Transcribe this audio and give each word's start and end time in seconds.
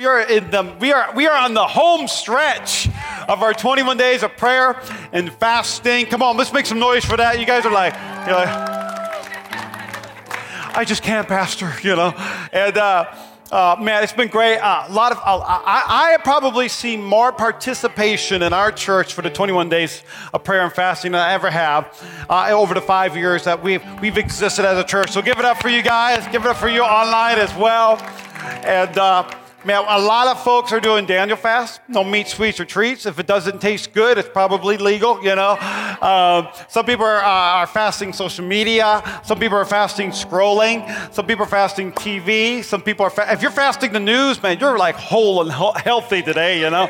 We 0.00 0.06
are 0.06 0.20
in 0.22 0.50
the 0.50 0.74
we 0.80 0.92
are 0.94 1.14
we 1.14 1.26
are 1.26 1.36
on 1.36 1.52
the 1.52 1.66
home 1.66 2.08
stretch 2.08 2.88
of 3.28 3.42
our 3.42 3.52
21 3.52 3.98
days 3.98 4.22
of 4.22 4.34
prayer 4.34 4.80
and 5.12 5.30
fasting. 5.30 6.06
Come 6.06 6.22
on, 6.22 6.38
let's 6.38 6.54
make 6.54 6.64
some 6.64 6.78
noise 6.78 7.04
for 7.04 7.18
that. 7.18 7.38
You 7.38 7.44
guys 7.44 7.66
are 7.66 7.70
like, 7.70 7.92
you're 8.26 8.34
like 8.34 8.48
I 10.74 10.86
just 10.86 11.02
can't, 11.02 11.28
Pastor. 11.28 11.70
You 11.82 11.96
know, 11.96 12.14
and. 12.50 12.78
Uh, 12.78 13.14
uh, 13.52 13.74
man, 13.80 14.04
it's 14.04 14.12
been 14.12 14.28
great. 14.28 14.58
Uh, 14.58 14.84
a 14.86 14.92
lot 14.92 15.10
of 15.10 15.18
I, 15.24 16.14
I 16.14 16.22
probably 16.22 16.68
see 16.68 16.96
more 16.96 17.32
participation 17.32 18.42
in 18.42 18.52
our 18.52 18.70
church 18.70 19.12
for 19.12 19.22
the 19.22 19.30
21 19.30 19.68
days 19.68 20.04
of 20.32 20.44
prayer 20.44 20.62
and 20.62 20.72
fasting 20.72 21.10
than 21.10 21.20
I 21.20 21.32
ever 21.32 21.50
have 21.50 22.00
uh, 22.30 22.52
over 22.52 22.74
the 22.74 22.80
five 22.80 23.16
years 23.16 23.42
that 23.46 23.60
we've 23.60 23.82
we've 24.00 24.16
existed 24.18 24.64
as 24.64 24.78
a 24.78 24.84
church. 24.84 25.10
So 25.10 25.20
give 25.20 25.40
it 25.40 25.44
up 25.44 25.60
for 25.60 25.68
you 25.68 25.82
guys. 25.82 26.24
Give 26.30 26.42
it 26.44 26.48
up 26.48 26.58
for 26.58 26.68
you 26.68 26.82
online 26.82 27.40
as 27.40 27.52
well. 27.56 27.98
And 28.64 28.96
uh, 28.96 29.28
Man, 29.62 29.84
a 29.86 29.98
lot 29.98 30.26
of 30.26 30.42
folks 30.42 30.72
are 30.72 30.80
doing 30.80 31.04
Daniel 31.04 31.36
fast. 31.36 31.82
No 31.86 32.02
meat, 32.02 32.28
sweets, 32.28 32.58
or 32.60 32.64
treats. 32.64 33.04
If 33.04 33.18
it 33.18 33.26
doesn't 33.26 33.60
taste 33.60 33.92
good, 33.92 34.16
it's 34.16 34.28
probably 34.30 34.78
legal, 34.78 35.22
you 35.22 35.36
know. 35.36 35.50
Um, 36.00 36.48
some 36.70 36.86
people 36.86 37.04
are, 37.04 37.22
uh, 37.22 37.60
are, 37.60 37.66
fasting 37.66 38.14
social 38.14 38.46
media. 38.46 39.20
Some 39.22 39.38
people 39.38 39.58
are 39.58 39.66
fasting 39.66 40.12
scrolling. 40.12 40.88
Some 41.12 41.26
people 41.26 41.44
are 41.44 41.48
fasting 41.48 41.92
TV. 41.92 42.64
Some 42.64 42.80
people 42.80 43.04
are, 43.04 43.10
fa- 43.10 43.30
if 43.30 43.42
you're 43.42 43.50
fasting 43.50 43.92
the 43.92 44.00
news, 44.00 44.42
man, 44.42 44.58
you're 44.58 44.78
like 44.78 44.94
whole 44.94 45.42
and 45.42 45.52
healthy 45.52 46.22
today, 46.22 46.58
you 46.58 46.70
know. 46.70 46.84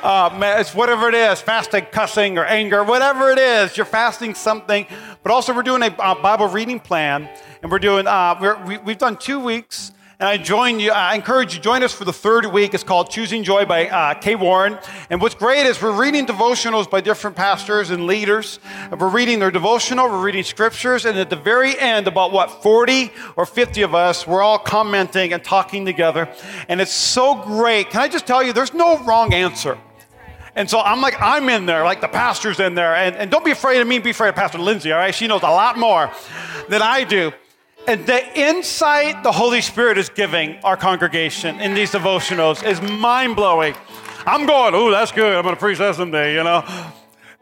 Uh, 0.00 0.32
man, 0.38 0.60
it's 0.60 0.72
whatever 0.72 1.08
it 1.08 1.16
is, 1.16 1.40
fasting 1.40 1.86
cussing 1.90 2.38
or 2.38 2.44
anger, 2.44 2.84
whatever 2.84 3.32
it 3.32 3.38
is, 3.38 3.76
you're 3.76 3.84
fasting 3.84 4.36
something. 4.36 4.86
But 5.24 5.32
also, 5.32 5.52
we're 5.52 5.64
doing 5.64 5.82
a 5.82 5.86
uh, 5.86 6.14
Bible 6.14 6.46
reading 6.46 6.78
plan, 6.78 7.28
and 7.60 7.72
we're 7.72 7.80
doing, 7.80 8.06
uh, 8.06 8.38
we're, 8.40 8.64
we, 8.66 8.78
we've 8.78 8.98
done 8.98 9.16
two 9.16 9.40
weeks 9.40 9.90
and 10.20 10.28
I 10.28 10.36
join 10.36 10.78
you, 10.78 10.92
I 10.92 11.16
encourage 11.16 11.54
you, 11.54 11.60
join 11.60 11.82
us 11.82 11.92
for 11.92 12.04
the 12.04 12.12
third 12.12 12.46
week. 12.46 12.72
It's 12.72 12.84
called 12.84 13.10
Choosing 13.10 13.42
Joy 13.42 13.64
by 13.64 13.88
uh, 13.88 14.14
Kay 14.14 14.36
Warren. 14.36 14.78
And 15.10 15.20
what's 15.20 15.34
great 15.34 15.66
is 15.66 15.82
we're 15.82 16.00
reading 16.00 16.24
devotionals 16.24 16.88
by 16.88 17.00
different 17.00 17.36
pastors 17.36 17.90
and 17.90 18.06
leaders. 18.06 18.60
We're 18.96 19.08
reading 19.08 19.40
their 19.40 19.50
devotional, 19.50 20.08
we're 20.08 20.22
reading 20.22 20.44
scriptures, 20.44 21.04
and 21.04 21.18
at 21.18 21.30
the 21.30 21.36
very 21.36 21.76
end, 21.78 22.06
about 22.06 22.30
what, 22.30 22.62
40 22.62 23.10
or 23.34 23.44
50 23.44 23.82
of 23.82 23.94
us, 23.96 24.24
we're 24.24 24.42
all 24.42 24.58
commenting 24.58 25.32
and 25.32 25.42
talking 25.42 25.84
together. 25.84 26.28
And 26.68 26.80
it's 26.80 26.92
so 26.92 27.34
great. 27.34 27.90
Can 27.90 28.00
I 28.00 28.08
just 28.08 28.26
tell 28.26 28.42
you, 28.42 28.52
there's 28.52 28.74
no 28.74 28.98
wrong 29.04 29.34
answer. 29.34 29.76
And 30.54 30.70
so 30.70 30.78
I'm 30.78 31.00
like, 31.00 31.20
I'm 31.20 31.48
in 31.48 31.66
there, 31.66 31.82
like 31.82 32.00
the 32.00 32.06
pastor's 32.06 32.60
in 32.60 32.76
there. 32.76 32.94
And, 32.94 33.16
and 33.16 33.32
don't 33.32 33.44
be 33.44 33.50
afraid 33.50 33.80
of 33.80 33.88
me, 33.88 33.98
be 33.98 34.10
afraid 34.10 34.28
of 34.28 34.36
Pastor 34.36 34.58
Lindsay, 34.58 34.92
all 34.92 34.98
right? 34.98 35.12
She 35.12 35.26
knows 35.26 35.42
a 35.42 35.46
lot 35.46 35.76
more 35.76 36.12
than 36.68 36.82
I 36.82 37.02
do. 37.02 37.32
And 37.86 38.06
the 38.06 38.38
insight 38.38 39.22
the 39.22 39.32
Holy 39.32 39.60
Spirit 39.60 39.98
is 39.98 40.08
giving 40.08 40.56
our 40.64 40.76
congregation 40.76 41.60
in 41.60 41.74
these 41.74 41.90
devotionals 41.90 42.66
is 42.66 42.80
mind 42.80 43.36
blowing. 43.36 43.74
I'm 44.24 44.46
going, 44.46 44.74
oh, 44.74 44.90
that's 44.90 45.12
good. 45.12 45.36
I'm 45.36 45.42
going 45.42 45.54
to 45.54 45.60
preach 45.60 45.76
that 45.78 45.94
someday, 45.94 46.34
you 46.34 46.42
know? 46.42 46.64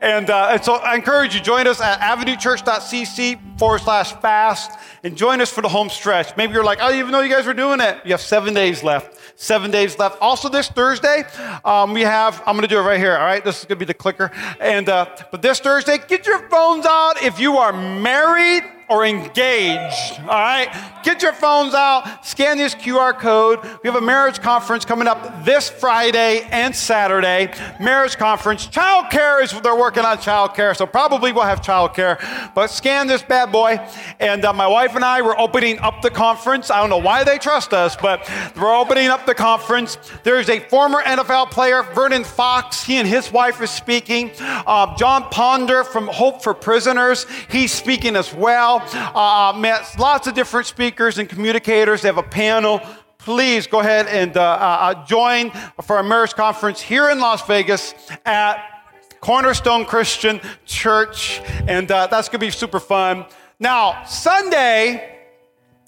And, 0.01 0.29
uh, 0.31 0.49
and, 0.51 0.65
so 0.65 0.75
I 0.75 0.97
encourage 0.97 1.37
you, 1.37 1.41
join 1.41 1.69
us 1.69 1.81
at 1.81 2.01
avenuechurch.cc 2.01 3.57
forward 3.57 3.83
slash 3.83 4.15
fast 4.15 4.73
and 5.05 5.17
join 5.17 5.41
us 5.41 5.53
for 5.53 5.61
the 5.61 5.69
home 5.69 5.89
stretch. 5.89 6.37
Maybe 6.37 6.55
you're 6.55 6.65
like, 6.65 6.81
I 6.81 6.89
didn't 6.89 6.99
even 6.99 7.13
know 7.13 7.21
you 7.21 7.33
guys 7.33 7.47
were 7.47 7.55
doing 7.55 7.81
it. 7.81 7.99
You 8.05 8.11
have 8.11 8.21
seven 8.21 8.53
days 8.53 8.83
left. 8.83 9.21
Seven 9.41 9.71
days 9.71 9.97
left. 9.97 10.21
Also, 10.21 10.49
this 10.49 10.69
Thursday, 10.69 11.23
um, 11.65 11.95
we 11.95 12.01
have, 12.01 12.43
I'm 12.47 12.57
going 12.57 12.63
to 12.63 12.69
do 12.69 12.81
it 12.81 12.83
right 12.83 12.99
here, 12.99 13.17
all 13.17 13.25
right? 13.25 13.45
This 13.45 13.61
is 13.61 13.65
going 13.65 13.79
to 13.79 13.85
be 13.85 13.85
the 13.85 13.95
clicker. 13.95 14.33
And, 14.59 14.89
uh, 14.89 15.07
but 15.31 15.41
this 15.41 15.61
Thursday, 15.61 15.99
get 16.09 16.27
your 16.27 16.49
phones 16.49 16.85
out 16.85 17.23
if 17.23 17.39
you 17.39 17.59
are 17.59 17.73
married 17.73 18.65
or 18.93 19.07
engaged. 19.07 20.21
All 20.21 20.27
right? 20.27 20.69
Get 21.03 21.23
your 21.23 21.33
phones 21.33 21.73
out, 21.73 22.25
scan 22.25 22.59
this 22.59 22.75
QR 22.75 23.19
code. 23.19 23.59
We 23.83 23.89
have 23.91 23.97
a 23.97 24.05
marriage 24.05 24.41
conference 24.41 24.85
coming 24.85 25.09
up 25.09 25.45
this 25.45 25.71
Friday 25.71 26.47
and 26.51 26.77
Saturday. 26.77 27.53
Marriage 27.81 28.19
conference. 28.19 28.67
Child 28.67 29.11
care 29.11 29.43
is 29.43 29.59
they're 29.63 29.75
working 29.75 30.05
on 30.05 30.19
child 30.21 30.55
care, 30.55 30.75
so 30.75 30.87
probably 30.87 31.33
we'll 31.33 31.45
have 31.45 31.63
child 31.63 31.95
care. 31.95 32.19
But 32.55 32.69
scan 32.69 33.07
this 33.07 33.23
bad 33.23 33.51
boy. 33.51 33.79
And 34.21 34.45
uh, 34.45 34.53
my 34.53 34.67
wife 34.67 34.95
and 34.95 35.05
I 35.05 35.23
were 35.23 35.39
opening 35.39 35.79
up 35.79 36.03
the 36.03 36.11
conference. 36.11 36.71
I 36.71 36.81
don't 36.81 36.91
know 36.91 36.99
why 36.99 37.25
they 37.25 37.39
trust 37.39 37.73
us, 37.73 37.97
but 37.97 38.31
we're 38.57 38.77
opening 38.77 39.09
up 39.09 39.25
the 39.25 39.35
conference. 39.35 39.97
There's 40.23 40.51
a 40.51 40.61
former 40.61 41.03
NFL 41.03 41.51
player, 41.51 41.83
Vernon 41.95 42.25
Fox. 42.25 42.85
He 42.85 42.99
and 42.99 43.09
his 43.09 43.33
wife 43.33 43.59
are 43.61 43.67
speaking. 43.67 44.31
Uh, 44.39 44.95
Jon 44.97 45.25
Ponder 45.31 45.83
from 45.83 46.09
Hope 46.09 46.43
for 46.43 46.53
Prisoners. 46.53 47.27
He's 47.51 47.73
speaking 47.73 48.17
as 48.17 48.35
well. 48.35 48.82
Uh, 48.95 49.55
met 49.57 49.99
lots 49.99 50.27
of 50.27 50.35
different 50.35 50.67
speakers 50.67 51.19
and 51.19 51.29
communicators. 51.29 52.03
They 52.03 52.09
have 52.09 52.19
a 52.19 52.23
panel. 52.23 52.81
Please 53.19 53.67
go 53.67 53.81
ahead 53.81 54.07
and 54.09 54.37
uh, 54.37 54.43
uh, 54.43 54.45
uh, 54.45 55.07
join 55.07 55.51
for 55.83 55.97
our 55.97 56.03
marriage 56.03 56.35
conference 56.35 56.81
here 56.81 57.09
in 57.11 57.21
Las 57.21 57.47
Vegas 57.47 57.95
at 58.27 58.85
Cornerstone 59.21 59.85
Christian 59.85 60.41
Church. 60.65 61.41
And 61.69 61.91
uh, 61.91 62.09
that's 62.09 62.29
going 62.29 62.41
to 62.41 62.47
be 62.47 62.51
super 62.51 62.81
fun. 62.81 63.27
Now, 63.61 64.03
Sunday, 64.05 65.21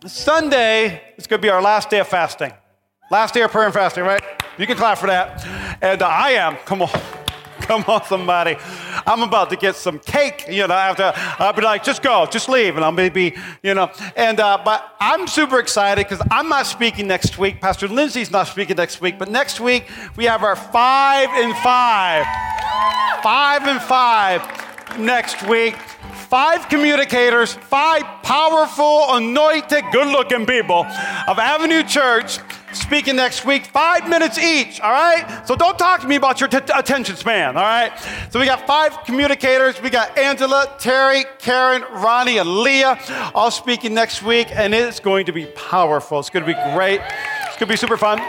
Sunday 0.07 1.03
is 1.17 1.27
going 1.27 1.41
to 1.41 1.45
be 1.45 1.51
our 1.51 1.63
last 1.63 1.91
day 1.91 1.99
of 1.99 2.07
fasting. 2.07 2.53
Last 3.11 3.35
day 3.35 3.43
of 3.43 3.51
prayer 3.51 3.67
and 3.67 3.75
fasting, 3.75 4.05
right? 4.05 4.23
You 4.57 4.67
can 4.67 4.77
clap 4.77 4.99
for 4.99 5.09
that. 5.09 5.45
And 5.83 6.03
uh, 6.03 6.07
I 6.07 6.31
am, 6.31 6.57
come 6.59 6.83
on. 6.83 6.91
Come 7.65 7.85
on, 7.89 8.05
somebody. 8.05 8.57
I'm 9.07 9.23
about 9.23 9.49
to 9.51 9.57
get 9.57 9.75
some 9.75 9.99
cake. 9.99 10.45
You 10.51 10.67
know, 10.67 10.75
after 10.75 11.13
I'll 11.43 11.53
be 11.53 11.63
like, 11.63 11.83
just 11.83 12.03
go, 12.03 12.27
just 12.27 12.49
leave, 12.49 12.77
and 12.77 12.85
I'll 12.85 12.93
maybe, 12.93 13.35
you 13.63 13.75
know. 13.75 13.91
And 14.17 14.39
uh, 14.39 14.61
but 14.65 14.95
I'm 15.01 15.27
super 15.27 15.59
excited 15.59 16.07
because 16.07 16.25
I'm 16.31 16.49
not 16.49 16.67
speaking 16.67 17.07
next 17.07 17.39
week. 17.39 17.61
Pastor 17.61 17.89
Lindsay's 17.89 18.31
not 18.31 18.49
speaking 18.49 18.77
next 18.77 19.01
week, 19.01 19.19
but 19.19 19.31
next 19.31 19.61
week 19.61 19.89
we 20.17 20.25
have 20.25 20.43
our 20.43 20.57
five 20.57 21.29
and 21.31 21.57
five, 21.59 22.27
five 23.23 23.63
and 23.63 23.81
five 23.81 24.43
next 24.99 25.47
week. 25.49 25.77
Five 25.77 26.69
communicators, 26.69 27.55
five 27.55 28.03
powerful, 28.23 29.15
anointed, 29.15 29.85
good-looking 29.93 30.47
people 30.47 30.85
of 31.29 31.39
Avenue 31.39 31.83
Church 31.83 32.39
speaking 32.75 33.17
next 33.17 33.45
week, 33.45 33.67
five 33.67 34.09
minutes 34.09 34.39
each, 34.39 34.81
all 34.81 34.91
right? 34.93 35.47
So 35.47 35.55
don't 35.57 35.79
talk 35.79 36.01
to 36.01 36.09
me 36.09 36.17
about 36.17 36.41
your 36.41 36.49
t- 36.49 36.59
attention 36.75 37.17
span, 37.17 37.57
all 37.57 37.63
right? 37.63 37.93
So 38.31 38.41
we 38.41 38.47
got 38.47 38.67
five 38.67 39.05
communicators. 39.05 39.81
We 39.81 39.91
got 39.91 40.17
Angela, 40.19 40.75
Terry, 40.79 41.25
Karen, 41.39 41.83
Ronnie, 41.93 42.39
and 42.39 42.49
Leah 42.49 42.99
all 43.35 43.51
speaking 43.51 43.95
next 43.95 44.23
week, 44.23 44.49
and 44.51 44.75
it's 44.75 45.01
going 45.01 45.27
to 45.27 45.33
be 45.33 45.47
powerful. 45.47 46.19
It's 46.19 46.31
going 46.31 46.45
to 46.45 46.53
be 46.53 46.75
great. 46.75 47.01
It's 47.01 47.57
going 47.57 47.61
to 47.61 47.67
be 47.67 47.77
super 47.77 47.97
fun. 47.97 48.21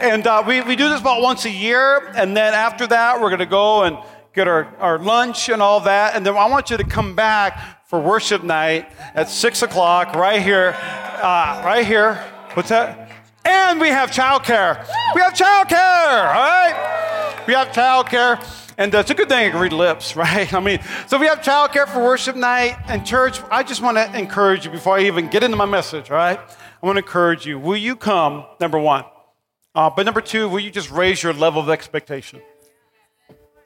And 0.00 0.26
uh, 0.26 0.42
we, 0.46 0.60
we 0.60 0.76
do 0.76 0.88
this 0.90 1.00
about 1.00 1.22
once 1.22 1.46
a 1.46 1.50
year, 1.50 2.12
and 2.14 2.36
then 2.36 2.52
after 2.52 2.86
that, 2.88 3.20
we're 3.20 3.30
going 3.30 3.38
to 3.38 3.46
go 3.46 3.84
and 3.84 3.96
get 4.34 4.48
our, 4.48 4.66
our 4.78 4.98
lunch 4.98 5.48
and 5.48 5.62
all 5.62 5.80
that. 5.80 6.16
And 6.16 6.26
then 6.26 6.36
I 6.36 6.46
want 6.46 6.70
you 6.70 6.76
to 6.76 6.84
come 6.84 7.14
back 7.14 7.86
for 7.88 8.00
worship 8.00 8.42
night 8.42 8.90
at 9.14 9.28
6 9.28 9.62
o'clock 9.62 10.14
right 10.14 10.42
here, 10.42 10.74
uh, 10.78 11.62
right 11.64 11.86
here 11.86 12.22
What's 12.54 12.68
that? 12.68 13.10
And 13.44 13.80
we 13.80 13.88
have 13.88 14.12
childcare. 14.12 14.86
We 15.16 15.20
have 15.20 15.34
childcare, 15.34 15.72
all 15.72 16.34
right? 16.34 17.44
We 17.48 17.54
have 17.54 17.68
childcare. 17.68 18.40
And 18.78 18.94
uh, 18.94 18.98
it's 18.98 19.10
a 19.10 19.14
good 19.14 19.28
thing 19.28 19.48
I 19.48 19.50
can 19.50 19.60
read 19.60 19.72
lips, 19.72 20.14
right? 20.16 20.52
I 20.52 20.60
mean, 20.60 20.78
so 21.08 21.18
we 21.18 21.26
have 21.26 21.40
childcare 21.40 21.88
for 21.88 22.00
worship 22.00 22.36
night 22.36 22.76
and 22.86 23.04
church. 23.04 23.40
I 23.50 23.64
just 23.64 23.82
want 23.82 23.96
to 23.96 24.16
encourage 24.16 24.64
you 24.64 24.70
before 24.70 24.96
I 24.96 25.02
even 25.06 25.28
get 25.28 25.42
into 25.42 25.56
my 25.56 25.64
message, 25.64 26.12
all 26.12 26.16
right? 26.16 26.38
I 26.38 26.86
want 26.86 26.96
to 26.96 27.02
encourage 27.02 27.44
you. 27.44 27.58
Will 27.58 27.76
you 27.76 27.96
come, 27.96 28.44
number 28.60 28.78
one? 28.78 29.04
Uh, 29.74 29.90
but 29.90 30.06
number 30.06 30.20
two, 30.20 30.48
will 30.48 30.60
you 30.60 30.70
just 30.70 30.92
raise 30.92 31.24
your 31.24 31.32
level 31.32 31.60
of 31.60 31.68
expectation? 31.68 32.40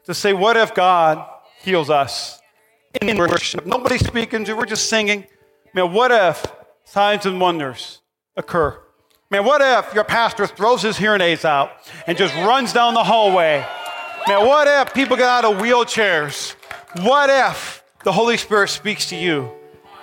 To 0.08 0.14
say, 0.14 0.32
what 0.32 0.56
if 0.56 0.74
God 0.74 1.24
heals 1.60 1.90
us 1.90 2.40
in 3.00 3.16
worship? 3.16 3.64
Nobody's 3.64 4.04
speaking 4.04 4.44
to, 4.46 4.54
we're 4.54 4.66
just 4.66 4.88
singing. 4.88 5.26
Man, 5.74 5.92
what 5.92 6.10
if 6.10 6.44
signs 6.88 7.26
and 7.26 7.38
wonders 7.38 8.00
occur. 8.34 8.80
Man, 9.30 9.44
what 9.44 9.60
if 9.60 9.92
your 9.94 10.04
pastor 10.04 10.46
throws 10.46 10.80
his 10.80 10.96
hearing 10.96 11.20
aids 11.20 11.44
out 11.44 11.72
and 12.06 12.16
just 12.16 12.34
runs 12.36 12.72
down 12.72 12.94
the 12.94 13.04
hallway? 13.04 13.66
Man, 14.26 14.46
what 14.46 14.66
if 14.66 14.94
people 14.94 15.16
get 15.16 15.28
out 15.28 15.44
of 15.44 15.58
wheelchairs? 15.58 16.54
What 17.02 17.28
if 17.28 17.84
the 18.04 18.12
Holy 18.12 18.38
Spirit 18.38 18.68
speaks 18.68 19.10
to 19.10 19.16
you 19.16 19.50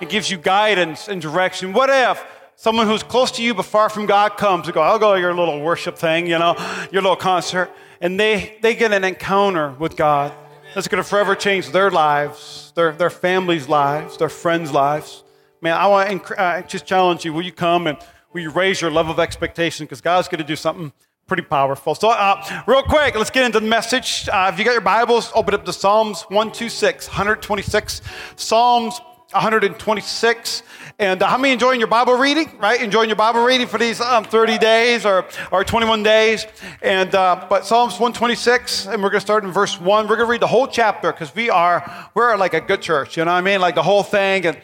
and 0.00 0.08
gives 0.08 0.30
you 0.30 0.38
guidance 0.38 1.08
and 1.08 1.20
direction? 1.20 1.72
What 1.72 1.90
if 1.90 2.24
someone 2.54 2.86
who's 2.86 3.02
close 3.02 3.32
to 3.32 3.42
you 3.42 3.52
but 3.52 3.64
far 3.64 3.88
from 3.88 4.06
God 4.06 4.36
comes 4.36 4.68
and 4.68 4.74
go, 4.74 4.80
I'll 4.80 5.00
go 5.00 5.14
to 5.14 5.20
your 5.20 5.34
little 5.34 5.60
worship 5.60 5.98
thing, 5.98 6.28
you 6.28 6.38
know, 6.38 6.54
your 6.92 7.02
little 7.02 7.16
concert, 7.16 7.68
and 8.00 8.18
they, 8.18 8.58
they 8.62 8.74
get 8.74 8.92
an 8.92 9.04
encounter 9.04 9.70
with 9.78 9.96
God 9.96 10.32
that's 10.74 10.88
going 10.88 11.02
to 11.02 11.08
forever 11.08 11.34
change 11.34 11.70
their 11.70 11.90
lives, 11.90 12.72
their, 12.74 12.92
their 12.92 13.10
families' 13.10 13.68
lives, 13.68 14.18
their 14.18 14.28
friends' 14.28 14.72
lives. 14.72 15.24
Man, 15.62 15.74
I 15.76 15.86
want 15.86 16.26
to 16.26 16.40
uh, 16.40 16.62
just 16.62 16.86
challenge 16.86 17.24
you. 17.24 17.32
Will 17.32 17.42
you 17.42 17.52
come 17.52 17.86
and 17.86 17.98
will 18.32 18.42
you 18.42 18.50
raise 18.50 18.80
your 18.80 18.90
level 18.90 19.12
of 19.12 19.18
expectation? 19.18 19.86
Because 19.86 20.00
God's 20.00 20.28
going 20.28 20.38
to 20.38 20.44
do 20.44 20.56
something 20.56 20.92
pretty 21.26 21.42
powerful. 21.42 21.94
So, 21.94 22.10
uh, 22.10 22.62
real 22.66 22.82
quick, 22.82 23.16
let's 23.16 23.30
get 23.30 23.44
into 23.44 23.58
the 23.58 23.66
message. 23.66 24.28
Uh, 24.30 24.50
if 24.52 24.58
you 24.58 24.64
got 24.64 24.72
your 24.72 24.80
Bibles, 24.80 25.32
open 25.34 25.54
up 25.54 25.64
to 25.64 25.72
Psalms 25.72 26.22
126, 26.24 27.08
126. 27.08 28.02
Psalms 28.36 29.00
126. 29.32 30.62
And 30.98 31.22
uh, 31.22 31.26
how 31.26 31.36
many 31.36 31.52
enjoying 31.52 31.78
your 31.78 31.88
Bible 31.88 32.14
reading, 32.14 32.50
right? 32.58 32.80
Enjoying 32.80 33.10
your 33.10 33.16
Bible 33.16 33.44
reading 33.44 33.66
for 33.66 33.76
these 33.76 34.00
um, 34.00 34.24
30 34.24 34.56
days 34.56 35.04
or, 35.04 35.26
or 35.52 35.62
21 35.62 36.02
days. 36.02 36.46
And, 36.80 37.14
uh, 37.14 37.44
but 37.50 37.66
Psalms 37.66 38.00
126, 38.00 38.86
and 38.86 39.02
we're 39.02 39.10
going 39.10 39.20
to 39.20 39.26
start 39.26 39.44
in 39.44 39.52
verse 39.52 39.78
1. 39.78 40.08
We're 40.08 40.16
going 40.16 40.26
to 40.26 40.30
read 40.30 40.40
the 40.40 40.46
whole 40.46 40.66
chapter 40.66 41.12
because 41.12 41.34
we 41.34 41.50
are, 41.50 42.08
we're 42.14 42.34
like 42.38 42.54
a 42.54 42.62
good 42.62 42.80
church, 42.80 43.18
you 43.18 43.26
know 43.26 43.32
what 43.32 43.36
I 43.36 43.40
mean? 43.42 43.60
Like 43.60 43.74
the 43.74 43.82
whole 43.82 44.02
thing. 44.02 44.46
And, 44.46 44.56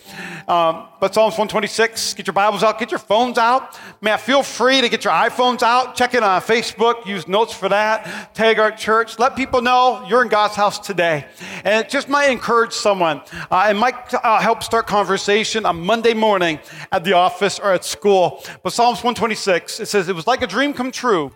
um, 0.49 0.89
but 1.01 1.13
Psalms 1.13 1.33
126, 1.33 2.15
get 2.15 2.27
your 2.27 2.33
Bibles 2.33 2.63
out, 2.63 2.79
get 2.79 2.91
your 2.91 2.99
phones 2.99 3.37
out. 3.37 3.79
Man, 4.01 4.17
feel 4.19 4.43
free 4.43 4.81
to 4.81 4.89
get 4.89 5.05
your 5.05 5.13
iPhones 5.13 5.63
out, 5.63 5.97
check 5.97 6.15
it 6.15 6.23
on 6.23 6.41
Facebook, 6.41 7.05
use 7.05 7.29
notes 7.29 7.53
for 7.53 7.69
that, 7.69 8.35
tag 8.35 8.59
our 8.59 8.71
church. 8.71 9.19
Let 9.19 9.37
people 9.37 9.61
know 9.61 10.07
you're 10.09 10.23
in 10.23 10.29
God's 10.29 10.55
house 10.55 10.79
today. 10.79 11.27
And 11.65 11.85
it 11.85 11.91
just 11.91 12.09
might 12.09 12.31
encourage 12.31 12.73
someone. 12.73 13.21
Uh, 13.51 13.67
it 13.71 13.75
might 13.75 14.15
uh, 14.15 14.41
help 14.41 14.63
start 14.63 14.87
conversation 14.87 15.67
on 15.67 15.85
Monday 15.85 16.15
morning 16.23 16.61
at 16.93 17.03
the 17.03 17.15
office 17.15 17.59
or 17.59 17.73
at 17.73 17.85
school. 17.85 18.45
But 18.63 18.73
Psalms 18.73 18.99
126, 18.99 19.81
it 19.81 19.87
says, 19.87 20.09
It 20.09 20.15
was 20.15 20.29
like 20.29 20.41
a 20.41 20.47
dream 20.47 20.73
come 20.73 20.93
true 20.93 21.33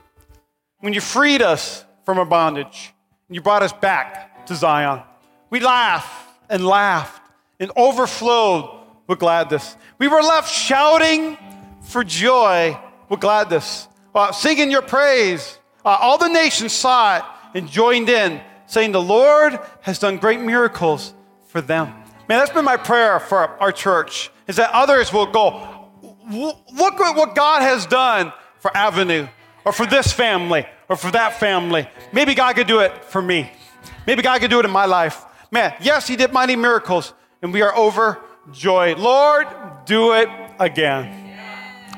when 0.78 0.92
you 0.92 1.00
freed 1.00 1.42
us 1.42 1.84
from 2.04 2.20
our 2.20 2.24
bondage 2.24 2.94
and 3.26 3.34
you 3.34 3.42
brought 3.42 3.64
us 3.64 3.72
back 3.72 4.46
to 4.46 4.54
Zion. 4.54 5.02
We 5.50 5.58
laughed 5.58 6.30
and 6.48 6.64
laughed 6.64 7.20
and 7.58 7.72
overflowed 7.74 8.70
with 9.08 9.18
gladness. 9.18 9.76
We 9.98 10.06
were 10.06 10.22
left 10.22 10.52
shouting 10.52 11.36
for 11.82 12.04
joy 12.04 12.78
with 13.08 13.18
gladness, 13.18 13.88
uh, 14.14 14.30
singing 14.30 14.70
your 14.70 14.82
praise. 14.82 15.58
Uh, 15.84 15.98
all 16.00 16.16
the 16.16 16.28
nations 16.28 16.72
saw 16.72 17.16
it 17.16 17.24
and 17.54 17.68
joined 17.68 18.08
in, 18.08 18.40
saying, 18.66 18.92
The 18.92 19.02
Lord 19.02 19.58
has 19.80 19.98
done 19.98 20.18
great 20.18 20.40
miracles 20.40 21.12
for 21.48 21.60
them. 21.60 21.88
Man, 22.28 22.38
that's 22.38 22.52
been 22.52 22.64
my 22.64 22.76
prayer 22.76 23.18
for 23.18 23.38
our 23.60 23.72
church 23.72 24.30
is 24.46 24.56
that 24.56 24.70
others 24.72 25.12
will 25.12 25.26
go, 25.26 25.90
look 26.30 27.00
at 27.00 27.16
what 27.16 27.34
God 27.34 27.62
has 27.62 27.86
done 27.86 28.32
for 28.58 28.76
Avenue 28.76 29.26
or 29.64 29.72
for 29.72 29.86
this 29.86 30.12
family 30.12 30.66
or 30.88 30.96
for 30.96 31.10
that 31.10 31.38
family. 31.40 31.88
Maybe 32.12 32.34
God 32.34 32.54
could 32.56 32.66
do 32.66 32.80
it 32.80 33.04
for 33.04 33.20
me. 33.20 33.50
Maybe 34.06 34.22
God 34.22 34.40
could 34.40 34.50
do 34.50 34.60
it 34.60 34.64
in 34.64 34.70
my 34.70 34.86
life. 34.86 35.24
Man, 35.50 35.74
yes, 35.80 36.06
He 36.06 36.16
did 36.16 36.32
mighty 36.32 36.56
miracles, 36.56 37.12
and 37.42 37.52
we 37.52 37.62
are 37.62 37.76
overjoyed. 37.76 38.98
Lord, 38.98 39.46
do 39.84 40.14
it 40.14 40.28
again. 40.58 41.38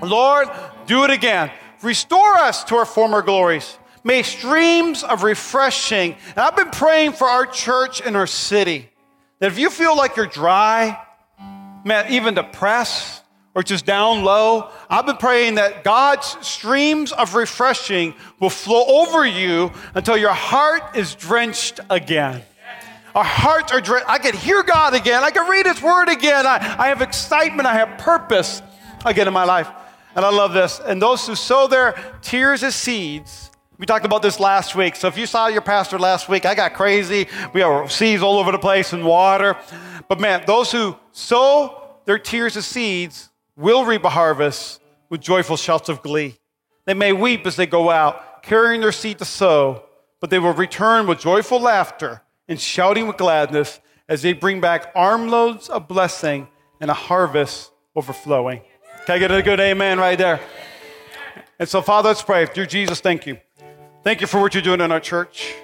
Lord, 0.03 0.49
do 0.87 1.05
it 1.05 1.11
again. 1.11 1.51
Restore 1.83 2.35
us 2.39 2.65
to 2.65 2.77
our 2.77 2.85
former 2.85 3.23
glories. 3.23 3.79
May 4.05 4.23
streams 4.23 5.03
of 5.03 5.23
refreshing, 5.23 6.17
and 6.31 6.39
I've 6.39 6.57
been 6.57 6.71
praying 6.71 7.13
for 7.13 7.27
our 7.27 7.45
church 7.45 8.01
and 8.01 8.17
our 8.17 8.27
city, 8.27 8.91
that 9.39 9.49
if 9.49 9.59
you 9.59 9.71
feel 9.71 9.97
like 9.97 10.17
you're 10.17 10.27
dry, 10.27 10.99
man, 11.85 12.13
even 12.13 12.35
depressed 12.35 13.23
or 13.55 13.63
just 13.63 13.87
down 13.87 14.23
low, 14.23 14.71
I've 14.89 15.07
been 15.07 15.17
praying 15.17 15.57
that 15.57 15.83
God's 15.83 16.37
streams 16.47 17.13
of 17.13 17.35
refreshing 17.35 18.15
will 18.39 18.51
flow 18.51 18.85
over 18.87 19.27
you 19.27 19.73
until 19.95 20.17
your 20.17 20.33
heart 20.33 20.97
is 20.97 21.15
drenched 21.15 21.81
again. 21.91 22.43
Our 23.15 23.25
hearts 23.25 23.73
are 23.73 23.81
drenched. 23.81 24.09
I 24.09 24.19
can 24.19 24.37
hear 24.37 24.63
God 24.63 24.95
again. 24.95 25.25
I 25.25 25.31
can 25.31 25.51
read 25.51 25.67
His 25.67 25.83
Word 25.83 26.09
again. 26.09 26.47
I, 26.47 26.77
I 26.79 26.89
have 26.89 27.03
excitement. 27.03 27.67
I 27.67 27.75
have 27.75 27.99
purpose 27.99 28.63
again 29.05 29.27
in 29.27 29.35
my 29.35 29.45
life. 29.45 29.69
And 30.15 30.25
I 30.25 30.31
love 30.31 30.53
this. 30.53 30.81
And 30.85 31.01
those 31.01 31.27
who 31.27 31.35
sow 31.35 31.67
their 31.67 31.97
tears 32.23 32.63
as 32.63 32.75
seeds, 32.75 33.51
we 33.79 33.87
talked 33.87 34.05
about 34.05 34.23
this 34.23 34.41
last 34.41 34.75
week. 34.75 34.97
So 34.97 35.07
if 35.07 35.17
you 35.17 35.25
saw 35.25 35.47
your 35.47 35.61
pastor 35.63 35.99
last 35.99 36.29
week, 36.29 36.45
I 36.45 36.55
got 36.55 36.75
crazy. 36.75 37.29
We 37.53 37.61
have 37.61 37.93
seeds 37.93 38.23
all 38.23 38.39
over 38.39 38.51
the 38.51 38.59
place 38.59 38.93
and 38.93 39.05
water. 39.05 39.57
But 40.09 40.19
man, 40.19 40.43
those 40.47 40.73
who 40.73 40.97
sow 41.13 41.81
their 42.05 42.19
tears 42.19 42.57
as 42.57 42.67
seeds 42.67 43.31
will 43.57 43.85
reap 43.85 44.05
a 44.05 44.11
harvest 44.11 44.81
with 45.09 45.21
joyful 45.21 45.57
shouts 45.57 45.89
of 45.89 46.03
glee. 46.03 46.37
They 46.87 46.95
may 46.95 47.13
weep 47.13 47.47
as 47.47 47.55
they 47.55 47.67
go 47.67 47.89
out, 47.91 48.43
carrying 48.43 48.81
their 48.81 48.93
seed 48.93 49.19
to 49.19 49.25
sow, 49.25 49.85
but 50.21 50.31
they 50.31 50.39
will 50.39 50.55
return 50.55 51.07
with 51.07 51.21
joyful 51.21 51.61
laughter 51.61 52.23
and 52.49 52.61
shouting 52.61 53.07
with 53.07 53.17
gladness 53.17 53.79
as 54.09 54.23
they 54.23 54.33
bring 54.33 54.61
back 54.61 54.91
armloads 54.97 55.69
of 55.69 55.87
blessing 55.87 56.49
and 56.81 56.91
a 56.91 56.95
harvest 56.95 57.71
overflowing. 57.95 58.63
Can 59.07 59.17
I 59.17 59.19
get 59.19 59.31
a 59.31 59.43
good 59.43 59.61
amen 59.61 59.99
right 59.99 60.19
there? 60.19 60.41
And 61.59 61.69
so, 61.69 61.83
Father, 61.83 62.09
let's 62.09 62.23
pray. 62.23 62.47
Dear 62.53 62.67
Jesus, 62.67 63.01
thank 63.01 63.27
you. 63.27 63.39
Thank 64.05 64.21
you 64.21 64.29
for 64.29 64.41
what 64.41 64.55
you're 64.55 64.63
doing 64.63 64.81
in 64.81 64.93
our 64.93 65.01
church. 65.01 65.55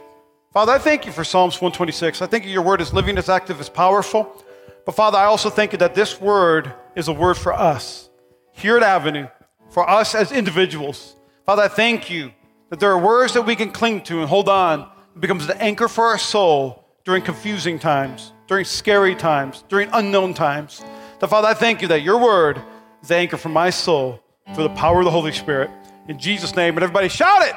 Father, 0.52 0.72
I 0.72 0.78
thank 0.78 1.06
you 1.06 1.12
for 1.12 1.22
Psalms 1.22 1.54
126. 1.54 2.20
I 2.20 2.26
think 2.26 2.44
your 2.46 2.62
word 2.62 2.80
is 2.80 2.92
living, 2.92 3.16
it's 3.16 3.28
active, 3.28 3.60
it's 3.60 3.68
powerful. 3.68 4.44
But 4.84 4.96
Father, 4.96 5.18
I 5.18 5.24
also 5.24 5.50
thank 5.50 5.70
you 5.70 5.78
that 5.78 5.94
this 5.94 6.20
word 6.20 6.72
is 6.96 7.06
a 7.06 7.12
word 7.12 7.36
for 7.36 7.52
us 7.52 8.10
here 8.52 8.76
at 8.76 8.82
Avenue, 8.82 9.28
for 9.70 9.88
us 9.88 10.16
as 10.16 10.32
individuals. 10.32 11.14
Father, 11.46 11.62
I 11.62 11.68
thank 11.68 12.10
you 12.10 12.32
that 12.70 12.80
there 12.80 12.90
are 12.90 12.98
words 12.98 13.34
that 13.34 13.42
we 13.42 13.54
can 13.54 13.70
cling 13.70 14.02
to 14.04 14.18
and 14.18 14.28
hold 14.28 14.48
on. 14.48 14.80
It 15.14 15.20
becomes 15.20 15.46
the 15.46 15.60
anchor 15.62 15.86
for 15.86 16.06
our 16.06 16.18
soul 16.18 16.84
during 17.04 17.22
confusing 17.22 17.78
times, 17.78 18.32
during 18.48 18.64
scary 18.64 19.14
times, 19.14 19.62
during 19.68 19.88
unknown 19.92 20.34
times. 20.34 20.84
So, 21.20 21.28
Father, 21.28 21.48
I 21.48 21.54
thank 21.54 21.82
you 21.82 21.88
that 21.88 22.02
your 22.02 22.18
word 22.18 22.60
is 23.00 23.08
the 23.08 23.16
anchor 23.16 23.36
for 23.36 23.48
my 23.48 23.70
soul 23.70 24.20
through 24.54 24.64
the 24.64 24.74
power 24.74 24.98
of 24.98 25.04
the 25.04 25.10
Holy 25.10 25.32
Spirit. 25.32 25.70
In 26.08 26.18
Jesus' 26.18 26.56
name, 26.56 26.74
and 26.74 26.82
everybody 26.82 27.08
shout 27.08 27.46
it. 27.46 27.54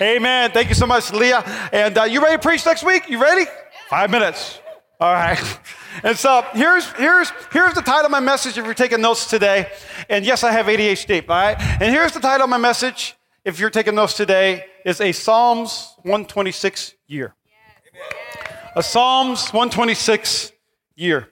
Amen. 0.00 0.50
Thank 0.50 0.68
you 0.68 0.74
so 0.74 0.86
much, 0.86 1.12
Leah. 1.12 1.42
And 1.72 1.96
uh, 1.96 2.04
you 2.04 2.20
ready 2.20 2.36
to 2.36 2.42
preach 2.42 2.66
next 2.66 2.84
week? 2.84 3.08
You 3.08 3.20
ready? 3.22 3.48
Five 3.88 4.10
minutes. 4.10 4.60
All 5.00 5.12
right. 5.12 5.40
And 6.02 6.18
so 6.18 6.44
here's, 6.54 6.90
here's, 6.94 7.30
here's 7.52 7.74
the 7.74 7.80
title 7.80 8.06
of 8.06 8.10
my 8.10 8.18
message 8.18 8.58
if 8.58 8.64
you're 8.64 8.74
taking 8.74 9.00
notes 9.00 9.26
today. 9.26 9.70
And 10.08 10.26
yes, 10.26 10.42
I 10.42 10.50
have 10.50 10.66
ADHD, 10.66 11.22
all 11.28 11.36
right? 11.36 11.56
And 11.80 11.94
here's 11.94 12.10
the 12.10 12.18
title 12.18 12.42
of 12.42 12.50
my 12.50 12.58
message 12.58 13.14
if 13.44 13.60
you're 13.60 13.70
taking 13.70 13.94
notes 13.94 14.14
today 14.14 14.64
is 14.84 15.00
a 15.00 15.12
Psalms 15.12 15.94
126 15.98 16.94
year. 17.06 17.36
A 18.74 18.82
Psalms 18.82 19.52
126 19.52 20.50
year. 20.96 21.28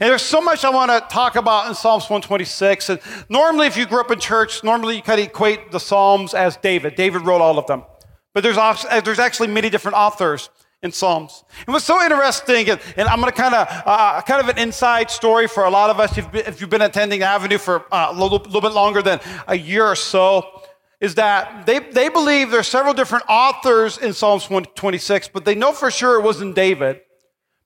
And 0.00 0.10
there's 0.10 0.22
so 0.22 0.40
much 0.40 0.64
I 0.64 0.70
want 0.70 0.90
to 0.90 1.00
talk 1.12 1.36
about 1.36 1.68
in 1.68 1.74
Psalms 1.76 2.04
126. 2.04 2.90
And 2.90 3.00
normally, 3.28 3.68
if 3.68 3.76
you 3.76 3.86
grew 3.86 4.00
up 4.00 4.10
in 4.10 4.18
church, 4.18 4.64
normally 4.64 4.96
you 4.96 5.02
kind 5.02 5.20
of 5.20 5.26
equate 5.26 5.70
the 5.70 5.80
Psalms 5.80 6.34
as 6.34 6.56
David. 6.56 6.96
David 6.96 7.22
wrote 7.22 7.40
all 7.40 7.58
of 7.58 7.66
them. 7.68 7.84
But 8.32 8.42
there's, 8.42 8.56
there's 9.04 9.18
actually 9.18 9.48
many 9.48 9.70
different 9.70 9.96
authors 9.96 10.50
in 10.82 10.92
Psalms. 10.92 11.44
And 11.66 11.74
was 11.74 11.84
so 11.84 12.02
interesting, 12.02 12.70
and, 12.70 12.80
and 12.96 13.08
I'm 13.08 13.20
going 13.20 13.30
to 13.30 13.36
kind 13.36 13.54
of 13.54 13.68
uh, 13.68 14.22
kind 14.22 14.40
of 14.40 14.48
an 14.48 14.58
inside 14.58 15.10
story 15.10 15.46
for 15.46 15.64
a 15.64 15.70
lot 15.70 15.90
of 15.90 16.00
us. 16.00 16.16
If, 16.16 16.34
if 16.34 16.60
you've 16.60 16.70
been 16.70 16.82
attending 16.82 17.22
Avenue 17.22 17.58
for 17.58 17.84
uh, 17.92 18.08
a 18.10 18.12
little, 18.12 18.38
little 18.38 18.60
bit 18.62 18.72
longer 18.72 19.02
than 19.02 19.20
a 19.46 19.56
year 19.56 19.84
or 19.84 19.96
so, 19.96 20.62
is 21.00 21.16
that 21.16 21.66
they, 21.66 21.78
they 21.78 22.08
believe 22.08 22.50
there's 22.50 22.68
several 22.68 22.94
different 22.94 23.24
authors 23.28 23.98
in 23.98 24.12
Psalms 24.12 24.44
126, 24.44 25.28
but 25.28 25.44
they 25.44 25.54
know 25.54 25.72
for 25.72 25.90
sure 25.90 26.18
it 26.18 26.22
wasn't 26.22 26.54
David 26.54 27.00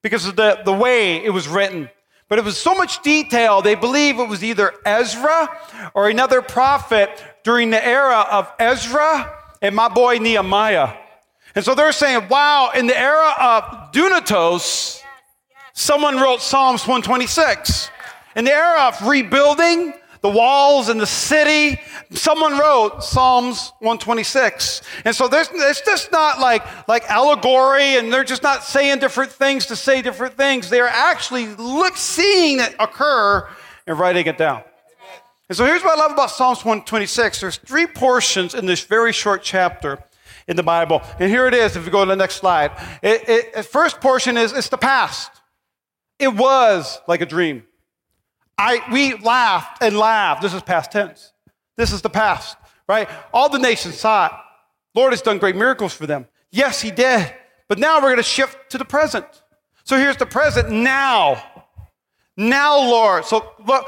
because 0.03 0.27
of 0.27 0.37
the, 0.37 0.61
the 0.65 0.73
way 0.73 1.25
it 1.25 1.31
was 1.31 1.47
written. 1.49 1.91
But 2.29 2.39
it 2.39 2.45
was 2.45 2.57
so 2.57 2.75
much 2.75 3.03
detail, 3.03 3.61
they 3.61 3.75
believe 3.75 4.19
it 4.19 4.29
was 4.29 4.43
either 4.43 4.73
Ezra 4.85 5.49
or 5.95 6.09
another 6.09 6.43
prophet 6.43 7.11
during 7.45 7.71
the 7.71 7.85
era 7.85 8.27
of 8.31 8.51
Ezra 8.59 9.44
and 9.65 9.75
my 9.75 9.89
boy 9.89 10.19
Nehemiah. 10.19 10.93
And 11.55 11.65
so 11.65 11.75
they're 11.75 11.93
saying, 11.93 12.29
wow, 12.29 12.71
in 12.75 12.87
the 12.87 12.99
era 12.99 13.33
of 13.41 13.93
Dunatos, 13.93 15.01
someone 15.73 16.17
wrote 16.17 16.43
Psalms 16.43 16.83
126. 16.83 17.89
In 18.37 18.45
the 18.45 18.53
era 18.53 18.89
of 18.89 19.09
rebuilding 19.09 19.95
the 20.21 20.29
walls 20.29 20.91
and 20.91 21.01
the 21.01 21.07
city, 21.07 21.81
someone 22.11 22.59
wrote 22.59 23.03
Psalms 23.03 23.73
126. 23.79 24.83
And 25.07 25.17
so 25.17 25.29
it's 25.33 25.81
just 25.81 26.13
not 26.13 26.41
like, 26.41 26.63
like 26.87 27.09
allegory 27.09 27.97
and 27.97 28.13
they're 28.13 28.23
just 28.23 28.43
not 28.43 28.65
saying 28.65 28.99
different 28.99 29.33
things 29.33 29.65
to 29.67 29.77
say 29.77 30.03
different 30.03 30.37
things. 30.37 30.69
They're 30.69 30.87
actually 30.89 31.47
look, 31.47 31.97
seeing 31.97 32.61
it 32.61 32.75
occur 32.79 33.49
and 33.87 33.99
writing 33.99 34.27
it 34.27 34.37
down. 34.37 34.63
And 35.49 35.57
so 35.57 35.65
here's 35.67 35.83
what 35.83 35.99
I 35.99 36.03
love 36.03 36.13
about 36.13 36.31
Psalms 36.31 36.65
126. 36.65 37.41
There's 37.41 37.57
three 37.57 37.87
portions 37.87 38.55
in 38.55 38.67
this 38.67 38.85
very 38.85 39.13
short 39.13 39.43
chapter 39.43 40.03
in 40.49 40.57
the 40.57 40.63
Bible. 40.63 41.03
And 41.19 41.31
here 41.31 41.47
it 41.47 41.55
is, 41.55 41.77
if 41.77 41.85
you 41.85 41.91
go 41.91 42.05
to 42.05 42.09
the 42.09 42.17
next 42.17 42.37
slide. 42.37 42.73
It, 43.03 43.29
it, 43.29 43.55
the 43.55 43.63
first 43.63 44.01
portion 44.01 44.37
is 44.37 44.53
it's 44.53 44.69
the 44.71 44.79
past. 44.79 45.31
It 46.19 46.35
was 46.35 47.01
like 47.07 47.21
a 47.21 47.27
dream. 47.27 47.65
I, 48.57 48.81
we 48.93 49.15
laughed 49.17 49.83
and 49.83 49.97
laughed. 49.97 50.43
This 50.43 50.55
is 50.55 50.63
past 50.63 50.93
tense. 50.93 51.33
This 51.77 51.93
is 51.93 52.03
the 52.03 52.11
past, 52.11 52.57
right? 52.89 53.09
All 53.33 53.49
the 53.49 53.59
nations 53.59 53.99
saw 53.99 54.27
it. 54.27 54.33
Lord 54.95 55.13
has 55.13 55.23
done 55.23 55.39
great 55.39 55.57
miracles 55.57 55.93
for 55.93 56.07
them. 56.07 56.27
Yes, 56.53 56.81
he 56.81 56.91
did. 56.91 57.35
But 57.69 57.79
now 57.79 57.97
we're 57.97 58.11
going 58.11 58.17
to 58.19 58.23
shift 58.23 58.71
to 58.71 58.79
the 58.79 58.85
present. 58.85 59.27
So 59.83 59.99
here's 59.99 60.17
the 60.17 60.27
present 60.27 60.71
now. 60.71 61.43
Now, 62.37 62.79
Lord. 62.79 63.25
So 63.25 63.53
look, 63.67 63.87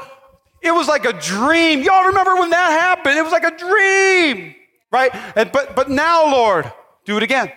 it 0.61 0.71
was 0.71 0.87
like 0.87 1.05
a 1.05 1.13
dream. 1.13 1.81
Y'all 1.81 2.05
remember 2.05 2.35
when 2.35 2.49
that 2.49 2.69
happened? 2.69 3.17
It 3.17 3.23
was 3.23 3.31
like 3.31 3.43
a 3.43 3.57
dream 3.57 4.55
right? 4.91 5.11
And, 5.35 5.51
but, 5.51 5.75
but 5.75 5.89
now, 5.89 6.31
Lord, 6.31 6.71
do 7.05 7.17
it 7.17 7.23
again. 7.23 7.51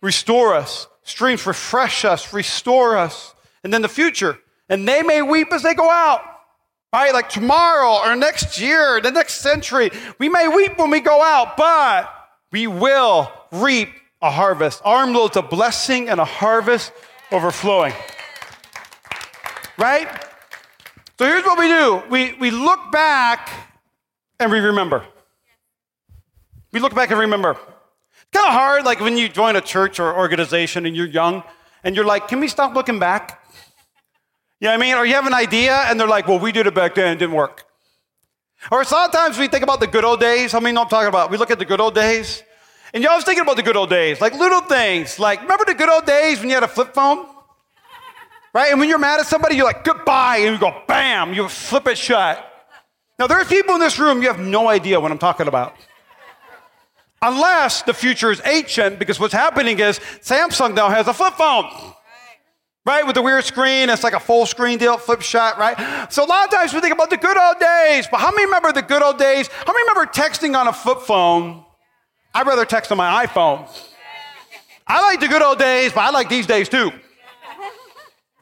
Restore 0.00 0.54
us. 0.54 0.86
Streams 1.02 1.46
refresh 1.46 2.04
us, 2.04 2.32
restore 2.32 2.96
us. 2.96 3.34
And 3.64 3.72
then 3.72 3.82
the 3.82 3.88
future. 3.88 4.38
And 4.68 4.86
they 4.86 5.02
may 5.02 5.22
weep 5.22 5.52
as 5.52 5.62
they 5.62 5.74
go 5.74 5.90
out. 5.90 6.22
Right? 6.92 7.12
Like 7.12 7.28
tomorrow 7.28 8.06
or 8.06 8.14
next 8.16 8.60
year, 8.60 9.00
the 9.00 9.10
next 9.10 9.34
century, 9.34 9.90
we 10.18 10.28
may 10.28 10.46
weep 10.48 10.78
when 10.78 10.90
we 10.90 11.00
go 11.00 11.22
out, 11.22 11.56
but 11.56 12.12
we 12.50 12.66
will 12.66 13.32
reap 13.50 13.88
a 14.20 14.30
harvest. 14.30 14.82
Armloads 14.84 15.36
of 15.36 15.48
blessing 15.48 16.10
and 16.10 16.20
a 16.20 16.24
harvest 16.24 16.92
overflowing. 17.30 17.94
Right? 19.78 20.06
So 21.18 21.26
here's 21.26 21.44
what 21.44 21.58
we 21.58 21.68
do 21.68 22.02
we, 22.10 22.32
we 22.34 22.50
look 22.50 22.90
back 22.90 23.50
and 24.40 24.50
we 24.50 24.58
remember. 24.58 25.04
We 26.72 26.80
look 26.80 26.94
back 26.94 27.10
and 27.10 27.20
remember. 27.20 27.50
It's 27.50 28.30
kind 28.32 28.46
of 28.46 28.54
hard, 28.54 28.84
like 28.84 29.00
when 29.00 29.16
you 29.16 29.28
join 29.28 29.56
a 29.56 29.60
church 29.60 30.00
or 30.00 30.16
organization 30.16 30.86
and 30.86 30.96
you're 30.96 31.06
young 31.06 31.42
and 31.84 31.94
you're 31.94 32.04
like, 32.04 32.28
can 32.28 32.40
we 32.40 32.48
stop 32.48 32.74
looking 32.74 32.98
back? 32.98 33.44
You 34.58 34.68
know 34.68 34.70
what 34.70 34.80
I 34.82 34.86
mean? 34.86 34.94
Or 34.94 35.04
you 35.04 35.14
have 35.14 35.26
an 35.26 35.34
idea 35.34 35.74
and 35.74 36.00
they're 36.00 36.08
like, 36.08 36.26
well, 36.26 36.38
we 36.38 36.50
did 36.50 36.66
it 36.66 36.74
back 36.74 36.94
then, 36.94 37.12
it 37.12 37.18
didn't 37.18 37.34
work. 37.34 37.64
Or 38.70 38.84
sometimes 38.84 39.38
we 39.38 39.48
think 39.48 39.64
about 39.64 39.80
the 39.80 39.86
good 39.86 40.04
old 40.04 40.20
days. 40.20 40.52
How 40.52 40.58
I 40.58 40.62
mean, 40.62 40.78
I'm 40.78 40.88
talking 40.88 41.08
about, 41.08 41.30
we 41.30 41.36
look 41.36 41.50
at 41.50 41.58
the 41.58 41.64
good 41.64 41.80
old 41.80 41.94
days. 41.94 42.42
And 42.94 43.02
you 43.02 43.08
all 43.08 43.16
was 43.16 43.24
thinking 43.24 43.42
about 43.42 43.56
the 43.56 43.62
good 43.62 43.76
old 43.76 43.90
days, 43.90 44.20
like 44.20 44.34
little 44.34 44.60
things. 44.60 45.18
Like, 45.18 45.42
remember 45.42 45.64
the 45.64 45.74
good 45.74 45.88
old 45.88 46.06
days 46.06 46.38
when 46.40 46.48
you 46.48 46.54
had 46.54 46.62
a 46.62 46.68
flip 46.68 46.94
phone? 46.94 47.26
Right? 48.54 48.70
And 48.70 48.78
when 48.78 48.88
you're 48.88 48.98
mad 48.98 49.20
at 49.20 49.26
somebody, 49.26 49.56
you're 49.56 49.64
like, 49.64 49.84
goodbye, 49.84 50.38
and 50.38 50.54
you 50.54 50.60
go, 50.60 50.82
bam, 50.86 51.32
you 51.32 51.48
flip 51.48 51.86
it 51.86 51.96
shut. 51.96 52.48
Now, 53.18 53.26
there's 53.26 53.48
people 53.48 53.74
in 53.74 53.80
this 53.80 53.98
room, 53.98 54.22
you 54.22 54.28
have 54.28 54.40
no 54.40 54.68
idea 54.68 55.00
what 55.00 55.10
I'm 55.10 55.18
talking 55.18 55.48
about. 55.48 55.74
Unless 57.22 57.82
the 57.82 57.94
future 57.94 58.30
is 58.30 58.42
ancient, 58.44 58.98
because 58.98 59.18
what's 59.20 59.32
happening 59.32 59.78
is 59.78 60.00
Samsung 60.20 60.74
now 60.74 60.88
has 60.88 61.06
a 61.06 61.14
flip 61.14 61.34
phone 61.34 61.94
right? 62.84 63.06
With 63.06 63.14
the 63.14 63.22
weird 63.22 63.44
screen, 63.44 63.90
it's 63.90 64.02
like 64.02 64.12
a 64.12 64.20
full 64.20 64.46
screen 64.46 64.78
deal, 64.78 64.98
flip 64.98 65.22
shot, 65.22 65.58
right? 65.58 66.12
So 66.12 66.24
a 66.24 66.26
lot 66.26 66.44
of 66.44 66.50
times 66.50 66.74
we 66.74 66.80
think 66.80 66.92
about 66.92 67.10
the 67.10 67.16
good 67.16 67.36
old 67.36 67.58
days, 67.58 68.08
but 68.10 68.20
how 68.20 68.30
many 68.30 68.44
remember 68.44 68.72
the 68.72 68.82
good 68.82 69.02
old 69.02 69.18
days? 69.18 69.48
How 69.48 69.72
many 69.72 69.88
remember 69.88 70.10
texting 70.12 70.58
on 70.58 70.68
a 70.68 70.72
flip 70.72 71.00
phone? 71.00 71.64
I'd 72.34 72.46
rather 72.46 72.64
text 72.64 72.90
on 72.90 72.98
my 72.98 73.26
iPhone. 73.26 73.68
I 74.86 75.00
like 75.02 75.20
the 75.20 75.28
good 75.28 75.42
old 75.42 75.58
days, 75.58 75.92
but 75.92 76.00
I 76.00 76.10
like 76.10 76.28
these 76.28 76.46
days 76.46 76.68
too. 76.68 76.90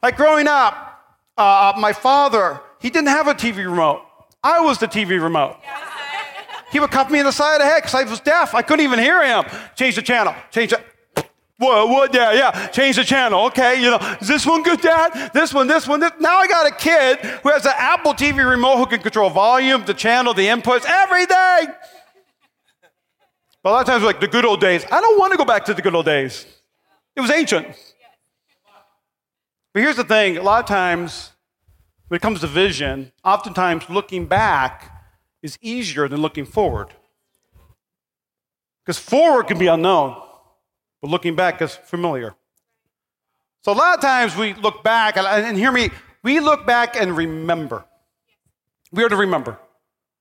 Like 0.01 0.17
growing 0.17 0.47
up, 0.47 1.05
uh, 1.37 1.73
my 1.77 1.93
father, 1.93 2.59
he 2.79 2.89
didn't 2.89 3.09
have 3.09 3.27
a 3.27 3.33
TV 3.33 3.57
remote. 3.57 4.01
I 4.43 4.59
was 4.59 4.79
the 4.79 4.87
TV 4.87 5.21
remote. 5.21 5.57
He 6.71 6.79
would 6.79 6.89
cuff 6.89 7.11
me 7.11 7.19
in 7.19 7.25
the 7.25 7.31
side 7.31 7.55
of 7.55 7.59
the 7.61 7.65
head 7.65 7.81
because 7.81 7.93
I 7.93 8.03
was 8.03 8.19
deaf. 8.19 8.55
I 8.55 8.61
couldn't 8.61 8.83
even 8.83 8.97
hear 8.97 9.23
him. 9.23 9.43
Change 9.75 9.95
the 9.95 10.01
channel. 10.01 10.33
Change 10.51 10.73
it. 10.73 10.85
What, 11.57 11.89
what, 11.89 12.13
yeah, 12.13 12.33
yeah, 12.33 12.67
change 12.69 12.95
the 12.95 13.03
channel. 13.03 13.45
Okay, 13.45 13.83
you 13.83 13.91
know, 13.91 13.99
is 14.19 14.27
this 14.27 14.47
one 14.47 14.63
good, 14.63 14.81
Dad? 14.81 15.29
This 15.31 15.53
one, 15.53 15.67
this 15.67 15.87
one, 15.87 15.99
this. 15.99 16.11
Now 16.19 16.39
I 16.39 16.47
got 16.47 16.65
a 16.65 16.73
kid 16.73 17.19
who 17.19 17.49
has 17.49 17.67
an 17.67 17.73
Apple 17.77 18.15
TV 18.15 18.37
remote 18.49 18.77
who 18.77 18.87
can 18.87 18.99
control 18.99 19.29
volume, 19.29 19.85
the 19.85 19.93
channel, 19.93 20.33
the 20.33 20.47
inputs, 20.47 20.85
everything. 20.87 21.75
But 23.61 23.69
a 23.69 23.73
lot 23.73 23.81
of 23.81 23.85
times, 23.85 24.03
like 24.03 24.19
the 24.19 24.27
good 24.27 24.43
old 24.43 24.59
days, 24.59 24.83
I 24.91 25.01
don't 25.01 25.19
want 25.19 25.33
to 25.33 25.37
go 25.37 25.45
back 25.45 25.65
to 25.65 25.75
the 25.75 25.83
good 25.83 25.93
old 25.93 26.05
days. 26.05 26.47
It 27.15 27.21
was 27.21 27.29
ancient. 27.29 27.67
But 29.73 29.83
here's 29.83 29.95
the 29.95 30.03
thing 30.03 30.37
a 30.37 30.43
lot 30.43 30.59
of 30.59 30.67
times, 30.67 31.31
when 32.07 32.17
it 32.17 32.21
comes 32.21 32.41
to 32.41 32.47
vision, 32.47 33.11
oftentimes 33.23 33.89
looking 33.89 34.25
back 34.25 34.91
is 35.41 35.57
easier 35.61 36.07
than 36.07 36.21
looking 36.21 36.45
forward. 36.45 36.89
Because 38.83 38.99
forward 38.99 39.47
can 39.47 39.57
be 39.57 39.67
unknown. 39.67 40.21
But 41.01 41.09
looking 41.09 41.35
back 41.35 41.61
is 41.61 41.75
familiar. 41.75 42.35
So 43.63 43.71
a 43.71 43.73
lot 43.73 43.95
of 43.95 44.01
times 44.01 44.35
we 44.35 44.53
look 44.53 44.83
back, 44.83 45.17
and 45.17 45.57
hear 45.57 45.71
me, 45.71 45.89
we 46.23 46.39
look 46.39 46.65
back 46.65 46.95
and 46.95 47.15
remember. 47.15 47.85
We 48.91 49.03
are 49.03 49.09
to 49.09 49.15
remember. 49.15 49.57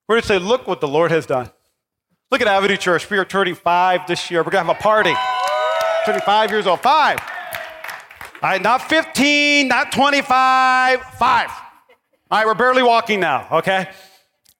We're 0.08 0.20
to 0.20 0.26
say, 0.26 0.38
look 0.38 0.66
what 0.66 0.80
the 0.80 0.88
Lord 0.88 1.10
has 1.10 1.26
done. 1.26 1.50
Look 2.30 2.40
at 2.40 2.46
Avenue 2.46 2.76
Church. 2.76 3.08
We 3.10 3.18
are 3.18 3.24
turning 3.24 3.54
five 3.54 4.06
this 4.06 4.30
year. 4.30 4.40
We're 4.40 4.50
going 4.50 4.64
to 4.64 4.72
have 4.72 4.78
a 4.78 4.82
party. 4.82 5.14
35 6.06 6.50
years 6.50 6.66
old. 6.66 6.80
Five. 6.80 7.18
All 8.42 8.48
right, 8.48 8.62
not 8.62 8.88
15, 8.88 9.68
not 9.68 9.92
25, 9.92 11.02
five. 11.02 11.50
All 12.30 12.38
right, 12.38 12.46
we're 12.46 12.54
barely 12.54 12.82
walking 12.82 13.20
now, 13.20 13.46
okay? 13.52 13.86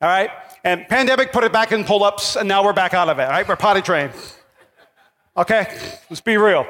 All 0.02 0.08
right? 0.08 0.30
And 0.62 0.86
pandemic 0.86 1.32
put 1.32 1.44
it 1.44 1.52
back 1.52 1.72
in 1.72 1.84
pull 1.84 2.04
ups, 2.04 2.36
and 2.36 2.46
now 2.46 2.62
we're 2.62 2.74
back 2.74 2.92
out 2.92 3.08
of 3.08 3.18
it, 3.18 3.22
all 3.22 3.30
right? 3.30 3.48
We're 3.48 3.56
potty 3.56 3.80
trained. 3.80 4.12
Okay, 5.34 5.66
let's 6.10 6.20
be 6.20 6.36
real. 6.36 6.66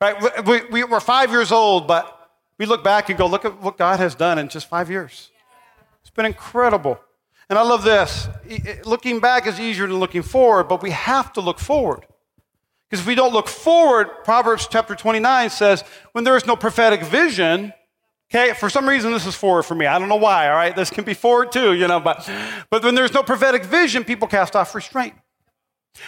Right? 0.00 0.46
We, 0.46 0.62
we, 0.70 0.84
we're 0.84 1.00
five 1.00 1.30
years 1.30 1.52
old, 1.52 1.86
but 1.86 2.30
we 2.56 2.64
look 2.64 2.82
back 2.82 3.10
and 3.10 3.18
go, 3.18 3.26
look 3.26 3.44
at 3.44 3.60
what 3.60 3.76
God 3.76 4.00
has 4.00 4.14
done 4.14 4.38
in 4.38 4.48
just 4.48 4.66
five 4.66 4.88
years. 4.88 5.30
It's 6.00 6.10
been 6.10 6.24
incredible. 6.24 6.98
And 7.50 7.58
I 7.58 7.62
love 7.62 7.84
this. 7.84 8.28
Looking 8.86 9.20
back 9.20 9.46
is 9.46 9.60
easier 9.60 9.86
than 9.86 9.98
looking 9.98 10.22
forward, 10.22 10.64
but 10.64 10.80
we 10.82 10.90
have 10.90 11.34
to 11.34 11.42
look 11.42 11.58
forward. 11.58 12.06
Because 12.88 13.00
if 13.00 13.06
we 13.06 13.14
don't 13.14 13.32
look 13.32 13.48
forward, 13.48 14.24
Proverbs 14.24 14.66
chapter 14.70 14.94
29 14.94 15.50
says, 15.50 15.84
when 16.12 16.24
there 16.24 16.36
is 16.36 16.46
no 16.46 16.56
prophetic 16.56 17.02
vision, 17.02 17.74
okay, 18.30 18.54
for 18.54 18.70
some 18.70 18.88
reason 18.88 19.12
this 19.12 19.26
is 19.26 19.34
forward 19.34 19.64
for 19.64 19.74
me. 19.74 19.86
I 19.86 19.98
don't 19.98 20.08
know 20.08 20.16
why, 20.16 20.48
all 20.48 20.56
right? 20.56 20.74
This 20.74 20.88
can 20.88 21.04
be 21.04 21.14
forward 21.14 21.52
too, 21.52 21.74
you 21.74 21.86
know, 21.86 22.00
but, 22.00 22.28
but 22.70 22.82
when 22.82 22.94
there's 22.94 23.12
no 23.12 23.22
prophetic 23.22 23.64
vision, 23.64 24.04
people 24.04 24.26
cast 24.26 24.56
off 24.56 24.74
restraint. 24.74 25.14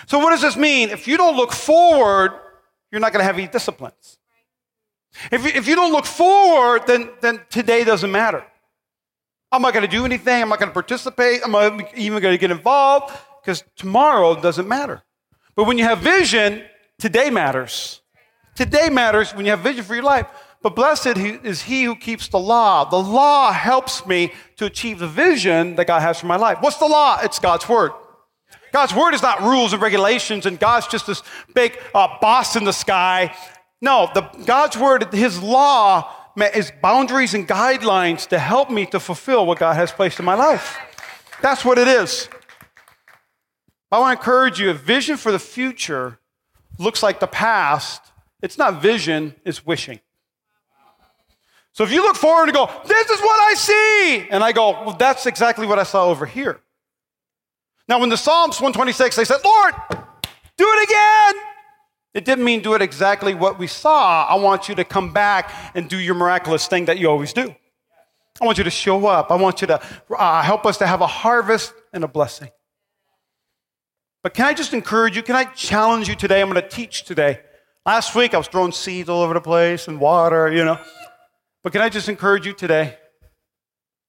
So, 0.06 0.18
what 0.18 0.30
does 0.30 0.42
this 0.42 0.56
mean? 0.56 0.90
If 0.90 1.08
you 1.08 1.16
don't 1.16 1.37
look 1.37 1.52
forward, 1.52 2.32
you're 2.92 3.00
not 3.00 3.12
going 3.12 3.20
to 3.20 3.25
have 3.25 3.37
any 3.37 3.49
disciplines. 3.49 4.18
If, 5.32 5.44
if 5.44 5.66
you 5.66 5.75
don't 5.75 5.92
look 5.92 6.06
forward, 6.06 6.87
then, 6.87 7.10
then 7.20 7.40
today 7.50 7.84
doesn't 7.84 8.10
matter. 8.10 8.44
I'm 9.52 9.62
not 9.62 9.75
going 9.75 9.84
to 9.84 9.90
do 9.90 10.04
anything. 10.04 10.42
I'm 10.42 10.49
not 10.49 10.60
going 10.60 10.68
to 10.68 10.75
participate. 10.75 11.40
I'm 11.44 11.50
not 11.50 11.96
even 11.96 12.20
going 12.22 12.34
to 12.34 12.38
get 12.38 12.52
involved 12.52 13.12
because 13.42 13.64
tomorrow 13.76 14.40
doesn't 14.40 14.68
matter. 14.68 15.02
But 15.54 15.64
when 15.64 15.78
you 15.78 15.85
have 15.85 15.99
vision, 15.99 16.62
today 16.99 17.30
matters. 17.30 18.00
Today 18.54 18.88
matters 18.88 19.35
when 19.35 19.45
you 19.47 19.50
have 19.52 19.61
vision 19.61 19.85
for 19.85 19.95
your 19.95 20.04
life. 20.04 20.26
But 20.62 20.76
blessed 20.76 21.16
is 21.16 21.62
he 21.62 21.85
who 21.85 21.97
keeps 21.97 22.28
the 22.28 22.38
law. 22.38 22.85
The 22.85 22.99
law 22.99 23.52
helps 23.52 24.07
me 24.07 24.33
to 24.57 24.66
achieve 24.66 24.99
the 24.99 25.09
vision 25.09 25.76
that 25.76 25.87
God 25.87 26.00
has 26.00 26.21
for 26.21 26.26
my 26.26 26.37
life. 26.37 26.59
What's 26.61 26.76
the 26.76 26.87
law? 26.87 27.19
It's 27.23 27.38
God's 27.38 27.69
word. 27.69 27.92
God's 28.73 28.95
word 28.95 29.14
is 29.14 29.23
not 29.23 29.40
rules 29.40 29.73
and 29.73 29.83
regulations, 29.83 30.47
and 30.47 30.59
God's 30.59 30.87
just 30.87 31.07
this 31.07 31.23
big 31.54 31.78
uh, 31.95 32.09
boss 32.21 32.57
in 32.57 32.64
the 32.64 32.73
sky. 32.73 33.35
No, 33.80 34.11
the, 34.12 34.23
God's 34.45 34.76
word, 34.76 35.12
His 35.14 35.42
law, 35.42 36.12
is 36.54 36.71
boundaries 36.83 37.35
and 37.35 37.49
guidelines 37.49 38.28
to 38.28 38.38
help 38.38 38.71
me 38.71 38.87
to 38.87 39.00
fulfill 39.00 39.47
what 39.47 39.59
God 39.59 39.75
has 39.75 39.90
placed 39.90 40.19
in 40.19 40.25
my 40.25 40.35
life. 40.35 40.76
That's 41.42 41.64
what 41.64 41.78
it 41.78 41.88
is. 41.88 42.28
I 43.92 43.99
want 43.99 44.16
to 44.16 44.20
encourage 44.20 44.61
you 44.61 44.70
if 44.70 44.78
vision 44.80 45.16
for 45.16 45.32
the 45.32 45.38
future 45.38 46.18
looks 46.78 47.02
like 47.02 47.20
the 47.20 47.26
past, 47.26 48.02
it's 48.42 48.56
not 48.56 48.80
vision, 48.80 49.35
it's 49.44 49.66
wishing. 49.66 50.00
So 51.73 51.85
if 51.85 51.92
you 51.92 52.02
look 52.02 52.16
forward 52.16 52.44
and 52.44 52.54
go, 52.54 52.70
This 52.87 53.11
is 53.11 53.20
what 53.20 53.40
I 53.50 53.54
see, 53.54 54.28
and 54.30 54.42
I 54.42 54.52
go, 54.52 54.70
Well, 54.85 54.97
that's 54.97 55.26
exactly 55.26 55.66
what 55.66 55.78
I 55.78 55.85
saw 55.85 56.06
over 56.06 56.26
here. 56.26 56.61
Now, 57.88 58.02
in 58.04 58.09
the 58.09 58.16
Psalms 58.16 58.61
126, 58.61 59.16
they 59.16 59.25
said, 59.25 59.38
Lord, 59.44 59.75
do 60.56 60.64
it 60.64 60.88
again. 60.88 61.42
It 62.14 62.25
didn't 62.25 62.44
mean 62.44 62.61
do 62.61 62.75
it 62.75 62.82
exactly 62.82 63.35
what 63.35 63.59
we 63.59 63.66
saw. 63.66 64.26
I 64.26 64.35
want 64.37 64.68
you 64.68 64.76
to 64.76 64.85
come 64.85 65.12
back 65.12 65.52
and 65.75 65.88
do 65.88 65.99
your 65.99 66.14
miraculous 66.14 66.66
thing 66.66 66.85
that 66.85 66.99
you 66.99 67.09
always 67.09 67.32
do. 67.32 67.54
I 68.40 68.44
want 68.44 68.59
you 68.59 68.64
to 68.64 68.70
show 68.70 69.06
up. 69.06 69.30
I 69.30 69.37
want 69.37 69.61
you 69.61 69.66
to 69.68 69.80
uh, 70.16 70.42
help 70.42 70.66
us 70.66 70.78
to 70.78 70.87
have 70.87 71.00
a 71.00 71.06
harvest 71.06 71.75
and 71.92 72.04
a 72.04 72.09
blessing. 72.09 72.50
But 74.22 74.34
can 74.34 74.46
I 74.46 74.54
just 74.54 74.74
encourage 74.74 75.16
you? 75.16 75.22
Can 75.22 75.36
I 75.36 75.44
challenge 75.44 76.08
you 76.08 76.14
today? 76.14 76.42
I'm 76.42 76.50
going 76.50 76.60
to 76.60 76.68
teach 76.68 77.04
today. 77.04 77.40
Last 77.86 78.14
week 78.14 78.34
I 78.34 78.38
was 78.38 78.48
throwing 78.48 78.72
seeds 78.72 79.08
all 79.08 79.22
over 79.22 79.32
the 79.32 79.40
place 79.40 79.88
and 79.88 79.98
water, 79.98 80.52
you 80.52 80.64
know. 80.64 80.78
But 81.62 81.72
can 81.72 81.80
I 81.80 81.88
just 81.88 82.08
encourage 82.08 82.46
you 82.46 82.52
today 82.52 82.98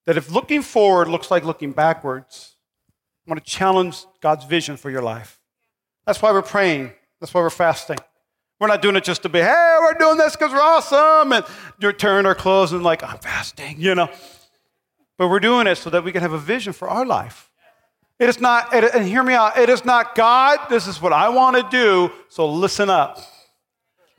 that 0.06 0.16
if 0.16 0.30
looking 0.30 0.62
forward 0.62 1.08
looks 1.08 1.30
like 1.30 1.44
looking 1.44 1.72
backwards, 1.72 2.56
I 3.26 3.30
want 3.30 3.44
to 3.44 3.50
challenge 3.50 4.04
God's 4.20 4.44
vision 4.44 4.76
for 4.76 4.90
your 4.90 5.02
life. 5.02 5.40
That's 6.06 6.20
why 6.20 6.32
we're 6.32 6.42
praying. 6.42 6.92
That's 7.20 7.32
why 7.32 7.40
we're 7.40 7.50
fasting. 7.50 7.98
We're 8.58 8.68
not 8.68 8.82
doing 8.82 8.96
it 8.96 9.04
just 9.04 9.22
to 9.22 9.28
be, 9.28 9.40
hey, 9.40 9.76
we're 9.80 9.94
doing 9.94 10.18
this 10.18 10.36
because 10.36 10.52
we're 10.52 10.60
awesome, 10.60 11.32
and 11.32 11.44
you're 11.78 11.92
tearing 11.92 12.26
our 12.26 12.34
clothes 12.34 12.72
and 12.72 12.82
like, 12.82 13.02
I'm 13.02 13.18
fasting, 13.18 13.80
you 13.80 13.94
know. 13.94 14.08
But 15.18 15.28
we're 15.28 15.40
doing 15.40 15.66
it 15.66 15.76
so 15.76 15.90
that 15.90 16.04
we 16.04 16.12
can 16.12 16.22
have 16.22 16.32
a 16.32 16.38
vision 16.38 16.72
for 16.72 16.88
our 16.88 17.06
life. 17.06 17.51
It 18.22 18.28
is 18.28 18.40
not, 18.40 18.72
and 18.72 19.04
hear 19.04 19.24
me 19.24 19.34
out, 19.34 19.58
it 19.58 19.68
is 19.68 19.84
not 19.84 20.14
God, 20.14 20.60
this 20.70 20.86
is 20.86 21.02
what 21.02 21.12
I 21.12 21.28
want 21.28 21.56
to 21.56 21.68
do, 21.76 22.08
so 22.28 22.48
listen 22.48 22.88
up. 22.88 23.18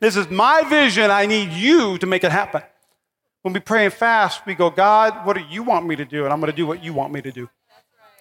This 0.01 0.17
is 0.17 0.29
my 0.29 0.63
vision. 0.63 1.09
I 1.09 1.25
need 1.25 1.53
you 1.53 1.97
to 1.99 2.05
make 2.05 2.25
it 2.25 2.31
happen. 2.33 2.63
When 3.43 3.53
we 3.53 3.61
pray 3.61 3.85
and 3.85 3.93
fast, 3.93 4.45
we 4.45 4.55
go, 4.55 4.69
God, 4.69 5.25
what 5.25 5.37
do 5.37 5.43
you 5.49 5.63
want 5.63 5.87
me 5.87 5.95
to 5.95 6.03
do? 6.03 6.25
And 6.25 6.33
I'm 6.33 6.41
going 6.41 6.51
to 6.51 6.55
do 6.57 6.67
what 6.67 6.83
you 6.83 6.91
want 6.91 7.13
me 7.13 7.21
to 7.21 7.31
do 7.31 7.49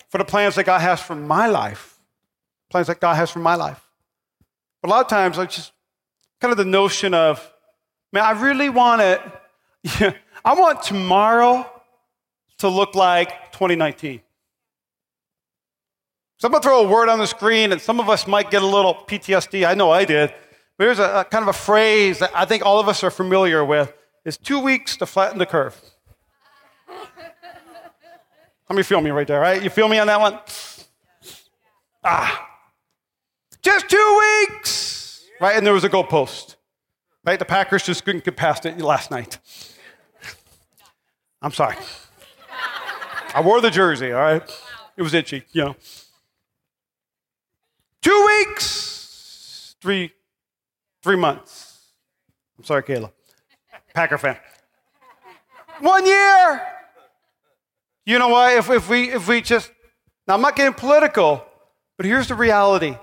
for 0.09 0.19
the 0.19 0.25
plans 0.25 0.55
that 0.55 0.67
God 0.67 0.83
has 0.83 1.01
for 1.01 1.17
my 1.17 1.49
life. 1.49 1.99
Plans 2.71 2.87
that 2.87 3.01
God 3.01 3.15
has 3.15 3.33
for 3.33 3.41
my 3.41 3.57
life. 3.57 3.85
But 4.83 4.89
a 4.89 4.91
lot 4.91 5.01
of 5.01 5.09
times, 5.09 5.37
I 5.37 5.47
just 5.47 5.73
kind 6.41 6.53
of 6.53 6.59
the 6.59 6.65
notion 6.65 7.13
of, 7.13 7.53
man, 8.13 8.23
I 8.23 8.41
really 8.41 8.69
want 8.69 9.03
it. 9.03 9.21
I 10.45 10.55
want 10.55 10.85
tomorrow 10.85 11.69
to 12.59 12.69
look 12.69 12.95
like 12.95 13.51
2019. 13.51 14.21
So 16.39 16.49
I'm 16.49 16.55
to 16.55 16.61
throw 16.61 16.85
a 16.85 16.89
word 16.89 17.09
on 17.09 17.19
the 17.19 17.27
screen, 17.27 17.73
and 17.73 17.81
some 17.81 18.01
of 18.01 18.09
us 18.09 18.27
might 18.27 18.51
get 18.51 18.63
a 18.63 18.67
little 18.67 18.95
PTSD. 18.95 19.67
I 19.67 19.75
know 19.75 19.91
I 19.91 20.05
did. 20.05 20.35
But 20.77 20.85
here's 20.85 20.99
a, 20.99 21.21
a 21.21 21.25
kind 21.25 21.43
of 21.43 21.49
a 21.49 21.53
phrase 21.53 22.19
that 22.19 22.33
I 22.35 22.45
think 22.45 22.65
all 22.65 22.81
of 22.81 22.89
us 22.89 23.05
are 23.05 23.11
familiar 23.11 23.65
with. 23.65 23.93
It's 24.25 24.37
two 24.37 24.59
weeks 24.61 24.97
to 24.99 25.07
flatten 25.07 25.39
the 25.39 25.47
curve. 25.47 25.81
How 26.89 28.75
many 28.75 28.83
feel 28.83 29.01
me 29.01 29.11
right 29.11 29.27
there, 29.27 29.41
right? 29.41 29.63
You 29.63 29.71
feel 29.71 29.89
me 29.89 29.99
on 29.99 30.07
that 30.07 30.21
one? 30.21 30.39
Ah. 32.03 32.49
Just 33.61 33.89
two 33.89 34.21
weeks, 34.49 35.25
right? 35.41 35.57
And 35.57 35.65
there 35.65 35.75
was 35.75 35.85
a 35.85 35.89
goalpost, 35.89 36.57
right? 37.25 37.39
The 37.39 37.45
Packers 37.45 37.85
just 37.85 38.05
couldn't 38.05 38.25
get 38.25 38.37
past 38.37 38.67
it 38.67 38.79
last 38.79 39.11
night. 39.11 39.39
I'm 41.41 41.53
sorry. 41.53 41.77
I 43.35 43.41
wore 43.41 43.61
the 43.61 43.71
jersey, 43.71 44.13
all 44.13 44.21
right? 44.21 44.43
It 44.97 45.03
was 45.03 45.15
itchy, 45.15 45.45
you 45.53 45.65
know. 45.65 45.77
Two 48.03 48.27
weeks, 48.27 49.77
three, 49.81 50.13
three 51.03 51.17
months. 51.17 51.79
I'm 52.59 52.65
sorry, 52.65 52.83
Kayla. 52.83 53.13
Packer 53.95 54.19
fan. 54.19 54.37
One 55.81 56.05
year. 56.05 56.63
You 58.05 58.19
know 58.19 58.29
what? 58.29 58.57
If, 58.57 58.69
if, 58.71 58.89
we, 58.89 59.11
if 59.13 59.29
we 59.29 59.41
just, 59.41 59.71
now 60.27 60.35
I'm 60.35 60.41
not 60.41 60.57
getting 60.57 60.75
political, 60.75 61.47
but 61.97 62.05
here's 62.05 62.27
the 62.27 62.35
reality. 62.35 62.97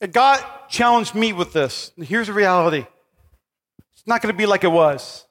And 0.00 0.12
God 0.12 0.42
challenged 0.68 1.14
me 1.14 1.34
with 1.34 1.52
this. 1.52 1.92
And 1.96 2.06
here's 2.06 2.28
the 2.28 2.32
reality 2.32 2.86
it's 3.94 4.06
not 4.06 4.22
going 4.22 4.32
to 4.32 4.38
be 4.38 4.46
like 4.46 4.64
it 4.64 4.72
was. 4.72 5.26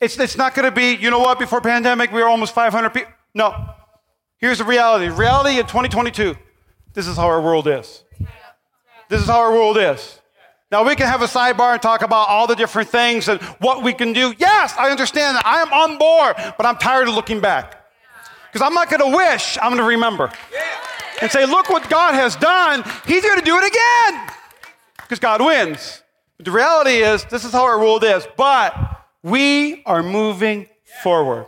It's, 0.00 0.18
it's 0.18 0.36
not 0.36 0.54
going 0.54 0.68
to 0.68 0.74
be, 0.74 0.94
you 0.94 1.10
know 1.10 1.20
what, 1.20 1.38
before 1.38 1.60
pandemic, 1.60 2.12
we 2.12 2.20
were 2.20 2.28
almost 2.28 2.54
500 2.54 2.90
people. 2.90 3.12
No. 3.34 3.74
Here's 4.42 4.58
the 4.58 4.64
reality. 4.64 5.08
Reality 5.08 5.60
in 5.60 5.66
2022, 5.66 6.34
this 6.94 7.06
is 7.06 7.16
how 7.16 7.28
our 7.28 7.40
world 7.40 7.68
is. 7.68 8.02
This 9.08 9.22
is 9.22 9.28
how 9.28 9.38
our 9.38 9.52
world 9.52 9.78
is. 9.78 10.20
Now, 10.72 10.84
we 10.84 10.96
can 10.96 11.06
have 11.06 11.22
a 11.22 11.26
sidebar 11.26 11.74
and 11.74 11.80
talk 11.80 12.02
about 12.02 12.28
all 12.28 12.48
the 12.48 12.56
different 12.56 12.88
things 12.88 13.28
and 13.28 13.40
what 13.60 13.84
we 13.84 13.92
can 13.92 14.12
do. 14.12 14.34
Yes, 14.38 14.74
I 14.76 14.90
understand 14.90 15.36
that. 15.36 15.46
I 15.46 15.62
am 15.62 15.72
on 15.72 15.96
board, 15.96 16.34
but 16.56 16.66
I'm 16.66 16.76
tired 16.76 17.06
of 17.06 17.14
looking 17.14 17.38
back. 17.38 17.86
Because 18.50 18.66
I'm 18.66 18.74
not 18.74 18.90
going 18.90 19.12
to 19.12 19.16
wish, 19.16 19.58
I'm 19.62 19.70
going 19.70 19.76
to 19.76 19.84
remember. 19.84 20.32
And 21.20 21.30
say, 21.30 21.46
look 21.46 21.70
what 21.70 21.88
God 21.88 22.14
has 22.14 22.34
done. 22.34 22.82
He's 23.06 23.22
going 23.22 23.38
to 23.38 23.44
do 23.44 23.56
it 23.58 23.64
again. 23.64 24.28
Because 24.96 25.20
God 25.20 25.40
wins. 25.40 26.02
But 26.36 26.46
the 26.46 26.50
reality 26.50 26.96
is, 26.96 27.24
this 27.26 27.44
is 27.44 27.52
how 27.52 27.62
our 27.62 27.78
world 27.78 28.02
is. 28.02 28.26
But 28.36 28.74
we 29.22 29.84
are 29.84 30.02
moving 30.02 30.66
forward. 31.00 31.46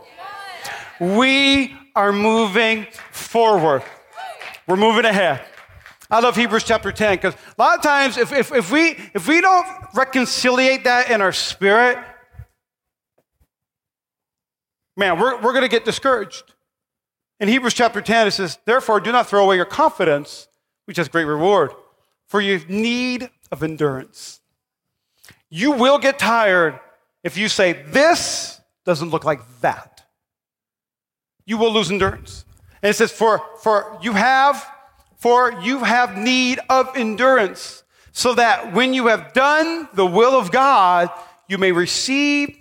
We 1.01 1.75
are 1.95 2.11
moving 2.11 2.87
forward. 3.11 3.83
We're 4.67 4.75
moving 4.75 5.05
ahead. 5.05 5.45
I 6.09 6.19
love 6.19 6.35
Hebrews 6.35 6.63
chapter 6.63 6.91
10 6.91 7.15
because 7.17 7.33
a 7.33 7.61
lot 7.61 7.77
of 7.77 7.83
times 7.83 8.17
if, 8.17 8.31
if, 8.31 8.51
if, 8.51 8.71
we, 8.71 8.97
if 9.13 9.27
we 9.27 9.41
don't 9.41 9.65
reconciliate 9.95 10.83
that 10.83 11.09
in 11.09 11.21
our 11.21 11.31
spirit, 11.31 11.97
man, 14.95 15.19
we're, 15.19 15.41
we're 15.41 15.53
going 15.53 15.63
to 15.63 15.69
get 15.69 15.85
discouraged. 15.85 16.53
In 17.39 17.49
Hebrews 17.49 17.73
chapter 17.73 18.01
10, 18.01 18.27
it 18.27 18.31
says, 18.31 18.59
Therefore, 18.65 18.99
do 18.99 19.11
not 19.11 19.27
throw 19.27 19.43
away 19.43 19.55
your 19.55 19.65
confidence, 19.65 20.47
which 20.85 20.97
has 20.97 21.09
great 21.09 21.25
reward, 21.25 21.71
for 22.27 22.39
you 22.39 22.61
need 22.69 23.29
of 23.51 23.63
endurance. 23.63 24.41
You 25.49 25.71
will 25.71 25.97
get 25.97 26.19
tired 26.19 26.79
if 27.23 27.35
you 27.35 27.49
say, 27.49 27.73
This 27.73 28.61
doesn't 28.85 29.09
look 29.09 29.25
like 29.25 29.41
that. 29.61 29.94
You 31.45 31.57
will 31.57 31.71
lose 31.71 31.91
endurance. 31.91 32.45
And 32.81 32.89
it 32.89 32.95
says, 32.95 33.11
For, 33.11 33.41
for 33.61 33.99
you 34.01 34.13
have 34.13 34.65
for 35.25 35.51
you 35.63 35.79
have 35.79 36.17
need 36.17 36.59
of 36.69 36.95
endurance, 36.95 37.83
so 38.11 38.35
that 38.35 38.73
when 38.73 38.93
you 38.93 39.07
have 39.07 39.33
done 39.33 39.89
the 39.95 40.05
will 40.05 40.37
of 40.37 40.51
God, 40.51 41.09
you 41.47 41.57
may 41.57 41.71
receive 41.71 42.55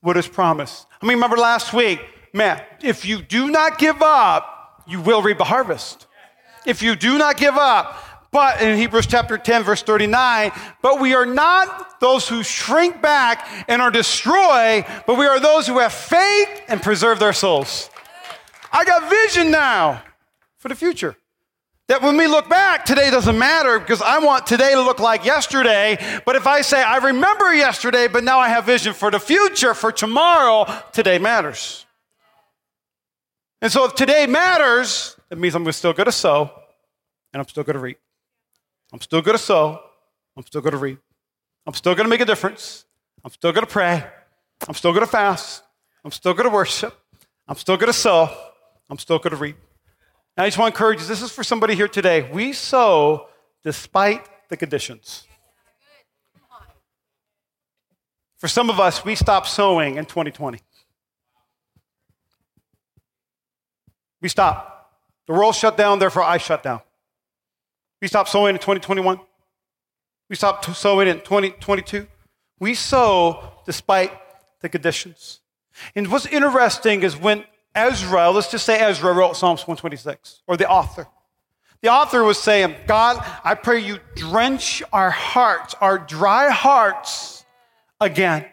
what 0.00 0.16
is 0.16 0.26
promised. 0.26 0.86
I 1.02 1.04
mean, 1.04 1.16
remember 1.16 1.36
last 1.36 1.74
week, 1.74 2.00
man, 2.32 2.62
if 2.82 3.04
you 3.04 3.20
do 3.20 3.50
not 3.50 3.78
give 3.78 4.00
up, 4.00 4.82
you 4.86 5.00
will 5.00 5.20
reap 5.20 5.40
a 5.40 5.44
harvest. 5.44 6.06
If 6.64 6.80
you 6.80 6.96
do 6.96 7.18
not 7.18 7.36
give 7.36 7.54
up, 7.54 8.30
but 8.32 8.62
in 8.62 8.78
Hebrews 8.78 9.06
chapter 9.06 9.36
10, 9.36 9.64
verse 9.64 9.82
39, 9.82 10.52
but 10.80 11.00
we 11.00 11.14
are 11.14 11.26
not 11.26 12.00
those 12.00 12.26
who 12.28 12.42
shrink 12.42 13.02
back 13.02 13.46
and 13.68 13.82
are 13.82 13.90
destroyed, 13.90 14.84
but 15.06 15.18
we 15.18 15.26
are 15.26 15.38
those 15.38 15.66
who 15.66 15.80
have 15.80 15.92
faith 15.92 16.62
and 16.68 16.82
preserve 16.82 17.18
their 17.18 17.32
souls. 17.32 17.90
I 18.76 18.84
got 18.84 19.08
vision 19.08 19.50
now 19.50 20.02
for 20.58 20.68
the 20.68 20.74
future. 20.74 21.16
That 21.88 22.02
when 22.02 22.18
we 22.18 22.26
look 22.26 22.46
back, 22.50 22.84
today 22.84 23.10
doesn't 23.10 23.38
matter 23.38 23.78
because 23.78 24.02
I 24.02 24.18
want 24.18 24.46
today 24.46 24.74
to 24.74 24.82
look 24.82 24.98
like 24.98 25.24
yesterday. 25.24 25.96
But 26.26 26.36
if 26.36 26.46
I 26.46 26.60
say, 26.60 26.82
I 26.82 26.98
remember 26.98 27.54
yesterday, 27.54 28.06
but 28.06 28.22
now 28.22 28.38
I 28.38 28.50
have 28.50 28.66
vision 28.66 28.92
for 28.92 29.10
the 29.10 29.18
future, 29.18 29.72
for 29.72 29.92
tomorrow, 29.92 30.66
today 30.92 31.16
matters. 31.18 31.86
And 33.62 33.72
so 33.72 33.86
if 33.86 33.94
today 33.94 34.26
matters, 34.26 35.16
it 35.30 35.38
means 35.38 35.54
I'm 35.54 35.72
still 35.72 35.94
going 35.94 36.04
to 36.04 36.12
sow 36.12 36.50
and 37.32 37.40
I'm 37.40 37.48
still 37.48 37.64
going 37.64 37.76
to 37.76 37.82
reap. 37.82 37.98
I'm 38.92 39.00
still 39.00 39.22
going 39.22 39.38
to 39.38 39.42
sow. 39.42 39.80
I'm 40.36 40.44
still 40.44 40.60
going 40.60 40.72
to 40.72 40.78
reap. 40.78 40.98
I'm 41.66 41.72
still 41.72 41.94
going 41.94 42.04
to 42.04 42.10
make 42.10 42.20
a 42.20 42.26
difference. 42.26 42.84
I'm 43.24 43.30
still 43.30 43.52
going 43.52 43.64
to 43.64 43.72
pray. 43.72 44.04
I'm 44.68 44.74
still 44.74 44.92
going 44.92 45.06
to 45.06 45.10
fast. 45.10 45.62
I'm 46.04 46.10
still 46.10 46.34
going 46.34 46.48
to 46.48 46.54
worship. 46.54 46.94
I'm 47.48 47.56
still 47.56 47.78
going 47.78 47.86
to 47.86 47.98
sow. 47.98 48.45
I'm 48.88 48.98
still 48.98 49.18
going 49.18 49.32
to 49.32 49.36
reap. 49.36 49.56
And 50.36 50.44
I 50.44 50.48
just 50.48 50.58
want 50.58 50.74
to 50.74 50.76
encourage 50.76 51.00
you 51.00 51.06
this 51.06 51.22
is 51.22 51.32
for 51.32 51.42
somebody 51.42 51.74
here 51.74 51.88
today. 51.88 52.30
We 52.30 52.52
sow 52.52 53.28
despite 53.64 54.26
the 54.48 54.56
conditions. 54.56 55.26
For 58.38 58.48
some 58.48 58.68
of 58.68 58.78
us, 58.78 59.04
we 59.04 59.14
stopped 59.14 59.48
sowing 59.48 59.96
in 59.96 60.04
2020. 60.04 60.60
We 64.20 64.28
stopped. 64.28 64.72
The 65.26 65.32
world 65.32 65.54
shut 65.54 65.76
down, 65.76 65.98
therefore 65.98 66.22
I 66.22 66.36
shut 66.38 66.62
down. 66.62 66.80
We 68.00 68.08
stopped 68.08 68.28
sowing 68.28 68.54
in 68.54 68.60
2021. 68.60 69.18
We 70.28 70.36
stopped 70.36 70.64
sowing 70.76 71.08
in 71.08 71.20
2022. 71.20 72.06
We 72.60 72.74
sow 72.74 73.52
despite 73.64 74.12
the 74.60 74.68
conditions. 74.68 75.40
And 75.94 76.10
what's 76.10 76.26
interesting 76.26 77.02
is 77.02 77.16
when 77.16 77.44
Ezra, 77.76 78.30
let's 78.30 78.50
just 78.50 78.64
say 78.64 78.78
Ezra 78.80 79.12
wrote 79.12 79.36
Psalms 79.36 79.60
126, 79.60 80.42
or 80.46 80.56
the 80.56 80.68
author. 80.68 81.06
The 81.82 81.88
author 81.88 82.24
was 82.24 82.38
saying, 82.38 82.74
God, 82.86 83.22
I 83.44 83.54
pray 83.54 83.80
you 83.80 83.98
drench 84.14 84.82
our 84.92 85.10
hearts, 85.10 85.74
our 85.80 85.98
dry 85.98 86.50
hearts 86.50 87.44
again. 88.00 88.46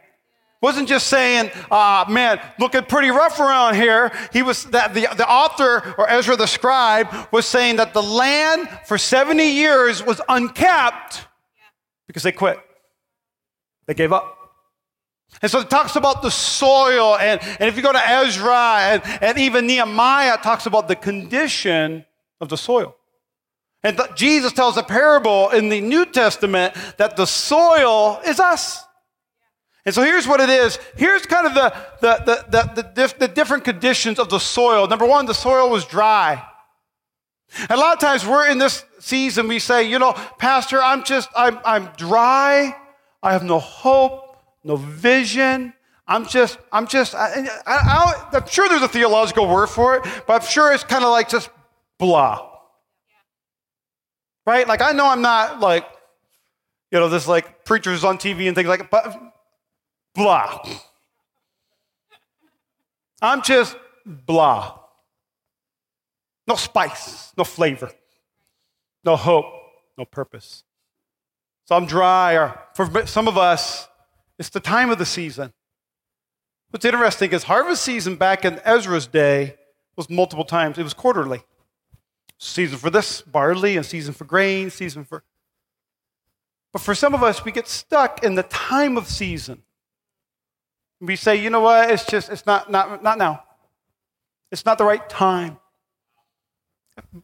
Wasn't 0.62 0.88
just 0.88 1.08
saying, 1.08 1.52
uh, 1.72 2.06
man, 2.10 2.40
looking 2.60 2.84
pretty 2.84 3.10
rough 3.10 3.40
around 3.40 3.76
here. 3.76 4.12
He 4.32 4.44
was 4.44 4.66
that 4.66 4.94
the, 4.94 5.08
the 5.18 5.30
author 5.30 5.94
or 5.98 6.10
Ezra 6.10 6.36
the 6.36 6.46
scribe 6.46 7.08
was 7.32 7.46
saying 7.46 7.78
that 7.78 7.94
the 7.94 8.04
land 8.04 8.70
for 8.86 8.98
70 8.98 9.44
years 9.44 10.06
was 10.06 10.22
unkept 10.30 11.28
because 12.08 12.24
they 12.24 12.32
quit. 12.32 12.60
They 13.88 13.94
gave 13.94 14.14
up. 14.14 14.43
And 15.42 15.52
so 15.52 15.60
it 15.60 15.70
talks 15.70 15.96
about 15.96 16.22
the 16.22 16.30
soil, 16.30 17.18
and, 17.18 17.42
and 17.44 17.68
if 17.68 17.76
you 17.76 17.84
go 17.84 17.92
to 17.92 18.10
Ezra 18.10 18.78
and, 18.80 19.02
and 19.22 19.38
even 19.38 19.68
Nehemiah, 19.68 20.38
talks 20.38 20.66
about 20.66 20.88
the 20.88 20.96
condition 20.96 22.06
of 22.40 22.48
the 22.50 22.58
soil. 22.58 22.96
And 23.84 23.98
th- 23.98 24.12
Jesus 24.16 24.54
tells 24.54 24.78
a 24.78 24.84
parable 24.84 25.50
in 25.50 25.68
the 25.68 25.82
New 25.82 26.06
Testament 26.06 26.74
that 26.98 27.18
the 27.18 27.26
soil 27.26 28.22
is 28.26 28.40
us. 28.40 28.86
And 29.86 29.94
so 29.94 30.02
here's 30.02 30.26
what 30.26 30.40
it 30.40 30.50
is. 30.50 30.80
Here's 30.96 31.26
kind 31.26 31.46
of 31.46 31.54
the, 31.54 31.74
the, 32.00 32.24
the, 32.26 32.46
the, 32.50 32.82
the, 32.82 32.90
dif- 32.96 33.20
the 33.20 33.28
different 33.28 33.66
conditions 33.66 34.20
of 34.20 34.30
the 34.30 34.40
soil. 34.40 34.88
Number 34.88 35.06
one, 35.06 35.26
the 35.26 35.34
soil 35.34 35.70
was 35.70 35.84
dry. 35.84 36.42
A 37.70 37.76
lot 37.76 37.94
of 37.94 38.00
times 38.00 38.26
we're 38.26 38.50
in 38.50 38.58
this 38.58 38.86
season, 39.00 39.50
we 39.50 39.60
say, 39.60 39.84
you 39.84 40.00
know, 40.00 40.14
Pastor, 40.38 40.82
I'm 40.82 41.04
just, 41.04 41.30
I'm, 41.36 41.60
I'm 41.66 41.90
dry. 41.98 42.76
I 43.22 43.34
have 43.34 43.44
no 43.44 43.60
hope 43.60 44.23
no 44.64 44.76
vision. 44.76 45.74
I'm 46.08 46.28
just, 46.28 46.58
I'm 46.72 46.88
just, 46.88 47.16
I, 47.16 47.48
I, 47.66 48.30
am 48.34 48.48
sure 48.48 48.68
there's 48.68 48.82
a 48.82 48.88
theological 48.88 49.48
word 49.48 49.68
for 49.68 49.96
it, 49.96 50.04
but 50.28 50.42
I'm 50.42 50.48
sure 50.48 50.74
it's 50.74 50.84
kind 50.84 51.04
of 51.04 51.12
like 51.12 51.30
just 51.30 51.50
blah. 51.98 52.50
Right? 54.46 54.68
Like, 54.68 54.82
I 54.82 54.92
know 54.92 55.08
I'm 55.08 55.22
not 55.22 55.62
like, 55.62 55.86
you 56.92 57.00
know, 57.00 57.08
this 57.08 57.28
like 57.28 57.64
preachers 57.64 58.04
on 58.04 58.18
TV 58.18 58.48
and 58.48 58.56
things 58.56 58.68
like 58.68 58.90
but 58.90 59.18
blah. 60.14 60.62
I'm 63.22 63.42
just 63.42 63.78
blah. 64.06 64.80
No 66.46 66.56
spice, 66.56 67.32
no 67.38 67.46
flavor, 67.46 67.90
no 69.06 69.16
hope, 69.16 69.46
no 69.98 70.04
purpose. 70.04 70.64
So 71.66 71.76
I'm 71.76 71.86
dry, 71.86 72.34
or 72.34 72.60
for 72.76 73.08
some 73.08 73.30
of 73.30 73.38
us, 73.38 73.88
It's 74.40 74.50
the 74.50 74.60
time 74.60 74.90
of 74.90 74.98
the 74.98 75.06
season. 75.06 75.54
What's 76.72 76.86
interesting 76.86 77.32
is 77.32 77.44
harvest 77.44 77.84
season 77.84 78.16
back 78.16 78.46
in 78.46 78.60
Ezra's 78.66 79.06
day 79.06 79.58
was 79.96 80.10
multiple 80.10 80.46
times. 80.46 80.78
It 80.78 80.84
was 80.84 80.94
quarterly. 80.94 81.44
Season 82.40 82.78
for 82.78 82.90
this, 82.90 83.22
barley, 83.22 83.78
and 83.78 83.86
season 83.86 84.14
for 84.14 84.26
grain, 84.26 84.70
season 84.70 85.04
for. 85.04 85.24
But 86.72 86.82
for 86.82 86.96
some 86.96 87.14
of 87.14 87.22
us, 87.22 87.46
we 87.46 87.52
get 87.52 87.68
stuck 87.68 88.24
in 88.24 88.34
the 88.34 88.44
time 88.44 88.98
of 88.98 89.08
season. 89.08 89.62
We 91.00 91.16
say, 91.16 91.36
you 91.36 91.50
know 91.50 91.60
what, 91.60 91.92
it's 91.92 92.06
just, 92.06 92.32
it's 92.32 92.46
not, 92.46 92.72
not, 92.72 93.04
not 93.04 93.18
now. 93.18 93.44
It's 94.52 94.66
not 94.66 94.78
the 94.78 94.86
right 94.86 95.08
time. 95.10 95.58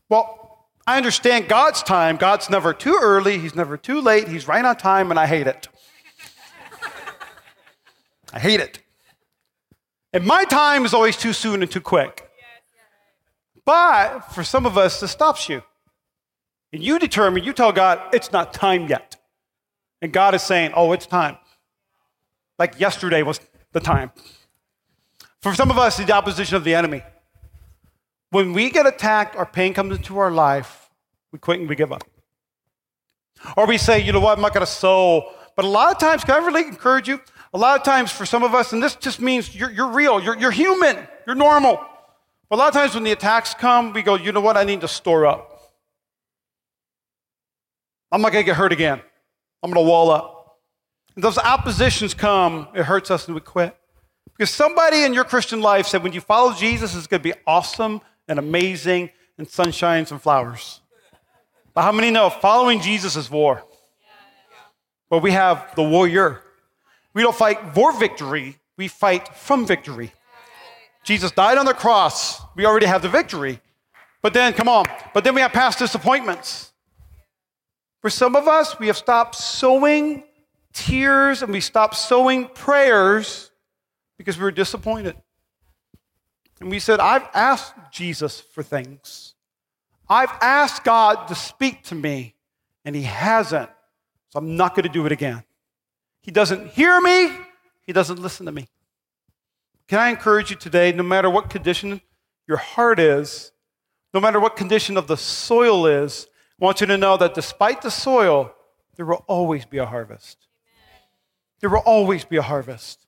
Well, 0.09 0.67
I 0.85 0.97
understand 0.97 1.47
God's 1.47 1.81
time. 1.81 2.17
God's 2.17 2.49
never 2.49 2.73
too 2.73 2.99
early, 3.01 3.39
He's 3.39 3.55
never 3.55 3.77
too 3.77 4.01
late, 4.01 4.27
He's 4.27 4.47
right 4.47 4.63
on 4.63 4.75
time, 4.75 5.09
and 5.11 5.19
I 5.19 5.25
hate 5.25 5.47
it. 5.47 5.68
I 8.33 8.39
hate 8.39 8.59
it. 8.59 8.79
And 10.13 10.25
my 10.25 10.43
time 10.45 10.85
is 10.85 10.93
always 10.93 11.17
too 11.17 11.33
soon 11.33 11.61
and 11.61 11.69
too 11.69 11.81
quick. 11.81 12.29
But 13.65 14.21
for 14.33 14.43
some 14.43 14.65
of 14.65 14.77
us, 14.77 14.99
this 14.99 15.11
stops 15.11 15.47
you. 15.49 15.61
And 16.73 16.83
you 16.83 16.99
determine, 16.99 17.43
you 17.43 17.53
tell 17.53 17.71
God, 17.71 18.01
it's 18.13 18.31
not 18.31 18.53
time 18.53 18.87
yet. 18.87 19.15
And 20.01 20.11
God 20.11 20.33
is 20.35 20.43
saying, 20.43 20.71
oh, 20.75 20.91
it's 20.91 21.05
time. 21.05 21.37
Like 22.57 22.79
yesterday 22.79 23.23
was 23.23 23.39
the 23.71 23.79
time. 23.79 24.11
For 25.41 25.53
some 25.53 25.71
of 25.71 25.77
us, 25.77 25.97
the 25.97 26.11
opposition 26.11 26.55
of 26.55 26.63
the 26.63 26.75
enemy. 26.75 27.03
When 28.31 28.53
we 28.53 28.69
get 28.69 28.85
attacked 28.85 29.35
or 29.35 29.45
pain 29.45 29.73
comes 29.73 29.95
into 29.95 30.17
our 30.17 30.31
life, 30.31 30.89
we 31.31 31.39
quit 31.39 31.59
and 31.59 31.69
we 31.69 31.75
give 31.75 31.91
up. 31.91 32.03
Or 33.55 33.65
we 33.65 33.77
say, 33.77 33.99
you 33.99 34.11
know 34.11 34.19
what, 34.19 34.37
I'm 34.37 34.41
not 34.41 34.53
going 34.53 34.65
to 34.65 34.71
sow. 34.71 35.31
But 35.55 35.65
a 35.65 35.67
lot 35.67 35.91
of 35.91 35.99
times, 35.99 36.23
can 36.23 36.41
I 36.41 36.45
really 36.45 36.63
encourage 36.63 37.07
you? 37.07 37.21
A 37.53 37.57
lot 37.57 37.79
of 37.79 37.83
times 37.83 38.11
for 38.11 38.25
some 38.25 38.43
of 38.43 38.53
us, 38.53 38.73
and 38.73 38.81
this 38.81 38.95
just 38.95 39.19
means 39.19 39.55
you're, 39.55 39.71
you're 39.71 39.91
real, 39.91 40.21
you're, 40.21 40.37
you're 40.37 40.51
human, 40.51 40.97
you're 41.25 41.35
normal. 41.35 41.83
But 42.49 42.55
a 42.55 42.57
lot 42.57 42.67
of 42.67 42.73
times 42.73 42.93
when 42.93 43.03
the 43.03 43.11
attacks 43.11 43.53
come, 43.53 43.93
we 43.93 44.01
go, 44.01 44.15
you 44.15 44.31
know 44.31 44.41
what, 44.41 44.57
I 44.57 44.63
need 44.63 44.81
to 44.81 44.87
store 44.87 45.25
up. 45.25 45.59
I'm 48.11 48.21
not 48.21 48.31
going 48.31 48.43
to 48.43 48.45
get 48.45 48.55
hurt 48.55 48.71
again. 48.71 49.01
I'm 49.61 49.71
going 49.71 49.83
to 49.83 49.89
wall 49.89 50.09
up. 50.09 50.59
And 51.15 51.23
those 51.23 51.37
oppositions 51.37 52.13
come, 52.13 52.67
it 52.73 52.83
hurts 52.83 53.11
us 53.11 53.27
and 53.27 53.35
we 53.35 53.41
quit. 53.41 53.75
Because 54.37 54.51
somebody 54.51 55.03
in 55.03 55.13
your 55.13 55.25
Christian 55.25 55.61
life 55.61 55.85
said 55.85 56.01
when 56.01 56.13
you 56.13 56.21
follow 56.21 56.53
Jesus, 56.53 56.95
it's 56.95 57.07
going 57.07 57.21
to 57.21 57.29
be 57.29 57.35
awesome 57.45 58.01
and 58.27 58.39
amazing 58.39 59.09
and 59.37 59.47
sunshines 59.47 60.11
and 60.11 60.21
flowers. 60.21 60.81
But 61.73 61.81
how 61.81 61.91
many 61.91 62.09
know 62.09 62.29
following 62.29 62.79
Jesus 62.79 63.15
is 63.15 63.29
war? 63.29 63.63
But 65.09 65.21
we 65.21 65.31
have 65.31 65.75
the 65.75 65.83
warrior. 65.83 66.41
We 67.13 67.21
don't 67.21 67.35
fight 67.35 67.73
for 67.73 67.97
victory, 67.97 68.57
we 68.77 68.87
fight 68.87 69.35
from 69.35 69.65
victory. 69.65 70.11
Jesus 71.03 71.31
died 71.31 71.57
on 71.57 71.65
the 71.65 71.73
cross. 71.73 72.41
We 72.55 72.65
already 72.65 72.85
have 72.85 73.01
the 73.01 73.09
victory. 73.09 73.61
But 74.21 74.33
then, 74.33 74.53
come 74.53 74.67
on, 74.67 74.85
but 75.13 75.23
then 75.23 75.33
we 75.33 75.41
have 75.41 75.53
past 75.53 75.79
disappointments. 75.79 76.71
For 78.01 78.09
some 78.09 78.35
of 78.35 78.47
us, 78.47 78.77
we 78.79 78.87
have 78.87 78.97
stopped 78.97 79.35
sowing 79.35 80.23
tears 80.73 81.41
and 81.41 81.51
we 81.51 81.61
stopped 81.61 81.95
sowing 81.95 82.47
prayers 82.47 83.51
because 84.17 84.37
we 84.37 84.43
were 84.43 84.51
disappointed. 84.51 85.15
And 86.59 86.69
we 86.69 86.79
said, 86.79 86.99
I've 86.99 87.27
asked 87.33 87.73
Jesus 87.91 88.41
for 88.41 88.63
things. 88.63 89.35
I've 90.09 90.31
asked 90.41 90.83
God 90.83 91.27
to 91.27 91.35
speak 91.35 91.83
to 91.85 91.95
me, 91.95 92.35
and 92.83 92.95
He 92.95 93.03
hasn't. 93.03 93.69
So 94.29 94.39
I'm 94.39 94.57
not 94.57 94.75
going 94.75 94.83
to 94.83 94.89
do 94.89 95.05
it 95.05 95.11
again. 95.11 95.43
He 96.21 96.31
doesn't 96.31 96.67
hear 96.67 96.99
me, 97.01 97.31
He 97.81 97.93
doesn't 97.93 98.19
listen 98.19 98.45
to 98.45 98.51
me. 98.51 98.67
Can 99.87 99.99
I 99.99 100.09
encourage 100.09 100.51
you 100.51 100.55
today, 100.55 100.91
no 100.91 101.03
matter 101.03 101.29
what 101.29 101.49
condition 101.49 102.01
your 102.47 102.57
heart 102.57 102.99
is, 102.99 103.51
no 104.13 104.19
matter 104.19 104.39
what 104.39 104.55
condition 104.55 104.97
of 104.97 105.07
the 105.07 105.17
soil 105.17 105.85
is, 105.87 106.27
I 106.61 106.65
want 106.65 106.81
you 106.81 106.87
to 106.87 106.97
know 106.97 107.17
that 107.17 107.33
despite 107.33 107.81
the 107.81 107.91
soil, 107.91 108.53
there 108.95 109.05
will 109.05 109.23
always 109.27 109.65
be 109.65 109.77
a 109.77 109.85
harvest. 109.85 110.47
There 111.61 111.69
will 111.69 111.79
always 111.79 112.25
be 112.25 112.37
a 112.37 112.41
harvest. 112.41 113.05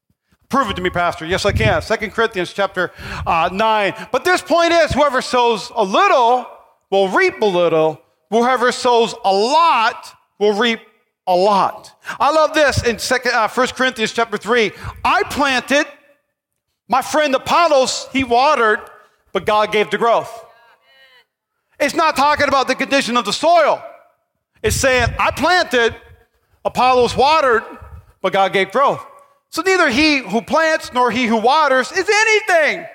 Prove 0.50 0.69
it 0.69 0.76
to 0.76 0.82
me, 0.82 0.89
Pastor. 0.89 1.26
Yes, 1.26 1.45
I 1.45 1.52
can. 1.52 1.82
Second 1.82 2.12
Corinthians 2.12 2.54
chapter 2.54 2.91
uh, 3.26 3.50
9. 3.52 4.08
But 4.12 4.26
this 4.26 4.41
point 4.41 4.74
is 4.74 4.91
whoever 4.91 5.21
sows 5.21 5.71
a 5.76 5.84
little 5.84 6.45
will 6.89 7.10
reap 7.10 7.41
a 7.41 7.45
little, 7.45 8.02
whoever 8.30 8.71
sows 8.71 9.15
a 9.24 9.32
lot 9.32 10.13
will 10.39 10.54
reap 10.54 10.80
a 11.27 11.36
lot. 11.36 11.97
I 12.19 12.31
love 12.31 12.53
this 12.53 12.84
in 12.84 12.99
second, 12.99 13.34
uh, 13.34 13.47
1 13.47 13.67
Corinthians 13.69 14.12
chapter 14.13 14.38
3. 14.38 14.71
I 15.03 15.23
planted, 15.23 15.86
my 16.88 17.01
friend 17.01 17.34
Apollos, 17.36 18.07
he 18.12 18.23
watered, 18.23 18.79
but 19.31 19.45
God 19.45 19.71
gave 19.71 19.89
the 19.89 19.97
growth. 19.97 20.45
It's 21.79 21.95
not 21.95 22.15
talking 22.15 22.47
about 22.47 22.67
the 22.67 22.75
condition 22.75 23.17
of 23.17 23.25
the 23.25 23.34
soil. 23.34 23.84
It's 24.62 24.75
saying, 24.75 25.10
I 25.17 25.31
planted, 25.31 25.95
Apollos 26.63 27.15
watered, 27.15 27.63
but 28.21 28.34
God 28.34 28.53
gave 28.53 28.71
growth. 28.71 29.05
So 29.49 29.62
neither 29.63 29.89
he 29.89 30.19
who 30.19 30.41
plants 30.41 30.93
nor 30.93 31.12
he 31.12 31.25
who 31.25 31.38
waters 31.38 31.91
is 31.91 32.07
anything. 32.10 32.86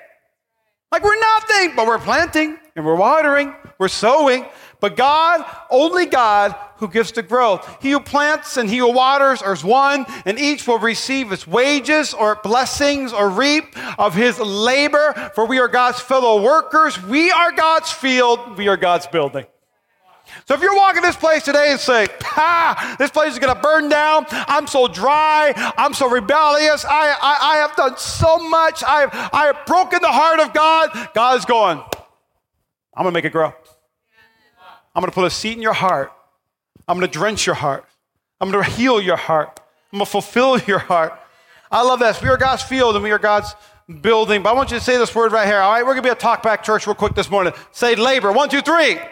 Like 0.91 1.03
we're 1.03 1.19
nothing, 1.19 1.75
but 1.75 1.85
we're 1.85 1.99
planting 1.99 2.57
and 2.75 2.85
we're 2.85 2.95
watering, 2.95 3.53
we're 3.77 3.89
sowing. 3.89 4.45
But 4.79 4.95
God, 4.95 5.45
only 5.69 6.05
God 6.05 6.55
who 6.77 6.87
gives 6.87 7.11
the 7.11 7.23
growth. 7.23 7.77
He 7.81 7.91
who 7.91 7.99
plants 7.99 8.57
and 8.57 8.69
he 8.69 8.77
who 8.77 8.91
waters 8.91 9.41
are 9.41 9.55
one, 9.57 10.05
and 10.25 10.39
each 10.39 10.67
will 10.67 10.79
receive 10.79 11.31
its 11.31 11.47
wages 11.47 12.13
or 12.13 12.35
blessings 12.35 13.11
or 13.11 13.29
reap 13.29 13.65
of 13.99 14.13
his 14.13 14.39
labor. 14.39 15.31
For 15.33 15.45
we 15.45 15.59
are 15.59 15.67
God's 15.67 15.99
fellow 15.99 16.41
workers. 16.41 17.01
We 17.03 17.31
are 17.31 17.51
God's 17.51 17.91
field. 17.91 18.57
We 18.57 18.67
are 18.67 18.77
God's 18.77 19.07
building. 19.07 19.45
So 20.45 20.53
if 20.53 20.61
you're 20.61 20.75
walking 20.75 21.01
this 21.01 21.15
place 21.15 21.43
today 21.43 21.71
and 21.71 21.79
say, 21.79 22.07
"Ha, 22.21 22.95
this 22.99 23.11
place 23.11 23.33
is 23.33 23.39
going 23.39 23.53
to 23.53 23.61
burn 23.61 23.89
down. 23.89 24.25
I'm 24.29 24.67
so 24.67 24.87
dry. 24.87 25.53
I'm 25.77 25.93
so 25.93 26.09
rebellious. 26.09 26.85
I, 26.85 27.09
I, 27.21 27.37
I 27.41 27.55
have 27.57 27.75
done 27.75 27.97
so 27.97 28.37
much. 28.37 28.83
I 28.83 29.01
have, 29.01 29.29
I 29.33 29.45
have 29.47 29.65
broken 29.65 30.01
the 30.01 30.11
heart 30.11 30.39
of 30.39 30.53
God. 30.53 31.09
God 31.13 31.37
is 31.37 31.45
going, 31.45 31.79
I'm 31.79 33.03
going 33.03 33.07
to 33.07 33.11
make 33.11 33.25
it 33.25 33.31
grow. 33.31 33.53
I'm 34.95 35.01
going 35.01 35.11
to 35.11 35.15
put 35.15 35.25
a 35.25 35.29
seed 35.29 35.55
in 35.55 35.61
your 35.61 35.73
heart. 35.73 36.11
I'm 36.87 36.97
going 36.97 37.09
to 37.09 37.13
drench 37.13 37.45
your 37.45 37.55
heart. 37.55 37.85
I'm 38.39 38.51
going 38.51 38.63
to 38.63 38.69
heal 38.69 39.01
your 39.01 39.17
heart. 39.17 39.59
I'm 39.91 39.99
going 39.99 40.05
to 40.05 40.11
fulfill 40.11 40.59
your 40.59 40.79
heart. 40.79 41.19
I 41.71 41.81
love 41.81 41.99
this. 41.99 42.21
We 42.21 42.29
are 42.29 42.37
God's 42.37 42.63
field 42.63 42.95
and 42.95 43.03
we 43.03 43.11
are 43.11 43.19
God's 43.19 43.53
building. 44.01 44.43
But 44.43 44.51
I 44.51 44.53
want 44.53 44.71
you 44.71 44.77
to 44.77 44.83
say 44.83 44.97
this 44.97 45.13
word 45.13 45.31
right 45.31 45.47
here. 45.47 45.59
All 45.59 45.71
right, 45.71 45.81
we're 45.81 45.93
going 45.93 46.03
to 46.03 46.07
be 46.07 46.11
a 46.11 46.15
talk 46.15 46.43
back 46.43 46.63
church 46.63 46.87
real 46.87 46.95
quick 46.95 47.15
this 47.15 47.29
morning. 47.29 47.53
Say 47.71 47.95
labor. 47.95 48.31
One, 48.31 48.49
two, 48.49 48.61
three. 48.61 48.95
Labor. 48.95 49.09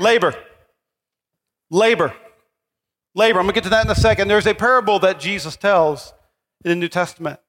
Labor. 0.00 0.34
Labor. 1.70 2.14
Labor. 3.14 3.38
I'm 3.38 3.44
going 3.44 3.54
to 3.54 3.54
get 3.54 3.64
to 3.64 3.70
that 3.70 3.84
in 3.84 3.90
a 3.90 3.94
second. 3.94 4.28
There's 4.28 4.46
a 4.46 4.54
parable 4.54 4.98
that 5.00 5.20
Jesus 5.20 5.56
tells 5.56 6.12
in 6.64 6.70
the 6.70 6.76
New 6.76 6.88
Testament. 6.88 7.40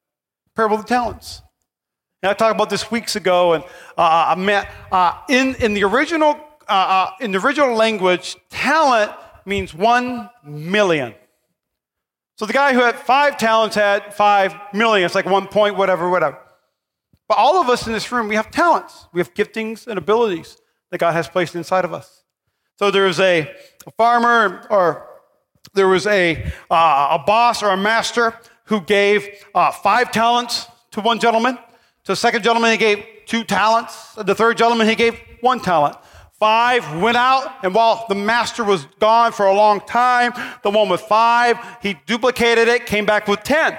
Parable 0.54 0.76
of 0.76 0.82
the 0.82 0.88
talents. 0.88 1.42
And 2.22 2.30
I 2.30 2.34
talked 2.34 2.54
about 2.54 2.70
this 2.70 2.90
weeks 2.90 3.16
ago, 3.16 3.52
and 3.52 3.64
uh, 3.98 4.34
I 4.34 4.34
met 4.34 4.70
uh, 4.90 5.20
in 5.28 5.56
in 5.56 5.74
the 5.74 5.84
original 5.84 6.40
uh, 6.66 6.72
uh, 6.72 7.10
in 7.20 7.32
the 7.32 7.38
original 7.38 7.74
language, 7.74 8.36
talent 8.48 9.12
means 9.46 9.74
one 9.74 10.30
million. 10.44 11.14
So 12.36 12.46
the 12.46 12.52
guy 12.52 12.74
who 12.74 12.80
had 12.80 12.96
five 12.96 13.36
talents 13.36 13.76
had 13.76 14.12
five 14.12 14.54
million. 14.72 15.06
It's 15.06 15.14
like 15.14 15.26
one 15.26 15.46
point, 15.46 15.76
whatever, 15.76 16.10
whatever. 16.10 16.38
But 17.28 17.38
all 17.38 17.60
of 17.60 17.68
us 17.68 17.86
in 17.86 17.92
this 17.92 18.10
room, 18.10 18.28
we 18.28 18.34
have 18.34 18.50
talents. 18.50 19.06
We 19.12 19.20
have 19.20 19.32
giftings 19.34 19.86
and 19.86 19.98
abilities 19.98 20.56
that 20.90 20.98
God 20.98 21.12
has 21.12 21.28
placed 21.28 21.54
inside 21.54 21.84
of 21.84 21.94
us. 21.94 22.24
So 22.76 22.90
there 22.90 23.04
was 23.04 23.20
a, 23.20 23.50
a 23.86 23.90
farmer 23.96 24.66
or 24.68 25.08
there 25.74 25.88
was 25.88 26.06
a, 26.06 26.44
uh, 26.70 27.18
a 27.18 27.22
boss 27.24 27.62
or 27.62 27.70
a 27.70 27.76
master 27.76 28.38
who 28.64 28.80
gave 28.80 29.28
uh, 29.54 29.70
five 29.70 30.10
talents 30.10 30.66
to 30.90 31.00
one 31.00 31.18
gentleman. 31.18 31.56
To 31.56 32.12
the 32.12 32.16
second 32.16 32.42
gentleman, 32.42 32.72
he 32.72 32.76
gave 32.76 33.04
two 33.26 33.44
talents. 33.44 34.14
The 34.14 34.34
third 34.34 34.58
gentleman, 34.58 34.88
he 34.88 34.94
gave 34.94 35.18
one 35.40 35.60
talent. 35.60 35.96
Five 36.44 37.00
went 37.00 37.16
out, 37.16 37.64
and 37.64 37.74
while 37.74 38.04
the 38.06 38.14
master 38.14 38.64
was 38.64 38.84
gone 39.00 39.32
for 39.32 39.46
a 39.46 39.54
long 39.54 39.80
time, 39.80 40.34
the 40.62 40.68
one 40.68 40.90
with 40.90 41.00
five, 41.00 41.56
he 41.80 41.96
duplicated 42.04 42.68
it, 42.68 42.84
came 42.84 43.06
back 43.06 43.26
with 43.28 43.42
10. 43.44 43.78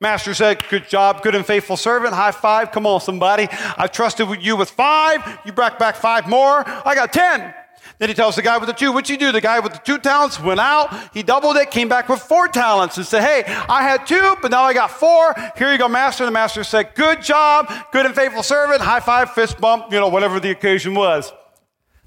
Master 0.00 0.32
said, 0.32 0.66
Good 0.70 0.88
job, 0.88 1.22
good 1.22 1.34
and 1.34 1.44
faithful 1.44 1.76
servant. 1.76 2.14
High 2.14 2.30
five. 2.30 2.72
Come 2.72 2.86
on, 2.86 3.02
somebody. 3.02 3.46
I 3.76 3.88
trusted 3.88 4.26
you 4.42 4.56
with 4.56 4.70
five. 4.70 5.20
You 5.44 5.52
brought 5.52 5.78
back 5.78 5.96
five 5.96 6.26
more. 6.26 6.66
I 6.66 6.94
got 6.94 7.12
10. 7.12 7.52
Then 7.98 8.08
he 8.08 8.14
tells 8.14 8.36
the 8.36 8.42
guy 8.42 8.56
with 8.56 8.68
the 8.68 8.72
two, 8.72 8.90
what'd 8.90 9.10
you 9.10 9.18
do? 9.18 9.30
The 9.30 9.42
guy 9.42 9.60
with 9.60 9.74
the 9.74 9.80
two 9.80 9.98
talents 9.98 10.40
went 10.40 10.60
out, 10.60 11.12
he 11.12 11.22
doubled 11.22 11.58
it, 11.58 11.70
came 11.70 11.90
back 11.90 12.08
with 12.08 12.20
four 12.20 12.48
talents 12.48 12.96
and 12.96 13.04
said, 13.04 13.20
Hey, 13.20 13.44
I 13.68 13.82
had 13.82 14.06
two, 14.06 14.34
but 14.40 14.50
now 14.50 14.62
I 14.62 14.72
got 14.72 14.92
four. 14.92 15.34
Here 15.58 15.70
you 15.70 15.76
go, 15.76 15.88
master. 15.88 16.24
The 16.24 16.30
master 16.30 16.64
said, 16.64 16.94
Good 16.94 17.20
job, 17.20 17.70
good 17.92 18.06
and 18.06 18.14
faithful 18.14 18.42
servant. 18.42 18.80
High 18.80 19.00
five, 19.00 19.32
fist 19.32 19.60
bump, 19.60 19.92
you 19.92 20.00
know, 20.00 20.08
whatever 20.08 20.40
the 20.40 20.50
occasion 20.50 20.94
was. 20.94 21.30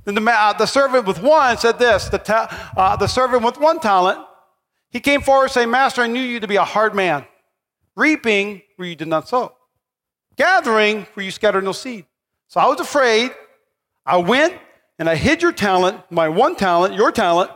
Then 0.05 0.15
the, 0.15 0.31
uh, 0.31 0.53
the 0.53 0.65
servant 0.65 1.05
with 1.05 1.21
one 1.21 1.57
said 1.57 1.77
this 1.77 2.09
the, 2.09 2.17
ta- 2.17 2.73
uh, 2.75 2.95
the 2.95 3.07
servant 3.07 3.43
with 3.43 3.59
one 3.59 3.79
talent 3.79 4.19
He 4.89 4.99
came 4.99 5.21
forward 5.21 5.51
saying, 5.51 5.69
Master, 5.69 6.01
I 6.01 6.07
knew 6.07 6.21
you 6.21 6.39
to 6.39 6.47
be 6.47 6.55
a 6.55 6.63
hard 6.63 6.95
man, 6.95 7.25
reaping 7.95 8.61
where 8.75 8.87
you 8.87 8.95
did 8.95 9.07
not 9.07 9.27
sow, 9.27 9.55
gathering 10.35 11.07
where 11.13 11.23
you 11.23 11.31
scattered 11.31 11.63
no 11.63 11.71
seed. 11.71 12.05
So 12.47 12.59
I 12.59 12.67
was 12.67 12.79
afraid. 12.79 13.31
I 14.05 14.17
went 14.17 14.57
and 14.97 15.09
I 15.09 15.15
hid 15.15 15.41
your 15.41 15.51
talent, 15.51 15.99
my 16.09 16.29
one 16.29 16.55
talent, 16.55 16.95
your 16.95 17.11
talent, 17.11 17.51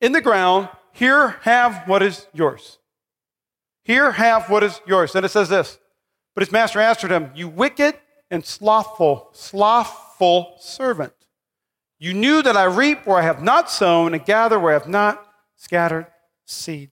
in 0.00 0.12
the 0.12 0.20
ground. 0.20 0.68
Here, 0.92 1.36
have 1.42 1.86
what 1.88 2.02
is 2.02 2.26
yours. 2.32 2.78
Here, 3.84 4.12
have 4.12 4.48
what 4.48 4.62
is 4.62 4.80
yours. 4.86 5.14
And 5.14 5.24
it 5.24 5.30
says 5.30 5.48
this 5.48 5.78
But 6.34 6.42
his 6.42 6.52
master 6.52 6.80
answered 6.80 7.10
him, 7.10 7.32
You 7.34 7.48
wicked 7.48 7.94
and 8.30 8.44
slothful, 8.44 9.28
slothful 9.32 10.56
servant. 10.58 11.12
You 11.98 12.12
knew 12.12 12.42
that 12.42 12.56
I 12.56 12.64
reap 12.64 13.06
where 13.06 13.18
I 13.18 13.22
have 13.22 13.42
not 13.42 13.70
sown 13.70 14.12
and 14.12 14.24
gather 14.24 14.58
where 14.58 14.70
I 14.70 14.78
have 14.78 14.88
not 14.88 15.26
scattered 15.56 16.06
seed. 16.44 16.90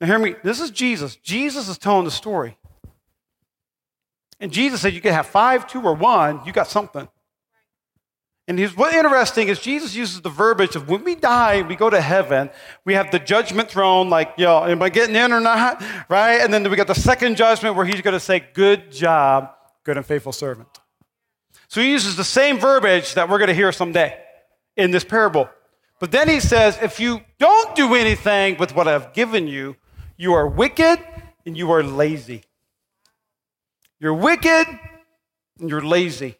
Now, 0.00 0.06
hear 0.06 0.18
me. 0.18 0.36
This 0.44 0.60
is 0.60 0.70
Jesus. 0.70 1.16
Jesus 1.16 1.68
is 1.68 1.78
telling 1.78 2.04
the 2.04 2.10
story. 2.10 2.56
And 4.40 4.52
Jesus 4.52 4.80
said, 4.80 4.92
You 4.92 5.00
can 5.00 5.12
have 5.12 5.26
five, 5.26 5.66
two, 5.66 5.82
or 5.82 5.94
one. 5.94 6.40
You 6.44 6.52
got 6.52 6.68
something. 6.68 7.08
And 8.46 8.58
what's 8.76 8.94
interesting 8.94 9.48
is 9.48 9.58
Jesus 9.58 9.94
uses 9.94 10.22
the 10.22 10.30
verbiage 10.30 10.74
of 10.74 10.88
when 10.88 11.04
we 11.04 11.14
die, 11.14 11.60
we 11.60 11.76
go 11.76 11.90
to 11.90 12.00
heaven, 12.00 12.48
we 12.86 12.94
have 12.94 13.10
the 13.10 13.18
judgment 13.18 13.70
throne, 13.70 14.08
like, 14.08 14.32
yo, 14.38 14.64
am 14.64 14.80
I 14.80 14.88
getting 14.88 15.14
in 15.14 15.32
or 15.32 15.40
not? 15.40 15.84
Right? 16.08 16.40
And 16.40 16.52
then 16.52 16.68
we 16.70 16.74
got 16.74 16.86
the 16.86 16.94
second 16.94 17.36
judgment 17.36 17.76
where 17.76 17.84
he's 17.84 18.00
going 18.00 18.14
to 18.14 18.20
say, 18.20 18.40
Good 18.54 18.90
job, 18.90 19.50
good 19.84 19.96
and 19.96 20.06
faithful 20.06 20.32
servant. 20.32 20.68
So 21.68 21.82
he 21.82 21.90
uses 21.90 22.16
the 22.16 22.24
same 22.24 22.58
verbiage 22.58 23.14
that 23.14 23.28
we're 23.28 23.38
going 23.38 23.48
to 23.48 23.54
hear 23.54 23.72
someday 23.72 24.18
in 24.76 24.90
this 24.90 25.04
parable. 25.04 25.50
But 26.00 26.10
then 26.10 26.28
he 26.28 26.40
says, 26.40 26.78
if 26.80 26.98
you 26.98 27.20
don't 27.38 27.76
do 27.76 27.94
anything 27.94 28.56
with 28.56 28.74
what 28.74 28.88
I've 28.88 29.12
given 29.12 29.46
you, 29.46 29.76
you 30.16 30.32
are 30.32 30.48
wicked 30.48 30.98
and 31.44 31.56
you 31.56 31.70
are 31.70 31.82
lazy. 31.82 32.44
You're 34.00 34.14
wicked 34.14 34.66
and 35.60 35.68
you're 35.68 35.84
lazy. 35.84 36.36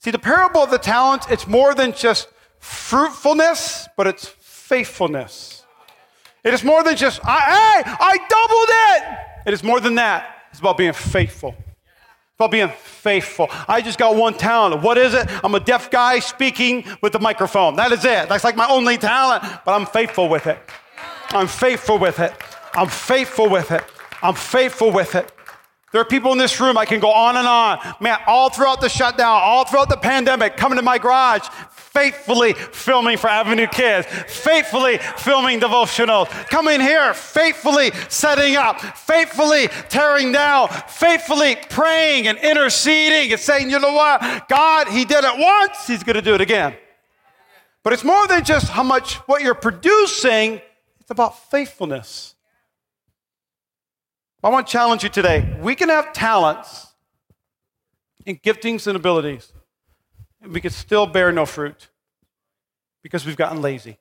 See, 0.00 0.10
the 0.10 0.18
parable 0.18 0.60
of 0.60 0.70
the 0.70 0.78
talents, 0.78 1.26
it's 1.30 1.46
more 1.46 1.74
than 1.74 1.92
just 1.92 2.28
fruitfulness, 2.58 3.88
but 3.96 4.06
it's 4.06 4.28
faithfulness. 4.28 5.64
It 6.44 6.52
is 6.52 6.62
more 6.62 6.84
than 6.84 6.96
just, 6.96 7.20
I, 7.24 7.38
hey, 7.38 7.92
I 7.98 8.18
doubled 8.28 8.68
it. 8.68 9.48
It 9.48 9.54
is 9.54 9.64
more 9.64 9.80
than 9.80 9.94
that. 9.94 10.42
It's 10.50 10.60
about 10.60 10.76
being 10.76 10.92
faithful 10.92 11.54
about 12.38 12.50
being 12.50 12.68
faithful. 12.68 13.48
I 13.66 13.80
just 13.80 13.98
got 13.98 14.14
one 14.14 14.34
talent. 14.34 14.82
What 14.82 14.98
is 14.98 15.14
it? 15.14 15.26
I'm 15.42 15.54
a 15.54 15.60
deaf 15.60 15.90
guy 15.90 16.18
speaking 16.18 16.84
with 17.00 17.14
the 17.14 17.18
microphone. 17.18 17.76
That 17.76 17.92
is 17.92 18.04
it. 18.04 18.28
That's 18.28 18.44
like 18.44 18.56
my 18.56 18.68
only 18.68 18.98
talent, 18.98 19.42
but 19.64 19.72
I'm 19.72 19.86
faithful 19.86 20.28
with 20.28 20.46
it. 20.46 20.58
I'm 21.30 21.46
faithful 21.46 21.98
with 21.98 22.20
it. 22.20 22.34
I'm 22.74 22.88
faithful 22.88 23.48
with 23.48 23.70
it. 23.70 23.82
I'm 24.22 24.34
faithful 24.34 24.92
with 24.92 25.14
it. 25.14 25.32
There 25.92 26.00
are 26.02 26.04
people 26.04 26.30
in 26.32 26.36
this 26.36 26.60
room, 26.60 26.76
I 26.76 26.84
can 26.84 27.00
go 27.00 27.10
on 27.10 27.36
and 27.38 27.48
on. 27.48 27.78
Man, 28.00 28.18
all 28.26 28.50
throughout 28.50 28.82
the 28.82 28.90
shutdown, 28.90 29.40
all 29.42 29.64
throughout 29.64 29.88
the 29.88 29.96
pandemic, 29.96 30.58
coming 30.58 30.76
to 30.76 30.82
my 30.82 30.98
garage, 30.98 31.48
faithfully 31.96 32.52
filming 32.52 33.16
for 33.16 33.30
Avenue 33.30 33.66
Kids, 33.66 34.06
faithfully 34.26 34.98
filming 35.16 35.58
devotionals, 35.58 36.28
coming 36.50 36.78
here, 36.78 37.14
faithfully 37.14 37.90
setting 38.10 38.54
up, 38.54 38.78
faithfully 38.78 39.68
tearing 39.88 40.30
down, 40.30 40.68
faithfully 40.68 41.56
praying 41.70 42.26
and 42.26 42.36
interceding 42.36 43.32
and 43.32 43.40
saying, 43.40 43.70
you 43.70 43.78
know 43.78 43.94
what? 43.94 44.46
God, 44.46 44.88
He 44.88 45.06
did 45.06 45.24
it 45.24 45.38
once, 45.38 45.86
He's 45.86 46.02
going 46.02 46.16
to 46.16 46.22
do 46.22 46.34
it 46.34 46.42
again. 46.42 46.76
But 47.82 47.94
it's 47.94 48.04
more 48.04 48.26
than 48.26 48.44
just 48.44 48.68
how 48.68 48.82
much 48.82 49.14
what 49.26 49.40
you're 49.40 49.54
producing, 49.54 50.60
it's 51.00 51.10
about 51.10 51.50
faithfulness. 51.50 52.34
I 54.44 54.50
want 54.50 54.66
to 54.66 54.70
challenge 54.70 55.02
you 55.02 55.08
today. 55.08 55.56
We 55.62 55.74
can 55.74 55.88
have 55.88 56.12
talents 56.12 56.88
and 58.26 58.42
giftings 58.42 58.86
and 58.86 58.96
abilities 58.96 59.50
and 60.46 60.54
we 60.54 60.60
could 60.60 60.72
still 60.72 61.06
bear 61.06 61.32
no 61.32 61.44
fruit 61.44 61.88
because 63.02 63.26
we've 63.26 63.36
gotten 63.36 63.60
lazy. 63.60 63.98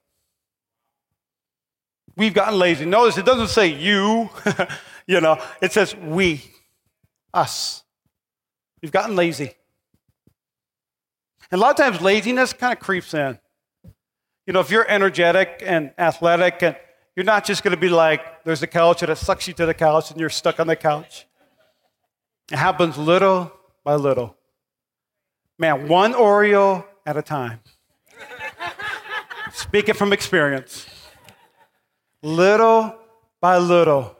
We've 2.15 2.35
gotten 2.35 2.59
lazy. 2.59 2.85
Notice 2.85 3.17
it 3.17 3.25
doesn't 3.25 3.47
say 3.47 3.67
you, 3.67 4.29
you 5.07 5.19
know, 5.21 5.43
it 5.59 5.73
says 5.73 5.95
we, 5.95 6.43
us. 7.33 7.83
We've 8.81 8.91
gotten 8.91 9.15
lazy. 9.15 9.55
And 11.49 11.59
a 11.59 11.61
lot 11.61 11.71
of 11.71 11.77
times 11.77 11.99
laziness 11.99 12.53
kind 12.53 12.73
of 12.73 12.79
creeps 12.79 13.13
in. 13.15 13.39
You 14.45 14.53
know, 14.53 14.59
if 14.59 14.69
you're 14.69 14.87
energetic 14.87 15.63
and 15.65 15.91
athletic, 15.97 16.61
and 16.61 16.75
you're 17.15 17.25
not 17.25 17.43
just 17.43 17.63
going 17.63 17.75
to 17.75 17.79
be 17.79 17.89
like, 17.89 18.43
there's 18.43 18.61
a 18.61 18.67
couch 18.67 19.01
and 19.01 19.11
it 19.11 19.17
sucks 19.17 19.47
you 19.47 19.53
to 19.55 19.65
the 19.65 19.73
couch 19.73 20.11
and 20.11 20.19
you're 20.19 20.29
stuck 20.29 20.59
on 20.59 20.67
the 20.67 20.75
couch. 20.75 21.25
It 22.51 22.57
happens 22.57 22.99
little 22.99 23.51
by 23.83 23.95
little. 23.95 24.37
Man, 25.57 25.87
one 25.87 26.13
Oreo 26.13 26.85
at 27.05 27.15
a 27.15 27.21
time. 27.21 27.61
Speaking 29.53 29.95
from 29.95 30.11
experience. 30.11 30.85
Little 32.21 32.97
by 33.39 33.57
little. 33.57 34.17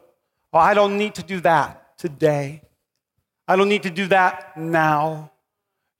Oh, 0.54 0.60
I 0.60 0.74
don't 0.74 0.98
need 0.98 1.16
to 1.16 1.24
do 1.24 1.42
that 1.42 1.98
today. 1.98 2.62
I 3.48 3.58
don't 3.58 3.68
need 3.68 3.84
to 3.84 3.90
do 3.90 4.08
that 4.08 4.56
now. 4.56 5.32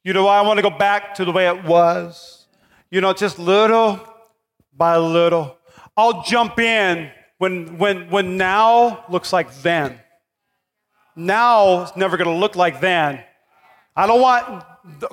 You 0.06 0.14
know, 0.14 0.28
I 0.28 0.42
want 0.42 0.58
to 0.58 0.62
go 0.62 0.70
back 0.70 1.16
to 1.16 1.26
the 1.26 1.34
way 1.34 1.48
it 1.48 1.66
was. 1.66 2.48
You 2.90 3.02
know, 3.02 3.12
just 3.12 3.38
little 3.38 4.00
by 4.74 4.96
little. 4.98 5.58
I'll 5.98 6.24
jump 6.24 6.60
in 6.60 7.12
when, 7.40 7.78
when, 7.78 8.10
when 8.10 8.38
now 8.38 9.04
looks 9.10 9.34
like 9.34 9.54
then. 9.62 10.00
Now 11.18 11.84
is 11.84 11.96
never 11.98 12.16
going 12.16 12.30
to 12.30 12.36
look 12.36 12.56
like 12.56 12.80
then. 12.80 13.22
I 13.96 14.08
don't 14.08 14.22
want 14.22 14.64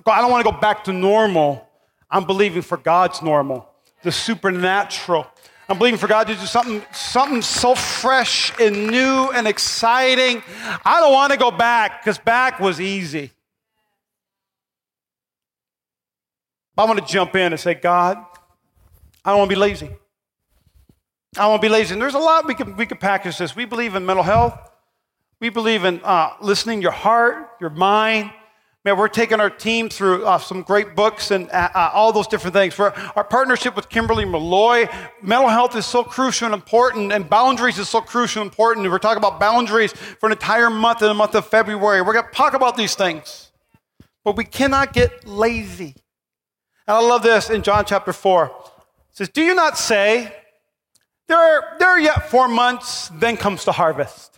I 0.07 0.21
don't 0.21 0.31
want 0.31 0.45
to 0.45 0.53
go 0.53 0.59
back 0.59 0.85
to 0.85 0.93
normal. 0.93 1.69
I'm 2.11 2.25
believing 2.25 2.63
for 2.63 2.77
God's 2.77 3.23
normal, 3.23 3.69
the 4.03 4.13
supernatural. 4.13 5.27
I'm 5.69 5.79
believing 5.79 5.99
for 5.99 6.09
God 6.09 6.27
to 6.27 6.35
do 6.35 6.45
something, 6.45 6.83
something 6.93 7.41
so 7.41 7.75
fresh 7.75 8.53
and 8.61 8.89
new 8.89 9.31
and 9.31 9.49
exciting. 9.49 10.43
I 10.85 11.01
don't 11.01 11.13
want 11.13 11.33
to 11.33 11.39
go 11.39 11.51
back 11.51 12.03
because 12.03 12.19
back 12.19 12.61
was 12.61 12.81
easy. 12.81 13.31
But 16.75 16.83
I 16.83 16.87
want 16.87 17.07
to 17.07 17.13
jump 17.13 17.35
in 17.35 17.53
and 17.53 17.61
say, 17.61 17.75
God, 17.75 18.19
I 19.25 19.31
don't 19.31 19.39
want 19.39 19.51
to 19.51 19.57
be 19.57 19.61
lazy. 19.61 19.91
I 21.39 21.47
want 21.47 21.63
to 21.63 21.67
be 21.67 21.73
lazy. 21.73 21.95
And 21.95 22.03
there's 22.03 22.15
a 22.15 22.19
lot 22.19 22.47
we 22.47 22.55
can, 22.55 22.77
we 22.77 22.85
can 22.85 22.99
package 22.99 23.39
this. 23.39 23.57
We 23.57 23.65
believe 23.65 23.95
in 23.95 24.05
mental 24.05 24.25
health. 24.25 24.59
We 25.41 25.49
believe 25.49 25.85
in 25.85 26.01
uh, 26.05 26.35
listening 26.41 26.83
your 26.83 26.93
heart, 26.93 27.49
your 27.61 27.71
mind, 27.71 28.31
Man, 28.85 28.99
we're 28.99 29.07
taking 29.07 29.39
our 29.39 29.49
team 29.49 29.89
through 29.89 30.27
uh, 30.27 30.39
some 30.39 30.63
great 30.63 30.97
books 30.97 31.31
and 31.31 31.49
uh, 31.53 31.69
uh, 31.73 31.91
all 31.93 32.13
those 32.13 32.27
different 32.27 32.55
things. 32.55 32.75
For 32.75 32.93
our 33.15 33.23
partnership 33.23 33.77
with 33.77 33.89
Kimberly 33.89 34.25
Malloy, 34.25 34.89
mental 35.23 35.49
health 35.49 35.77
is 35.77 35.87
so 35.87 36.03
crucial 36.03 36.47
and 36.47 36.55
important, 36.55 37.13
and 37.13 37.31
boundaries 37.31 37.79
is 37.79 37.89
so 37.89 38.01
crucial 38.01 38.43
and 38.43 38.51
important. 38.51 38.91
We're 38.91 38.99
talking 38.99 39.19
about 39.19 39.39
boundaries 39.39 39.93
for 39.93 40.27
an 40.27 40.33
entire 40.33 40.69
month 40.69 41.01
in 41.01 41.07
the 41.07 41.15
month 41.15 41.37
of 41.37 41.47
February. 41.47 42.03
We're 42.03 42.13
going 42.13 42.25
to 42.25 42.33
talk 42.33 42.55
about 42.55 42.77
these 42.77 42.97
things, 42.97 43.53
but 44.25 44.37
we 44.37 44.45
cannot 44.45 44.93
get 44.93 45.29
lazy. 45.29 45.95
And 46.89 46.97
I 46.97 47.01
love 47.01 47.23
this 47.23 47.51
in 47.51 47.63
John 47.63 47.85
chapter 47.85 48.13
4. 48.13 48.47
It 48.47 48.53
says, 49.13 49.29
Do 49.29 49.43
you 49.43 49.55
not 49.55 49.79
say, 49.79 50.35
there 51.29 51.39
are, 51.39 51.79
there 51.79 51.89
are 51.89 52.01
yet 52.01 52.29
four 52.29 52.49
months, 52.49 53.11
then 53.15 53.37
comes 53.37 53.65
the 53.65 53.73
harvest? 53.73 54.32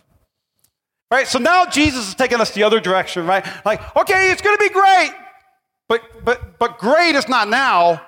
Right? 1.15 1.29
So 1.29 1.39
now 1.39 1.65
Jesus 1.65 2.09
is 2.09 2.13
taking 2.13 2.41
us 2.41 2.51
the 2.51 2.63
other 2.63 2.81
direction, 2.81 3.25
right? 3.25 3.45
Like, 3.63 3.95
okay, 3.95 4.31
it's 4.31 4.41
going 4.41 4.57
to 4.57 4.61
be 4.61 4.69
great, 4.69 5.11
but 5.87 6.25
but 6.25 6.59
but 6.59 6.77
great 6.77 7.15
is 7.15 7.29
not 7.29 7.47
now. 7.47 8.01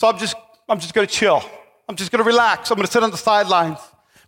So 0.00 0.08
I'm 0.08 0.16
just 0.16 0.34
I'm 0.66 0.80
just 0.80 0.94
going 0.94 1.06
to 1.06 1.12
chill. 1.12 1.42
I'm 1.90 1.96
just 1.96 2.10
going 2.10 2.24
to 2.24 2.26
relax. 2.26 2.70
I'm 2.70 2.76
going 2.76 2.86
to 2.86 2.90
sit 2.90 3.02
on 3.02 3.10
the 3.10 3.18
sidelines. 3.18 3.80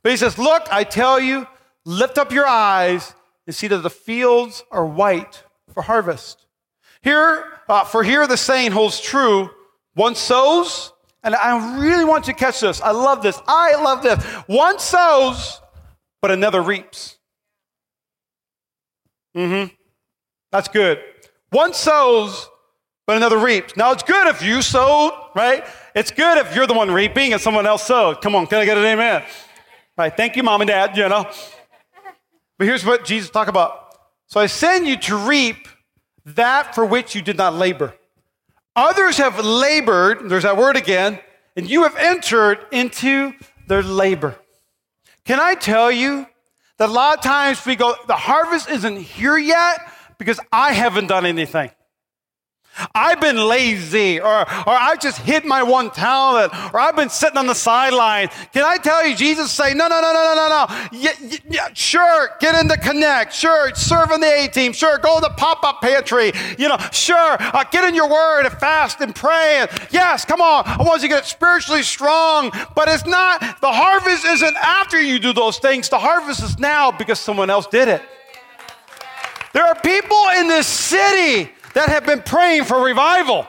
But 0.02 0.10
he 0.10 0.18
says, 0.18 0.36
"Look, 0.36 0.68
I 0.70 0.84
tell 0.84 1.18
you, 1.18 1.46
lift 1.86 2.18
up 2.18 2.30
your 2.30 2.46
eyes 2.46 3.14
and 3.46 3.56
see 3.56 3.68
that 3.68 3.78
the 3.78 3.88
fields 3.88 4.64
are 4.70 4.84
white 4.84 5.42
for 5.72 5.80
harvest." 5.80 6.44
Here, 7.00 7.46
uh, 7.70 7.84
for 7.84 8.04
here 8.04 8.26
the 8.26 8.36
saying 8.36 8.72
holds 8.72 9.00
true: 9.00 9.48
one 9.94 10.14
sows, 10.14 10.92
and 11.24 11.34
I 11.34 11.80
really 11.80 12.04
want 12.04 12.26
you 12.26 12.34
to 12.34 12.38
catch 12.38 12.60
this. 12.60 12.82
I 12.82 12.90
love 12.90 13.22
this. 13.22 13.40
I 13.48 13.82
love 13.82 14.02
this. 14.02 14.22
One 14.46 14.78
sows, 14.78 15.62
but 16.20 16.30
another 16.30 16.60
reaps. 16.60 17.16
Mm-hmm. 19.36 19.74
That's 20.52 20.68
good. 20.68 21.00
One 21.50 21.74
sows, 21.74 22.48
but 23.06 23.16
another 23.16 23.38
reaps. 23.38 23.76
Now 23.76 23.92
it's 23.92 24.02
good 24.02 24.26
if 24.28 24.42
you 24.42 24.62
sowed, 24.62 25.12
right? 25.34 25.64
It's 25.94 26.10
good 26.10 26.38
if 26.38 26.54
you're 26.54 26.66
the 26.66 26.74
one 26.74 26.90
reaping 26.90 27.32
and 27.32 27.40
someone 27.40 27.66
else 27.66 27.84
sowed. 27.84 28.20
Come 28.20 28.34
on, 28.34 28.46
can 28.46 28.58
I 28.58 28.64
get 28.64 28.76
an 28.76 28.84
amen? 28.84 29.24
Right. 29.96 30.16
Thank 30.16 30.36
you, 30.36 30.42
mom 30.42 30.60
and 30.60 30.68
dad, 30.68 30.96
you 30.96 31.08
know. 31.08 31.28
But 32.58 32.66
here's 32.66 32.84
what 32.84 33.04
Jesus 33.04 33.30
talked 33.30 33.48
about. 33.48 33.94
So 34.26 34.40
I 34.40 34.46
send 34.46 34.86
you 34.86 34.96
to 34.96 35.16
reap 35.16 35.68
that 36.24 36.74
for 36.74 36.84
which 36.84 37.14
you 37.14 37.22
did 37.22 37.36
not 37.36 37.54
labor. 37.54 37.94
Others 38.76 39.16
have 39.18 39.44
labored, 39.44 40.28
there's 40.28 40.44
that 40.44 40.56
word 40.56 40.76
again, 40.76 41.18
and 41.56 41.68
you 41.68 41.82
have 41.82 41.96
entered 41.96 42.58
into 42.70 43.32
their 43.66 43.82
labor. 43.82 44.36
Can 45.24 45.40
I 45.40 45.54
tell 45.54 45.90
you 45.90 46.26
that 46.80 46.88
a 46.88 46.92
lot 46.92 47.18
of 47.18 47.22
times 47.22 47.64
we 47.66 47.76
go, 47.76 47.94
the 48.06 48.16
harvest 48.16 48.70
isn't 48.70 48.96
here 48.96 49.36
yet 49.36 49.92
because 50.16 50.40
I 50.50 50.72
haven't 50.72 51.08
done 51.08 51.26
anything. 51.26 51.70
I've 52.94 53.20
been 53.20 53.36
lazy, 53.36 54.20
or, 54.20 54.40
or 54.40 54.74
I 54.74 54.96
just 55.00 55.18
hid 55.18 55.44
my 55.44 55.62
one 55.62 55.90
talent, 55.90 56.52
or 56.72 56.80
I've 56.80 56.96
been 56.96 57.10
sitting 57.10 57.36
on 57.36 57.46
the 57.46 57.54
sideline. 57.54 58.28
Can 58.52 58.64
I 58.64 58.76
tell 58.76 59.06
you, 59.06 59.14
Jesus 59.16 59.50
say, 59.50 59.74
no, 59.74 59.88
no, 59.88 60.00
no, 60.00 60.12
no, 60.12 60.34
no, 60.34 60.34
no, 60.34 60.48
no. 60.48 60.88
Yeah, 60.92 61.38
yeah, 61.48 61.68
sure, 61.74 62.30
get 62.40 62.60
into 62.60 62.76
Connect. 62.76 63.32
Sure, 63.32 63.74
serve 63.74 64.10
in 64.10 64.20
the 64.20 64.26
A 64.26 64.48
team. 64.48 64.72
Sure, 64.72 64.98
go 64.98 65.20
to 65.20 65.28
the 65.28 65.34
pop 65.36 65.62
up 65.64 65.80
pantry. 65.80 66.32
You 66.58 66.68
know, 66.68 66.78
sure, 66.92 67.36
uh, 67.40 67.64
get 67.70 67.84
in 67.84 67.94
your 67.94 68.08
word 68.08 68.46
and 68.46 68.54
fast 68.54 69.00
and 69.00 69.14
pray. 69.14 69.58
And 69.60 69.70
yes, 69.90 70.24
come 70.24 70.40
on. 70.40 70.64
I 70.66 70.82
want 70.82 71.02
you 71.02 71.08
to 71.08 71.14
get 71.14 71.26
spiritually 71.26 71.82
strong, 71.82 72.50
but 72.74 72.88
it's 72.88 73.06
not, 73.06 73.40
the 73.60 73.70
harvest 73.70 74.24
isn't 74.24 74.56
after 74.56 75.00
you 75.00 75.18
do 75.18 75.32
those 75.32 75.58
things. 75.58 75.88
The 75.88 75.98
harvest 75.98 76.42
is 76.42 76.58
now 76.58 76.90
because 76.90 77.18
someone 77.20 77.50
else 77.50 77.66
did 77.66 77.88
it. 77.88 78.02
There 79.52 79.64
are 79.64 79.74
people 79.74 80.22
in 80.38 80.48
this 80.48 80.66
city 80.66 81.50
that 81.74 81.88
have 81.88 82.06
been 82.06 82.22
praying 82.22 82.64
for 82.64 82.82
revival. 82.84 83.46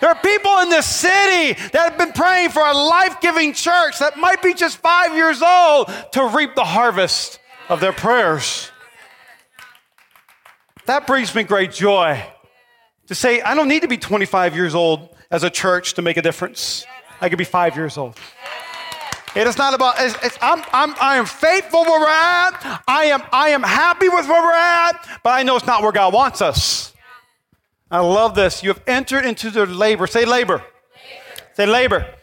There 0.00 0.08
are 0.08 0.16
people 0.16 0.58
in 0.60 0.70
this 0.70 0.86
city 0.86 1.60
that 1.72 1.90
have 1.90 1.98
been 1.98 2.12
praying 2.12 2.50
for 2.50 2.62
a 2.62 2.72
life 2.72 3.20
giving 3.20 3.52
church 3.52 3.98
that 3.98 4.16
might 4.18 4.42
be 4.42 4.54
just 4.54 4.78
five 4.78 5.14
years 5.14 5.42
old 5.42 5.88
to 6.12 6.26
reap 6.34 6.54
the 6.54 6.64
harvest 6.64 7.38
of 7.68 7.80
their 7.80 7.92
prayers. 7.92 8.70
That 10.86 11.06
brings 11.06 11.34
me 11.34 11.42
great 11.42 11.72
joy 11.72 12.24
to 13.08 13.14
say, 13.14 13.42
I 13.42 13.54
don't 13.54 13.68
need 13.68 13.82
to 13.82 13.88
be 13.88 13.98
25 13.98 14.56
years 14.56 14.74
old 14.74 15.14
as 15.30 15.44
a 15.44 15.50
church 15.50 15.94
to 15.94 16.02
make 16.02 16.16
a 16.16 16.22
difference. 16.22 16.86
I 17.20 17.28
could 17.28 17.38
be 17.38 17.44
five 17.44 17.76
years 17.76 17.98
old. 17.98 18.16
It 19.36 19.46
is 19.46 19.58
not 19.58 19.74
about, 19.74 19.94
it's, 19.98 20.16
it's, 20.24 20.38
I'm, 20.40 20.64
I'm, 20.72 20.94
I 21.00 21.16
am 21.16 21.26
faithful 21.26 21.82
where 21.82 22.00
we're 22.00 22.08
at. 22.08 22.82
I 22.88 23.04
am, 23.06 23.22
I 23.32 23.50
am 23.50 23.62
happy 23.62 24.08
with 24.08 24.26
where 24.26 24.42
we're 24.42 24.54
at, 24.54 25.20
but 25.22 25.30
I 25.30 25.42
know 25.44 25.56
it's 25.56 25.66
not 25.66 25.82
where 25.82 25.92
God 25.92 26.12
wants 26.12 26.42
us. 26.42 26.92
I 27.90 27.98
love 27.98 28.36
this. 28.36 28.62
You 28.62 28.68
have 28.68 28.82
entered 28.86 29.24
into 29.24 29.50
the 29.50 29.66
labor. 29.66 30.06
Say 30.06 30.24
labor. 30.24 30.58
labor. 30.58 30.64
Say 31.54 31.66
labor. 31.66 31.98
labor. 31.98 32.14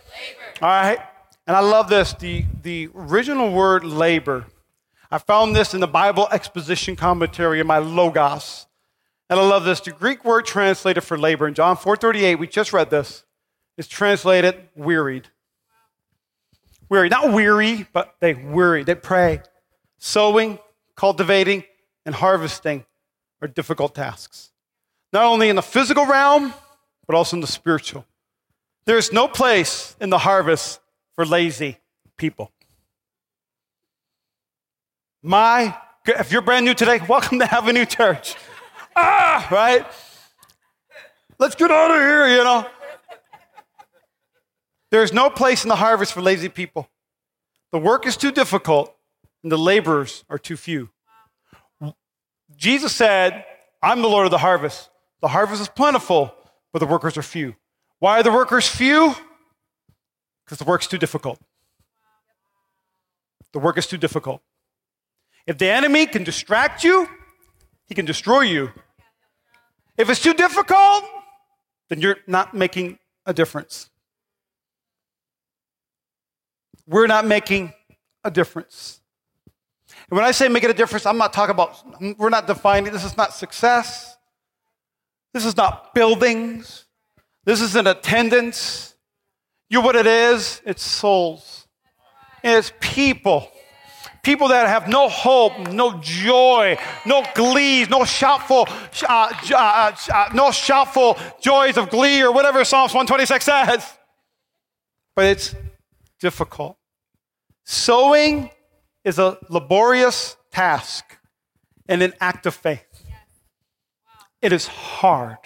All 0.62 0.70
right. 0.70 1.00
And 1.46 1.58
I 1.58 1.60
love 1.60 1.90
this. 1.90 2.14
The, 2.14 2.46
the 2.62 2.90
original 2.96 3.52
word 3.52 3.84
labor, 3.84 4.46
I 5.12 5.18
found 5.18 5.56
this 5.56 5.74
in 5.74 5.82
the 5.82 5.88
Bible 5.88 6.30
exposition 6.32 6.96
commentary 6.96 7.60
in 7.60 7.68
my 7.68 7.80
Logos. 7.80 8.68
And 9.30 9.40
I 9.40 9.44
love 9.44 9.66
this. 9.66 9.82
The 9.82 9.92
Greek 9.92 10.24
word 10.24 10.46
translated 10.46 11.04
for 11.04 11.18
labor 11.18 11.48
in 11.48 11.54
John 11.54 11.76
4:38, 11.76 12.40
we 12.40 12.48
just 12.48 12.72
read 12.72 12.90
this, 12.90 13.26
is 13.76 13.90
translated 13.90 14.70
wearied. 14.74 15.28
Weary, 16.88 17.10
not 17.10 17.34
weary, 17.34 17.88
but 17.92 18.16
they 18.22 18.34
weary, 18.34 18.86
they 18.86 18.96
pray. 18.96 19.42
Sowing, 19.98 20.60
cultivating, 20.96 21.66
and 22.06 22.16
harvesting 22.16 22.86
are 23.42 23.50
difficult 23.50 23.94
tasks 23.94 24.52
not 25.14 25.24
only 25.24 25.50
in 25.50 25.56
the 25.56 25.62
physical 25.62 26.06
realm, 26.06 26.54
but 27.06 27.16
also 27.16 27.38
in 27.38 27.42
the 27.42 27.48
spiritual. 27.48 28.06
There 28.86 28.98
is 28.98 29.12
no 29.12 29.28
place 29.28 29.96
in 30.00 30.10
the 30.10 30.18
harvest 30.18 30.80
for 31.16 31.26
lazy 31.26 31.78
people. 32.18 32.52
My, 35.24 35.78
if 36.06 36.32
you're 36.32 36.42
brand 36.42 36.66
new 36.66 36.74
today, 36.74 37.00
welcome 37.10 37.40
to 37.40 37.54
Avenue 37.54 37.86
Church. 37.86 38.36
Ah, 38.96 39.48
right? 39.52 39.86
Let's 41.40 41.56
get 41.56 41.72
out 41.72 41.92
of 41.92 41.98
here, 41.98 42.28
you 42.28 42.44
know. 42.44 42.68
There's 44.90 45.12
no 45.12 45.30
place 45.30 45.64
in 45.64 45.70
the 45.70 45.76
harvest 45.76 46.14
for 46.14 46.22
lazy 46.22 46.50
people. 46.50 46.90
The 47.72 47.80
work 47.80 48.06
is 48.06 48.16
too 48.16 48.32
difficult, 48.32 48.96
and 49.44 49.52
the 49.52 49.58
laborers 49.58 50.24
are 50.30 50.40
too 50.40 50.56
few. 50.56 50.90
Jesus 52.56 52.96
said, 52.96 53.46
I'm 53.84 54.02
the 54.02 54.08
Lord 54.08 54.26
of 54.26 54.32
the 54.32 54.38
harvest. 54.38 54.90
The 55.22 55.30
harvest 55.30 55.62
is 55.62 55.70
plentiful, 55.70 56.34
but 56.72 56.80
the 56.80 56.86
workers 56.86 57.18
are 57.18 57.24
few. 57.24 57.56
Why 58.00 58.20
are 58.20 58.24
the 58.24 58.32
workers 58.32 58.68
few? 58.68 59.16
Because 60.46 60.60
the 60.60 60.66
work's 60.66 60.88
too 60.88 60.98
difficult. 60.98 61.40
The 63.54 63.60
work 63.60 63.78
is 63.78 63.88
too 63.88 63.98
difficult. 63.98 64.42
If 65.48 65.58
the 65.58 65.70
enemy 65.70 66.06
can 66.06 66.24
distract 66.24 66.84
you, 66.84 67.08
he 67.88 67.96
can 67.96 68.06
destroy 68.06 68.42
you. 68.42 68.72
If 69.98 70.10
it's 70.10 70.22
too 70.22 70.34
difficult, 70.34 71.04
then 71.90 72.02
you're 72.02 72.18
not 72.28 72.54
making 72.54 73.00
a 73.26 73.34
difference. 73.34 73.90
We're 76.86 77.08
not 77.08 77.26
making 77.26 77.74
a 78.24 78.30
difference. 78.30 79.00
And 80.10 80.18
when 80.18 80.26
I 80.26 80.32
say 80.32 80.48
making 80.50 80.70
a 80.70 80.74
difference, 80.74 81.06
I'm 81.06 81.18
not 81.18 81.34
talking 81.34 81.52
about, 81.52 81.84
we're 82.18 82.30
not 82.30 82.46
defining, 82.46 82.92
this 82.92 83.04
is 83.06 83.18
not 83.18 83.34
success. 83.34 84.17
This 85.38 85.46
is 85.46 85.56
not 85.56 85.94
buildings. 85.94 86.88
This 87.46 87.62
isn't 87.62 87.88
attendance. 87.88 88.96
You 89.70 89.78
know 89.78 89.86
what 89.86 89.96
it 89.96 90.08
is? 90.08 90.64
It's 90.66 90.82
souls. 90.82 91.68
It's 92.44 92.74
people. 92.80 93.48
People 94.24 94.48
that 94.48 94.68
have 94.68 94.88
no 94.88 95.08
hope, 95.08 95.56
no 95.70 96.00
joy, 96.02 96.80
no 97.06 97.24
glee, 97.36 97.86
no 97.86 98.04
shoutful, 98.04 98.68
uh, 99.08 99.32
uh, 99.52 99.96
uh, 100.12 100.30
no 100.34 100.50
shoutful 100.50 101.20
joys 101.40 101.78
of 101.78 101.92
glee 101.92 102.24
or 102.24 102.32
whatever 102.32 102.66
Psalms 102.66 102.96
126 102.96 103.46
says. 103.46 103.94
But 105.16 105.26
it's 105.26 105.54
difficult. 106.20 106.80
Sowing 107.64 108.50
is 109.04 109.20
a 109.20 109.38
laborious 109.50 110.36
task 110.52 111.16
and 111.88 112.02
an 112.02 112.14
act 112.20 112.48
of 112.48 112.56
faith. 112.56 112.87
It 114.42 114.54
is 114.54 114.68
hard. 114.68 115.38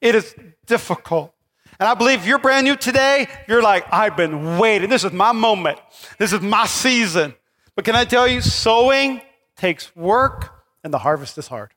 It 0.00 0.14
is 0.14 0.34
difficult. 0.66 1.34
And 1.80 1.88
I 1.88 1.94
believe 1.94 2.26
you're 2.26 2.38
brand 2.38 2.64
new 2.64 2.76
today, 2.76 3.28
you're 3.46 3.62
like, 3.62 3.86
I've 3.92 4.16
been 4.16 4.58
waiting. 4.58 4.90
This 4.90 5.04
is 5.04 5.12
my 5.12 5.32
moment. 5.32 5.78
This 6.18 6.32
is 6.32 6.40
my 6.40 6.66
season. 6.66 7.34
But 7.76 7.84
can 7.84 7.94
I 7.94 8.04
tell 8.04 8.26
you, 8.26 8.40
sowing 8.40 9.20
takes 9.56 9.94
work 9.94 10.52
and 10.82 10.92
the 10.92 10.98
harvest 10.98 11.38
is 11.38 11.46
hard. 11.48 11.72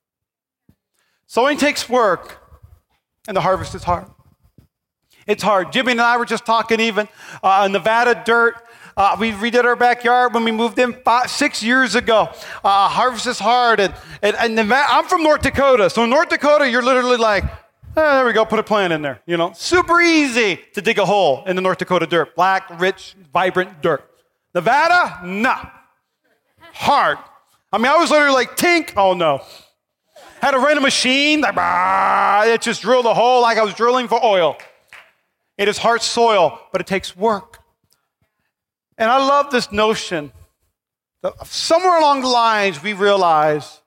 Sowing 1.27 1.57
takes 1.57 1.87
work 1.87 2.41
and 3.27 3.37
the 3.37 3.41
harvest 3.41 3.75
is 3.75 3.83
hard. 3.83 4.07
It's 5.27 5.43
hard. 5.43 5.71
Jimmy 5.71 5.91
and 5.91 6.01
I 6.01 6.17
were 6.17 6.25
just 6.25 6.45
talking 6.45 6.79
even 6.79 7.07
uh, 7.43 7.67
Nevada 7.67 8.21
dirt. 8.25 8.55
Uh, 8.97 9.15
we 9.19 9.31
redid 9.31 9.63
our 9.63 9.75
backyard 9.75 10.33
when 10.33 10.43
we 10.43 10.51
moved 10.51 10.77
in 10.79 10.93
five, 10.93 11.29
six 11.29 11.63
years 11.63 11.95
ago. 11.95 12.29
Uh, 12.63 12.89
harvest 12.89 13.27
is 13.27 13.39
hard. 13.39 13.79
And, 13.79 13.93
and, 14.21 14.35
and 14.35 14.73
I'm 14.73 15.05
from 15.05 15.23
North 15.23 15.41
Dakota. 15.41 15.89
So 15.89 16.03
in 16.03 16.09
North 16.09 16.29
Dakota, 16.29 16.69
you're 16.69 16.81
literally 16.81 17.17
like, 17.17 17.43
oh, 17.95 18.15
there 18.15 18.25
we 18.25 18.33
go, 18.33 18.45
put 18.45 18.59
a 18.59 18.63
plant 18.63 18.93
in 18.93 19.01
there. 19.01 19.21
You 19.25 19.37
know, 19.37 19.53
super 19.53 20.01
easy 20.01 20.59
to 20.73 20.81
dig 20.81 20.99
a 20.99 21.05
hole 21.05 21.43
in 21.45 21.55
the 21.55 21.61
North 21.61 21.77
Dakota 21.77 22.05
dirt. 22.05 22.35
Black, 22.35 22.79
rich, 22.79 23.15
vibrant 23.33 23.81
dirt. 23.81 24.07
Nevada, 24.53 25.25
nah. 25.25 25.69
Hard. 26.73 27.17
I 27.71 27.77
mean, 27.77 27.87
I 27.87 27.97
was 27.97 28.11
literally 28.11 28.33
like, 28.33 28.57
tink, 28.57 28.93
oh 28.97 29.13
no. 29.13 29.41
Had 30.41 30.51
to 30.51 30.59
rent 30.59 30.77
a 30.77 30.81
machine, 30.81 31.41
like, 31.41 31.55
bah, 31.55 32.43
it 32.45 32.61
just 32.61 32.81
drilled 32.81 33.05
a 33.05 33.13
hole 33.13 33.41
like 33.41 33.57
I 33.57 33.63
was 33.63 33.73
drilling 33.73 34.07
for 34.07 34.23
oil. 34.23 34.57
It 35.57 35.67
is 35.67 35.77
hard 35.77 36.01
soil, 36.01 36.59
but 36.71 36.81
it 36.81 36.87
takes 36.87 37.15
work. 37.15 37.59
And 39.01 39.09
I 39.09 39.17
love 39.17 39.49
this 39.49 39.71
notion 39.71 40.31
that 41.23 41.47
somewhere 41.47 41.97
along 41.97 42.21
the 42.21 42.27
lines 42.27 42.83
we 42.83 42.93
realize, 42.93 43.81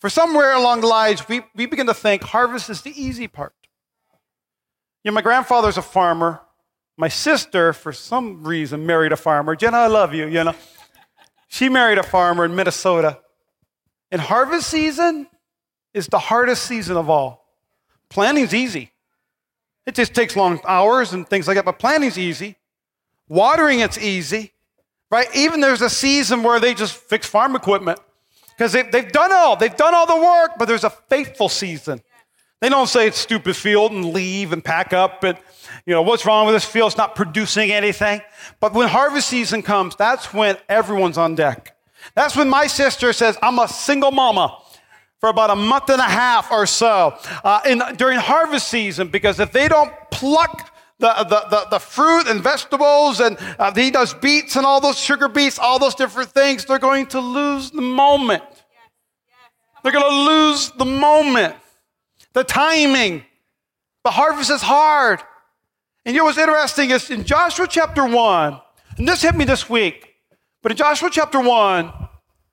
for 0.00 0.08
somewhere 0.08 0.52
along 0.54 0.82
the 0.82 0.86
lines, 0.86 1.28
we, 1.28 1.40
we 1.56 1.66
begin 1.66 1.86
to 1.86 1.94
think 1.94 2.22
harvest 2.22 2.70
is 2.70 2.82
the 2.82 2.92
easy 2.94 3.26
part. 3.26 3.54
You 5.02 5.10
know, 5.10 5.16
my 5.16 5.22
grandfather's 5.22 5.78
a 5.78 5.82
farmer. 5.82 6.42
My 6.96 7.08
sister, 7.08 7.72
for 7.72 7.92
some 7.92 8.44
reason, 8.44 8.86
married 8.86 9.10
a 9.10 9.16
farmer. 9.16 9.56
Jenna, 9.56 9.78
I 9.78 9.88
love 9.88 10.14
you, 10.14 10.28
you 10.28 10.44
know. 10.44 10.54
She 11.48 11.68
married 11.68 11.98
a 11.98 12.04
farmer 12.04 12.44
in 12.44 12.54
Minnesota. 12.54 13.18
And 14.12 14.20
harvest 14.20 14.68
season 14.68 15.26
is 15.92 16.06
the 16.06 16.20
hardest 16.20 16.66
season 16.66 16.96
of 16.96 17.10
all. 17.10 17.48
Planning's 18.10 18.54
easy. 18.54 18.92
It 19.86 19.96
just 19.96 20.14
takes 20.14 20.36
long 20.36 20.60
hours 20.68 21.12
and 21.12 21.28
things 21.28 21.48
like 21.48 21.56
that, 21.56 21.64
but 21.64 21.80
planning's 21.80 22.16
easy. 22.16 22.56
Watering, 23.28 23.80
it's 23.80 23.98
easy, 23.98 24.52
right? 25.10 25.28
Even 25.34 25.60
there's 25.60 25.82
a 25.82 25.90
season 25.90 26.42
where 26.42 26.60
they 26.60 26.74
just 26.74 26.94
fix 26.94 27.26
farm 27.26 27.56
equipment 27.56 27.98
because 28.56 28.72
they, 28.72 28.82
they've 28.82 29.10
done 29.10 29.32
all, 29.32 29.56
they've 29.56 29.76
done 29.76 29.94
all 29.94 30.06
the 30.06 30.16
work, 30.16 30.52
but 30.58 30.66
there's 30.66 30.84
a 30.84 30.90
faithful 30.90 31.48
season. 31.48 32.00
They 32.60 32.68
don't 32.70 32.86
say 32.86 33.06
it's 33.06 33.18
stupid 33.18 33.54
field 33.54 33.92
and 33.92 34.12
leave 34.12 34.52
and 34.52 34.64
pack 34.64 34.92
up 34.92 35.24
and, 35.24 35.36
you 35.84 35.92
know, 35.92 36.02
what's 36.02 36.24
wrong 36.24 36.46
with 36.46 36.54
this 36.54 36.64
field? 36.64 36.92
It's 36.92 36.96
not 36.96 37.14
producing 37.14 37.70
anything. 37.70 38.22
But 38.60 38.72
when 38.72 38.88
harvest 38.88 39.28
season 39.28 39.62
comes, 39.62 39.94
that's 39.94 40.32
when 40.32 40.56
everyone's 40.68 41.18
on 41.18 41.34
deck. 41.34 41.76
That's 42.14 42.34
when 42.34 42.48
my 42.48 42.66
sister 42.66 43.12
says, 43.12 43.36
I'm 43.42 43.58
a 43.58 43.68
single 43.68 44.10
mama 44.10 44.58
for 45.20 45.28
about 45.28 45.50
a 45.50 45.56
month 45.56 45.90
and 45.90 46.00
a 46.00 46.04
half 46.04 46.50
or 46.50 46.66
so 46.66 47.18
uh, 47.44 47.60
in, 47.66 47.82
during 47.96 48.18
harvest 48.18 48.68
season 48.68 49.08
because 49.08 49.38
if 49.40 49.52
they 49.52 49.68
don't 49.68 49.92
pluck 50.10 50.75
the, 50.98 51.12
the, 51.28 51.46
the, 51.50 51.66
the 51.72 51.78
fruit 51.78 52.26
and 52.26 52.42
vegetables, 52.42 53.20
and 53.20 53.36
uh, 53.58 53.72
he 53.74 53.90
does 53.90 54.14
beets 54.14 54.56
and 54.56 54.64
all 54.64 54.80
those 54.80 54.98
sugar 54.98 55.28
beets, 55.28 55.58
all 55.58 55.78
those 55.78 55.94
different 55.94 56.30
things. 56.30 56.64
They're 56.64 56.78
going 56.78 57.06
to 57.08 57.20
lose 57.20 57.70
the 57.70 57.82
moment. 57.82 58.42
They're 59.82 59.92
going 59.92 60.10
to 60.10 60.32
lose 60.32 60.70
the 60.72 60.84
moment, 60.84 61.54
the 62.32 62.44
timing. 62.44 63.24
The 64.04 64.10
harvest 64.10 64.50
is 64.50 64.62
hard. 64.62 65.20
And 66.04 66.14
you 66.14 66.20
know 66.20 66.26
what's 66.26 66.38
interesting 66.38 66.90
is 66.90 67.10
in 67.10 67.24
Joshua 67.24 67.66
chapter 67.68 68.06
1, 68.06 68.60
and 68.98 69.08
this 69.08 69.22
hit 69.22 69.34
me 69.34 69.44
this 69.44 69.68
week, 69.68 70.14
but 70.62 70.72
in 70.72 70.78
Joshua 70.78 71.10
chapter 71.10 71.40
1, 71.40 71.92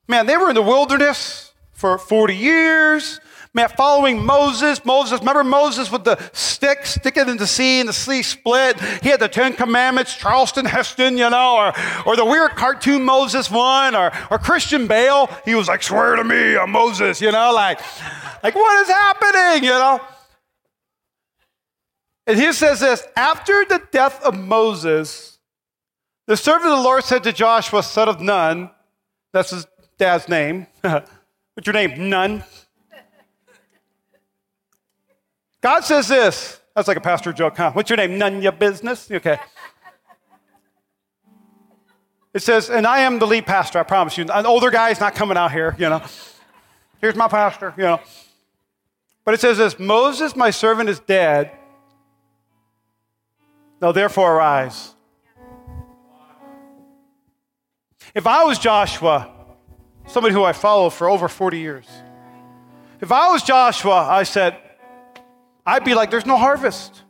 man, 0.07 0.25
they 0.25 0.37
were 0.37 0.49
in 0.49 0.55
the 0.55 0.61
wilderness 0.61 1.53
for 1.71 1.97
40 1.97 2.35
years. 2.35 3.19
Man, 3.55 3.69
following 3.69 4.25
Moses, 4.25 4.83
Moses, 4.83 5.19
remember 5.19 5.43
Moses 5.43 5.91
with 5.91 6.03
the 6.03 6.17
stick, 6.33 6.87
stick 6.87 7.17
it 7.17 7.29
in 7.29 7.37
the 7.37 7.45
sea 7.45 7.81
and 7.81 7.87
the 7.87 7.93
sea 7.93 8.23
split? 8.23 8.79
He 9.03 9.09
had 9.09 9.19
the 9.19 9.27
Ten 9.27 9.53
Commandments, 9.53 10.15
Charleston 10.15 10.65
Heston, 10.65 11.19
you 11.19 11.29
know, 11.29 11.57
or, 11.57 11.73
or 12.07 12.15
the 12.15 12.25
weird 12.25 12.51
cartoon 12.55 13.03
Moses 13.03 13.51
one, 13.51 13.95
or, 13.95 14.11
or 14.31 14.39
Christian 14.39 14.87
Bale. 14.87 15.29
He 15.45 15.53
was 15.53 15.67
like, 15.67 15.83
swear 15.83 16.15
to 16.15 16.23
me, 16.23 16.57
I'm 16.57 16.71
Moses, 16.71 17.21
you 17.21 17.31
know, 17.31 17.53
like, 17.53 17.79
like 18.41 18.55
what 18.55 18.81
is 18.81 18.87
happening, 18.87 19.63
you 19.63 19.69
know? 19.69 20.01
And 22.25 22.39
he 22.39 22.53
says 22.53 22.79
this 22.79 23.05
after 23.15 23.65
the 23.69 23.83
death 23.91 24.23
of 24.23 24.35
Moses, 24.35 25.37
the 26.25 26.37
servant 26.37 26.71
of 26.71 26.77
the 26.77 26.83
Lord 26.83 27.03
said 27.03 27.23
to 27.23 27.31
Joshua, 27.31 27.83
son 27.83 28.09
of 28.09 28.19
Nun, 28.19 28.71
that's 29.31 29.51
his 29.51 29.67
dad's 29.99 30.27
name. 30.27 30.65
What's 30.81 31.67
your 31.67 31.73
name? 31.73 32.09
Nun. 32.09 32.43
God 35.63 35.85
says 35.85 36.09
this. 36.09 36.59
That's 36.75 36.89
like 36.89 36.97
a 36.97 37.01
pastor 37.01 37.31
joke, 37.31 37.55
huh? 37.55 37.71
What's 37.71 37.89
your 37.89 37.95
name? 37.95 38.17
None 38.17 38.35
of 38.35 38.43
your 38.43 38.51
business? 38.51 39.09
Okay. 39.09 39.39
It 42.33 42.41
says, 42.41 42.69
and 42.69 42.85
I 42.85 42.99
am 42.99 43.17
the 43.17 43.27
lead 43.27 43.45
pastor, 43.45 43.79
I 43.79 43.83
promise 43.83 44.17
you. 44.17 44.25
An 44.25 44.45
older 44.45 44.69
guy 44.71 44.89
is 44.89 44.99
not 44.99 45.15
coming 45.15 45.37
out 45.37 45.53
here, 45.53 45.73
you 45.79 45.87
know. 45.87 46.01
Here's 46.99 47.15
my 47.15 47.29
pastor, 47.29 47.73
you 47.77 47.83
know. 47.83 48.01
But 49.23 49.35
it 49.35 49.39
says 49.39 49.57
this 49.57 49.79
Moses, 49.79 50.35
my 50.35 50.49
servant, 50.49 50.89
is 50.89 50.99
dead. 50.99 51.51
Now 53.81 53.93
therefore 53.93 54.35
arise. 54.35 54.93
If 58.13 58.27
I 58.27 58.43
was 58.43 58.59
Joshua, 58.59 59.31
somebody 60.07 60.33
who 60.33 60.43
I 60.43 60.51
followed 60.51 60.91
for 60.91 61.09
over 61.09 61.29
40 61.29 61.57
years, 61.59 61.87
if 62.99 63.13
I 63.13 63.31
was 63.31 63.43
Joshua, 63.43 64.07
I 64.09 64.23
said, 64.23 64.57
I'd 65.65 65.83
be 65.83 65.93
like, 65.93 66.11
there's 66.11 66.25
no 66.25 66.37
harvest. 66.37 67.03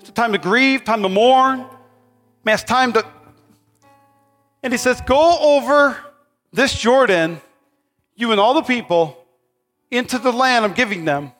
It's 0.00 0.10
time 0.10 0.32
to 0.32 0.38
grieve, 0.38 0.84
time 0.84 1.02
to 1.02 1.08
mourn. 1.08 1.66
Man, 2.44 2.54
it's 2.54 2.64
time 2.64 2.92
to. 2.94 3.04
And 4.62 4.72
he 4.72 4.78
says, 4.78 5.00
Go 5.02 5.38
over 5.38 5.96
this 6.52 6.76
Jordan, 6.76 7.40
you 8.16 8.32
and 8.32 8.40
all 8.40 8.54
the 8.54 8.62
people, 8.62 9.22
into 9.90 10.18
the 10.18 10.32
land 10.32 10.64
I'm 10.64 10.72
giving 10.72 11.04
them, 11.04 11.32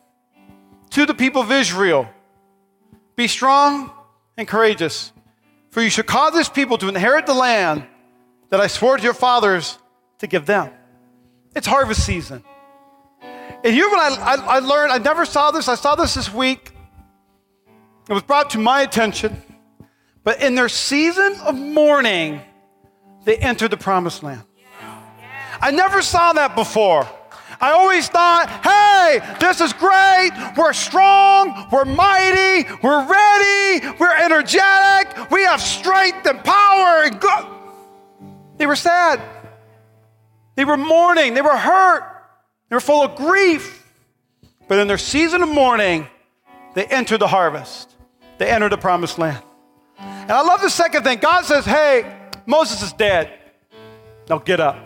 to 0.90 1.07
the 1.07 1.14
people 1.14 1.42
of 1.42 1.51
Israel. 1.51 2.09
Be 3.16 3.26
strong 3.26 3.90
and 4.36 4.46
courageous, 4.46 5.12
for 5.70 5.82
you 5.82 5.90
shall 5.90 6.05
cause 6.05 6.34
this 6.34 6.49
people 6.49 6.78
to 6.78 6.88
inherit 6.88 7.26
the 7.26 7.34
land 7.34 7.84
that 8.51 8.61
I 8.61 8.66
swore 8.66 8.96
to 8.96 9.03
your 9.03 9.14
fathers 9.14 9.78
to 10.18 10.26
give 10.26 10.46
them. 10.46 10.70
It's 11.57 11.66
harvest 11.66 12.05
season. 12.05 12.44
And 13.64 13.76
know 13.76 13.88
what 13.88 14.18
I, 14.18 14.34
I, 14.34 14.56
I 14.56 14.59
learned? 14.61 14.92
I 14.92 14.98
never 14.98 15.24
saw 15.24 15.50
this. 15.50 15.68
I 15.68 15.74
saw 15.74 15.94
this 15.96 16.14
this 16.14 16.32
week. 16.32 16.72
It 18.09 18.12
was 18.12 18.22
brought 18.22 18.50
to 18.50 18.59
my 18.59 18.82
attention. 18.82 19.42
But 20.22 20.42
in 20.42 20.54
their 20.54 20.68
season 20.68 21.36
of 21.42 21.54
mourning, 21.54 22.40
they 23.24 23.36
entered 23.36 23.70
the 23.70 23.76
promised 23.76 24.22
land. 24.22 24.42
I 25.61 25.70
never 25.70 26.02
saw 26.02 26.32
that 26.34 26.54
before. 26.54 27.09
I 27.61 27.72
always 27.72 28.09
thought, 28.09 28.48
hey, 28.62 29.36
this 29.40 29.61
is 29.61 29.72
great. 29.72 30.30
We're 30.56 30.72
strong. 30.72 31.66
We're 31.72 31.84
mighty. 31.84 32.68
We're 32.82 33.04
ready. 33.04 33.96
We're 33.98 34.16
energetic. 34.16 35.30
We 35.32 35.42
have 35.42 35.61
strength 35.61 36.26
and 36.26 36.42
power 36.44 37.02
and 37.04 37.20
good. 37.20 37.46
They 38.59 38.66
were 38.66 38.76
sad. 38.76 39.20
They 40.54 40.64
were 40.64 40.76
mourning. 40.76 41.34
They 41.34 41.42
were 41.42 41.56
hurt. 41.56 42.17
They 42.68 42.76
were 42.76 42.80
full 42.80 43.02
of 43.02 43.16
grief. 43.16 43.86
But 44.68 44.78
in 44.78 44.88
their 44.88 44.98
season 44.98 45.42
of 45.42 45.48
mourning, 45.48 46.06
they 46.74 46.84
entered 46.86 47.18
the 47.18 47.28
harvest. 47.28 47.94
They 48.36 48.50
entered 48.50 48.72
the 48.72 48.78
promised 48.78 49.18
land. 49.18 49.42
And 49.98 50.30
I 50.30 50.42
love 50.42 50.60
the 50.60 50.70
second 50.70 51.02
thing. 51.02 51.18
God 51.18 51.44
says, 51.44 51.64
hey, 51.64 52.04
Moses 52.46 52.82
is 52.82 52.92
dead. 52.92 53.32
Now 54.28 54.38
get 54.38 54.60
up. 54.60 54.76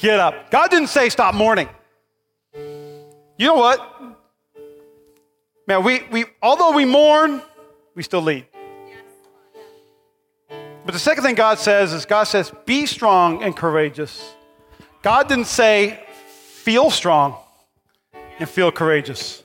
Get 0.00 0.18
up. 0.18 0.50
God 0.50 0.70
didn't 0.70 0.88
say 0.88 1.08
stop 1.08 1.34
mourning. 1.34 1.68
You 2.54 3.46
know 3.46 3.54
what? 3.54 3.80
Man, 5.66 5.84
we, 5.84 6.02
we 6.10 6.24
although 6.42 6.72
we 6.72 6.84
mourn, 6.84 7.40
we 7.94 8.02
still 8.02 8.22
lead. 8.22 8.46
But 10.84 10.92
the 10.92 10.98
second 10.98 11.22
thing 11.22 11.36
God 11.36 11.58
says 11.60 11.92
is 11.92 12.04
God 12.04 12.24
says, 12.24 12.52
be 12.66 12.86
strong 12.86 13.44
and 13.44 13.56
courageous. 13.56 14.34
God 15.02 15.28
didn't 15.28 15.46
say, 15.46 16.04
feel 16.62 16.90
strong 16.90 17.34
and 18.38 18.48
feel 18.48 18.70
courageous. 18.70 19.42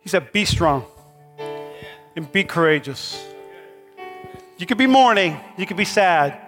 He 0.00 0.08
said, 0.08 0.30
Be 0.32 0.44
strong 0.44 0.84
and 2.14 2.30
be 2.30 2.44
courageous. 2.44 3.20
You 4.56 4.66
could 4.66 4.78
be 4.78 4.86
mourning, 4.86 5.36
you 5.56 5.66
could 5.66 5.76
be 5.76 5.84
sad, 5.84 6.38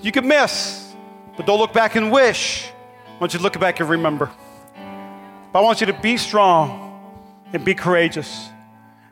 you 0.00 0.12
could 0.12 0.24
miss, 0.24 0.94
but 1.36 1.44
don't 1.44 1.58
look 1.58 1.74
back 1.74 1.94
and 1.96 2.10
wish. 2.10 2.70
I 3.06 3.20
want 3.20 3.34
you 3.34 3.38
to 3.38 3.42
look 3.42 3.60
back 3.60 3.80
and 3.80 3.90
remember. 3.90 4.30
But 5.52 5.58
I 5.58 5.62
want 5.62 5.80
you 5.80 5.86
to 5.88 6.00
be 6.00 6.16
strong 6.16 6.86
and 7.52 7.62
be 7.64 7.74
courageous. 7.74 8.48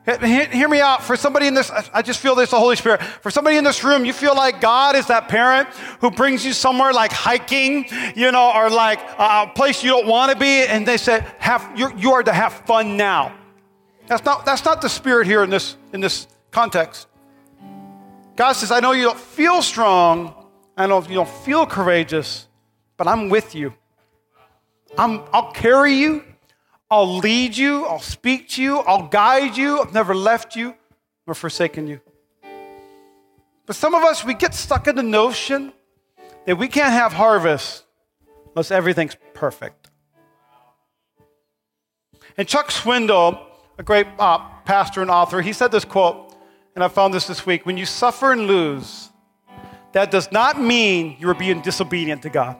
Hear 0.06 0.68
me 0.68 0.80
out. 0.80 1.02
For 1.02 1.16
somebody 1.16 1.48
in 1.48 1.54
this, 1.54 1.68
I 1.70 2.00
just 2.00 2.20
feel 2.20 2.36
this, 2.36 2.52
the 2.52 2.58
Holy 2.60 2.76
Spirit. 2.76 3.02
For 3.02 3.30
somebody 3.32 3.56
in 3.56 3.64
this 3.64 3.82
room, 3.82 4.04
you 4.04 4.12
feel 4.12 4.36
like 4.36 4.60
God 4.60 4.94
is 4.94 5.08
that 5.08 5.26
parent 5.26 5.68
who 6.00 6.12
brings 6.12 6.46
you 6.46 6.52
somewhere 6.52 6.92
like 6.92 7.10
hiking, 7.10 7.86
you 8.14 8.30
know, 8.30 8.52
or 8.54 8.70
like 8.70 9.00
a 9.18 9.50
place 9.52 9.82
you 9.82 9.90
don't 9.90 10.06
want 10.06 10.30
to 10.30 10.38
be, 10.38 10.62
and 10.62 10.86
they 10.86 10.96
said, 10.96 11.22
have, 11.38 11.68
you're, 11.76 11.92
you 11.96 12.12
are 12.12 12.22
to 12.22 12.32
have 12.32 12.52
fun 12.52 12.96
now. 12.96 13.36
That's 14.06 14.24
not, 14.24 14.46
that's 14.46 14.64
not 14.64 14.80
the 14.80 14.88
spirit 14.88 15.26
here 15.26 15.42
in 15.42 15.50
this, 15.50 15.76
in 15.92 16.00
this 16.00 16.28
context. 16.52 17.08
God 18.36 18.52
says, 18.52 18.70
I 18.70 18.78
know 18.78 18.92
you 18.92 19.02
don't 19.02 19.18
feel 19.18 19.60
strong, 19.60 20.34
I 20.76 20.86
know 20.86 21.02
you 21.02 21.14
don't 21.14 21.28
feel 21.28 21.66
courageous, 21.66 22.46
but 22.96 23.08
I'm 23.08 23.28
with 23.28 23.56
you. 23.56 23.74
I'm, 24.96 25.24
I'll 25.32 25.50
carry 25.50 25.94
you. 25.94 26.22
I'll 26.90 27.18
lead 27.18 27.56
you, 27.56 27.84
I'll 27.84 27.98
speak 27.98 28.48
to 28.50 28.62
you, 28.62 28.78
I'll 28.78 29.08
guide 29.08 29.56
you. 29.56 29.80
I've 29.80 29.92
never 29.92 30.14
left 30.14 30.54
you 30.54 30.74
nor 31.26 31.34
forsaken 31.34 31.88
you. 31.88 32.00
But 33.66 33.74
some 33.74 33.94
of 33.94 34.04
us, 34.04 34.24
we 34.24 34.34
get 34.34 34.54
stuck 34.54 34.86
in 34.86 34.94
the 34.94 35.02
notion 35.02 35.72
that 36.44 36.56
we 36.56 36.68
can't 36.68 36.92
have 36.92 37.12
harvest 37.12 37.84
unless 38.54 38.70
everything's 38.70 39.16
perfect. 39.34 39.90
And 42.38 42.46
Chuck 42.46 42.68
Swindoll, 42.68 43.40
a 43.78 43.82
great 43.82 44.06
uh, 44.18 44.38
pastor 44.64 45.02
and 45.02 45.10
author, 45.10 45.40
he 45.42 45.52
said 45.52 45.72
this 45.72 45.84
quote, 45.84 46.34
and 46.76 46.84
I 46.84 46.88
found 46.88 47.12
this 47.12 47.26
this 47.26 47.44
week 47.44 47.66
When 47.66 47.76
you 47.76 47.86
suffer 47.86 48.32
and 48.32 48.46
lose, 48.46 49.10
that 49.92 50.10
does 50.10 50.30
not 50.30 50.60
mean 50.60 51.16
you 51.18 51.28
are 51.28 51.34
being 51.34 51.60
disobedient 51.62 52.22
to 52.22 52.30
God. 52.30 52.56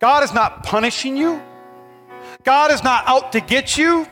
God 0.00 0.24
is 0.24 0.32
not 0.32 0.64
punishing 0.64 1.16
you. 1.16 1.40
God 2.46 2.70
is 2.70 2.84
not 2.84 3.02
out 3.08 3.32
to 3.32 3.40
get 3.40 3.76
you, 3.76 4.06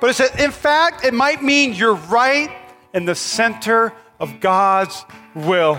but 0.00 0.08
it 0.08 0.14
says, 0.14 0.34
in 0.40 0.52
fact, 0.52 1.04
it 1.04 1.12
might 1.12 1.42
mean 1.42 1.74
you're 1.74 1.94
right 1.94 2.50
in 2.94 3.04
the 3.04 3.14
center 3.14 3.92
of 4.18 4.40
God's 4.40 5.04
will. 5.34 5.78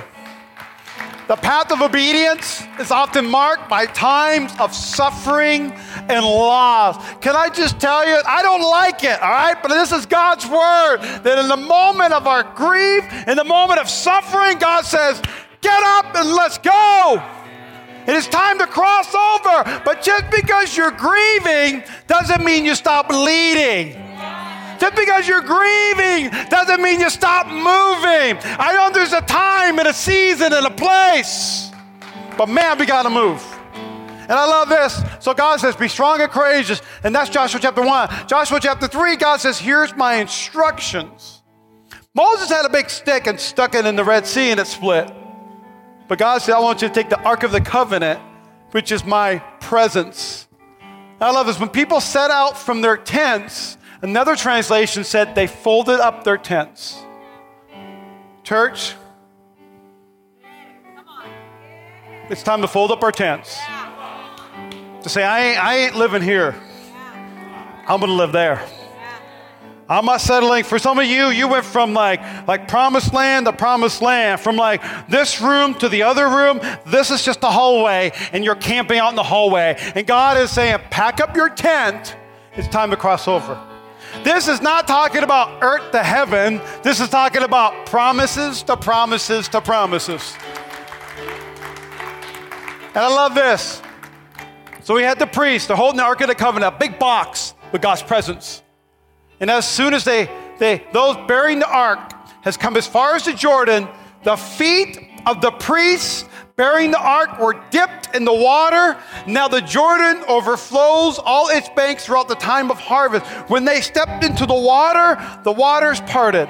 The 1.27 1.35
path 1.35 1.71
of 1.71 1.81
obedience 1.81 2.61
is 2.79 2.91
often 2.91 3.25
marked 3.25 3.67
by 3.67 3.87
times 3.87 4.53
of 4.59 4.71
suffering 4.71 5.71
and 5.71 6.23
loss. 6.23 7.03
Can 7.21 7.35
I 7.35 7.49
just 7.49 7.79
tell 7.79 8.07
you, 8.07 8.21
I 8.27 8.43
don't 8.43 8.61
like 8.61 9.03
it, 9.03 9.19
all 9.19 9.31
right? 9.31 9.57
But 9.59 9.69
this 9.69 9.91
is 9.91 10.05
God's 10.05 10.45
word 10.45 10.97
that 11.23 11.39
in 11.39 11.47
the 11.47 11.57
moment 11.57 12.13
of 12.13 12.27
our 12.27 12.43
grief, 12.53 13.03
in 13.27 13.35
the 13.35 13.43
moment 13.43 13.79
of 13.79 13.89
suffering, 13.89 14.59
God 14.59 14.85
says, 14.85 15.19
Get 15.61 15.81
up 15.81 16.15
and 16.15 16.29
let's 16.29 16.59
go. 16.59 17.23
It 18.07 18.15
is 18.15 18.27
time 18.27 18.59
to 18.59 18.67
cross 18.67 19.13
over. 19.13 19.81
But 19.83 20.01
just 20.01 20.29
because 20.29 20.77
you're 20.77 20.91
grieving 20.91 21.83
doesn't 22.07 22.43
mean 22.43 22.65
you 22.65 22.75
stop 22.75 23.09
leading. 23.09 24.01
Just 24.79 24.95
because 24.95 25.27
you're 25.27 25.41
grieving 25.41 26.29
doesn't 26.49 26.81
mean 26.81 26.99
you 26.99 27.09
stop 27.09 27.47
moving. 27.47 28.37
I 28.59 28.73
know 28.73 28.91
there's 28.93 29.13
a 29.13 29.21
time 29.21 29.79
and 29.79 29.87
a 29.87 29.93
season 29.93 30.53
and 30.53 30.65
a 30.65 30.71
place, 30.71 31.71
but 32.37 32.49
man, 32.49 32.77
we 32.77 32.85
got 32.85 33.03
to 33.03 33.09
move. 33.09 33.43
And 34.27 34.33
I 34.33 34.45
love 34.45 34.69
this. 34.69 35.01
So 35.19 35.33
God 35.33 35.59
says, 35.59 35.75
Be 35.75 35.87
strong 35.87 36.19
and 36.19 36.31
courageous. 36.31 36.81
And 37.03 37.13
that's 37.13 37.29
Joshua 37.29 37.59
chapter 37.59 37.81
1. 37.83 38.27
Joshua 38.27 38.59
chapter 38.59 38.87
3, 38.87 39.15
God 39.17 39.39
says, 39.39 39.59
Here's 39.59 39.95
my 39.95 40.15
instructions. 40.15 41.43
Moses 42.15 42.49
had 42.49 42.65
a 42.65 42.69
big 42.69 42.89
stick 42.89 43.27
and 43.27 43.39
stuck 43.39 43.75
it 43.75 43.85
in 43.85 43.95
the 43.95 44.03
Red 44.03 44.25
Sea 44.25 44.51
and 44.51 44.59
it 44.59 44.67
split. 44.67 45.11
But 46.07 46.19
God 46.19 46.41
said, 46.41 46.55
I 46.55 46.59
want 46.59 46.81
you 46.81 46.87
to 46.87 46.93
take 46.93 47.09
the 47.09 47.19
Ark 47.21 47.43
of 47.43 47.51
the 47.51 47.61
Covenant, 47.61 48.19
which 48.71 48.91
is 48.91 49.03
my 49.03 49.39
presence. 49.59 50.47
I 51.19 51.31
love 51.31 51.47
this. 51.47 51.59
When 51.59 51.69
people 51.69 52.01
set 52.01 52.29
out 52.29 52.57
from 52.57 52.81
their 52.81 52.97
tents, 52.97 53.77
another 54.01 54.35
translation 54.35 55.03
said 55.03 55.33
they 55.33 55.47
folded 55.47 55.99
up 55.99 56.23
their 56.23 56.37
tents. 56.37 57.01
Church, 58.43 58.93
it's 62.29 62.43
time 62.43 62.61
to 62.61 62.67
fold 62.67 62.91
up 62.91 63.03
our 63.03 63.11
tents. 63.11 63.59
To 65.03 65.09
say, 65.09 65.23
I 65.23 65.47
ain't, 65.47 65.63
I 65.63 65.77
ain't 65.77 65.95
living 65.95 66.21
here. 66.21 66.55
I'm 67.87 67.99
going 67.99 68.09
to 68.09 68.13
live 68.13 68.31
there. 68.31 68.67
I'm 69.87 70.05
not 70.05 70.19
settling. 70.21 70.63
For 70.63 70.79
some 70.79 70.97
of 70.97 71.05
you, 71.05 71.27
you 71.27 71.47
went 71.47 71.63
from 71.63 71.93
like 71.93 72.47
like 72.47 72.67
promised 72.67 73.13
land 73.13 73.45
to 73.45 73.53
promised 73.53 74.01
land, 74.01 74.39
from 74.41 74.55
like 74.55 74.81
this 75.07 75.39
room 75.39 75.75
to 75.75 75.89
the 75.89 76.03
other 76.03 76.27
room. 76.27 76.59
This 76.87 77.11
is 77.11 77.23
just 77.23 77.41
the 77.41 77.51
hallway, 77.51 78.11
and 78.33 78.43
you're 78.43 78.55
camping 78.55 78.97
out 78.97 79.09
in 79.09 79.15
the 79.15 79.23
hallway. 79.23 79.75
And 79.93 80.07
God 80.07 80.37
is 80.37 80.49
saying, 80.49 80.79
pack 80.89 81.21
up 81.21 81.35
your 81.35 81.49
tent. 81.49 82.15
It's 82.53 82.67
time 82.67 82.89
to 82.89 82.97
cross 82.97 83.27
over. 83.27 83.61
This 84.23 84.47
is 84.47 84.61
not 84.61 84.87
talking 84.87 85.23
about 85.23 85.61
earth 85.61 85.91
to 85.91 86.01
heaven. 86.01 86.61
This 86.81 86.99
is 86.99 87.09
talking 87.09 87.43
about 87.43 87.85
promises 87.85 88.63
to 88.63 88.77
promises 88.77 89.47
to 89.49 89.61
promises. 89.61 90.35
And 92.87 93.03
I 93.03 93.07
love 93.07 93.35
this. 93.35 93.83
So 94.81 94.95
we 94.95 95.03
had 95.03 95.19
the 95.19 95.27
priest, 95.27 95.67
they're 95.67 95.77
holding 95.77 95.97
the 95.97 96.03
Ark 96.03 96.21
of 96.21 96.27
the 96.27 96.35
Covenant, 96.35 96.75
a 96.75 96.79
big 96.79 96.97
box 96.97 97.53
with 97.71 97.81
God's 97.81 98.01
presence. 98.01 98.63
And 99.39 99.49
as 99.49 99.67
soon 99.67 99.93
as 99.93 100.03
they, 100.03 100.29
they 100.59 100.83
those 100.93 101.17
bearing 101.27 101.59
the 101.59 101.69
ark 101.69 102.13
has 102.41 102.57
come 102.57 102.77
as 102.77 102.87
far 102.87 103.15
as 103.15 103.25
the 103.25 103.33
Jordan, 103.33 103.87
the 104.23 104.35
feet 104.35 104.97
of 105.25 105.41
the 105.41 105.51
priests 105.51 106.25
bearing 106.55 106.91
the 106.91 106.99
ark 106.99 107.39
were 107.39 107.61
dipped 107.69 108.15
in 108.15 108.23
the 108.23 108.33
water. 108.33 108.97
Now 109.27 109.47
the 109.47 109.61
Jordan 109.61 110.23
overflows 110.27 111.19
all 111.19 111.49
its 111.49 111.67
banks 111.69 112.05
throughout 112.05 112.27
the 112.27 112.35
time 112.35 112.71
of 112.71 112.79
harvest. 112.79 113.25
When 113.49 113.65
they 113.65 113.81
stepped 113.81 114.23
into 114.23 114.45
the 114.45 114.53
water, 114.53 115.21
the 115.43 115.51
waters 115.51 115.99
parted. 116.01 116.47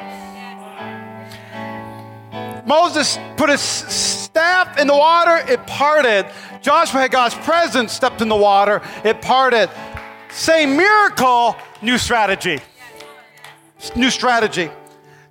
Moses 2.65 3.17
put 3.37 3.49
his 3.49 3.61
staff 3.61 4.79
in 4.79 4.87
the 4.87 4.95
water, 4.95 5.37
it 5.51 5.65
parted. 5.67 6.25
Joshua 6.61 7.01
had 7.01 7.11
God's 7.11 7.35
presence, 7.35 7.93
stepped 7.93 8.21
in 8.21 8.27
the 8.27 8.35
water, 8.35 8.81
it 9.03 9.21
parted. 9.21 9.69
Same 10.29 10.75
miracle, 10.75 11.55
new 11.81 11.97
strategy. 11.97 12.59
New 13.95 14.09
strategy. 14.09 14.69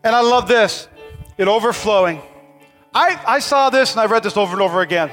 And 0.02 0.14
I 0.14 0.20
love 0.20 0.48
this 0.48 0.88
it 1.36 1.48
overflowing. 1.48 2.20
I, 2.94 3.20
I 3.26 3.38
saw 3.40 3.70
this 3.70 3.92
and 3.92 4.00
I 4.00 4.06
read 4.06 4.22
this 4.22 4.36
over 4.36 4.52
and 4.52 4.62
over 4.62 4.80
again. 4.80 5.10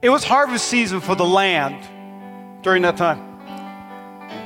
It 0.00 0.10
was 0.10 0.22
harvest 0.22 0.66
season 0.66 1.00
for 1.00 1.16
the 1.16 1.24
land 1.24 2.62
during 2.62 2.82
that 2.82 2.96
time. 2.96 3.24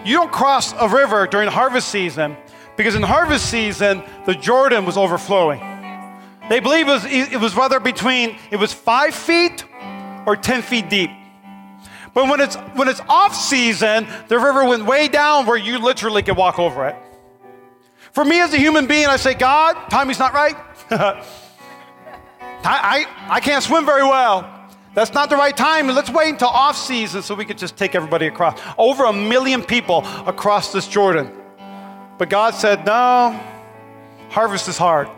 You 0.06 0.16
don't 0.16 0.32
cross 0.32 0.72
a 0.72 0.88
river 0.88 1.26
during 1.26 1.50
harvest 1.50 1.88
season 1.88 2.36
because 2.76 2.94
in 2.94 3.02
harvest 3.02 3.50
season, 3.50 4.02
the 4.24 4.34
Jordan 4.34 4.86
was 4.86 4.96
overflowing. 4.96 5.60
They 6.48 6.60
believe 6.60 6.88
it 6.88 6.90
was, 6.90 7.04
it 7.04 7.40
was 7.40 7.80
between, 7.80 8.36
it 8.50 8.56
was 8.56 8.72
five 8.72 9.14
feet 9.14 9.64
or 10.26 10.36
10 10.36 10.62
feet 10.62 10.88
deep. 10.88 11.10
But 12.14 12.28
when 12.28 12.40
it's 12.40 12.56
when 12.74 12.88
it's 12.88 13.00
off 13.08 13.34
season, 13.34 14.06
the 14.28 14.38
river 14.38 14.64
went 14.64 14.84
way 14.84 15.08
down 15.08 15.46
where 15.46 15.56
you 15.56 15.78
literally 15.78 16.22
can 16.22 16.36
walk 16.36 16.58
over 16.58 16.86
it. 16.86 16.96
For 18.12 18.24
me 18.24 18.40
as 18.40 18.52
a 18.52 18.58
human 18.58 18.86
being, 18.86 19.06
I 19.06 19.16
say, 19.16 19.32
God, 19.32 19.74
timing's 19.88 20.18
not 20.18 20.34
right. 20.34 20.54
I, 20.90 21.16
I, 22.64 23.06
I 23.36 23.40
can't 23.40 23.64
swim 23.64 23.86
very 23.86 24.02
well. 24.02 24.48
That's 24.94 25.14
not 25.14 25.30
the 25.30 25.36
right 25.36 25.56
time. 25.56 25.88
Let's 25.88 26.10
wait 26.10 26.28
until 26.28 26.48
off 26.48 26.76
season 26.76 27.22
so 27.22 27.34
we 27.34 27.46
could 27.46 27.56
just 27.56 27.78
take 27.78 27.94
everybody 27.94 28.26
across. 28.26 28.60
Over 28.76 29.04
a 29.06 29.12
million 29.12 29.62
people 29.62 30.04
across 30.26 30.72
this 30.72 30.86
Jordan. 30.86 31.32
But 32.18 32.28
God 32.28 32.54
said, 32.54 32.84
no, 32.84 33.40
harvest 34.28 34.68
is 34.68 34.76
hard. 34.76 35.08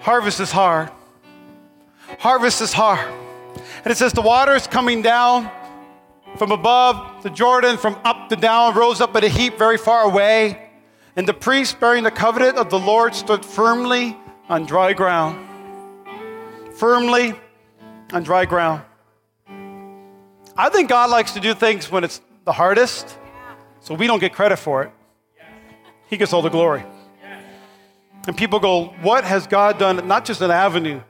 Harvest 0.00 0.40
is 0.40 0.50
hard. 0.50 0.90
Harvest 2.18 2.60
is 2.60 2.72
hard. 2.72 3.23
And 3.84 3.90
it 3.92 3.96
says 3.96 4.14
the 4.14 4.22
water 4.22 4.54
is 4.54 4.66
coming 4.66 5.02
down 5.02 5.50
from 6.38 6.52
above 6.52 7.22
the 7.22 7.28
Jordan, 7.28 7.76
from 7.76 7.98
up 8.02 8.30
to 8.30 8.36
down, 8.36 8.74
rose 8.74 9.02
up 9.02 9.14
at 9.14 9.24
a 9.24 9.28
heap 9.28 9.58
very 9.58 9.76
far 9.76 10.04
away. 10.04 10.70
And 11.16 11.28
the 11.28 11.34
priest 11.34 11.78
bearing 11.78 12.02
the 12.02 12.10
covenant 12.10 12.56
of 12.56 12.70
the 12.70 12.78
Lord 12.78 13.14
stood 13.14 13.44
firmly 13.44 14.16
on 14.48 14.64
dry 14.64 14.94
ground. 14.94 15.46
Firmly 16.74 17.34
on 18.12 18.22
dry 18.22 18.46
ground. 18.46 18.82
I 20.56 20.70
think 20.70 20.88
God 20.88 21.10
likes 21.10 21.32
to 21.32 21.40
do 21.40 21.52
things 21.52 21.90
when 21.90 22.04
it's 22.04 22.22
the 22.44 22.52
hardest, 22.52 23.18
so 23.80 23.94
we 23.94 24.06
don't 24.06 24.18
get 24.18 24.32
credit 24.32 24.56
for 24.56 24.82
it. 24.82 24.92
He 26.08 26.16
gets 26.16 26.32
all 26.32 26.42
the 26.42 26.48
glory. 26.48 26.84
And 28.26 28.36
people 28.36 28.60
go, 28.60 28.86
What 29.02 29.24
has 29.24 29.46
God 29.46 29.78
done? 29.78 30.08
Not 30.08 30.24
just 30.24 30.40
an 30.40 30.50
avenue, 30.50 31.02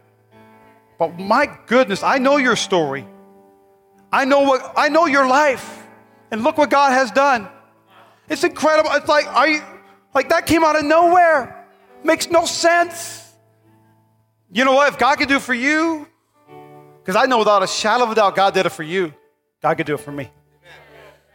but 0.99 1.19
my 1.19 1.59
goodness, 1.67 2.03
I 2.03 2.19
know 2.19 2.37
your 2.37 2.57
story. 2.57 3.07
I 4.13 4.25
know 4.25 4.41
what 4.41 4.73
I 4.77 4.89
know 4.89 5.07
your 5.07 5.27
life. 5.27 5.83
And 6.31 6.43
look 6.43 6.59
what 6.59 6.71
God 6.71 6.93
has 6.93 7.11
done. 7.11 7.49
It's 8.29 8.45
incredible. 8.45 8.91
It's 8.95 9.09
like 9.09 9.27
you 9.49 9.63
like 10.15 10.29
that 10.31 10.47
came 10.47 10.65
out 10.65 10.77
of 10.77 10.85
nowhere. 10.85 11.67
Makes 12.03 12.31
no 12.31 12.45
sense. 12.45 13.33
You 14.51 14.65
know 14.65 14.73
what? 14.73 14.93
If 14.93 14.99
God 14.99 15.17
could 15.17 15.29
do 15.29 15.37
it 15.37 15.43
for 15.43 15.55
you, 15.55 16.07
because 17.01 17.17
I 17.17 17.27
know 17.27 17.39
without 17.39 17.63
a 17.63 17.67
shadow 17.67 18.05
of 18.05 18.11
a 18.11 18.15
doubt 18.15 18.37
God 18.37 18.55
did 18.55 18.67
it 18.67 18.71
for 18.71 18.83
you, 18.83 19.13
God 19.63 19.75
could 19.75 19.87
do 19.87 19.95
it 19.95 20.01
for 20.01 20.13
me. 20.13 20.31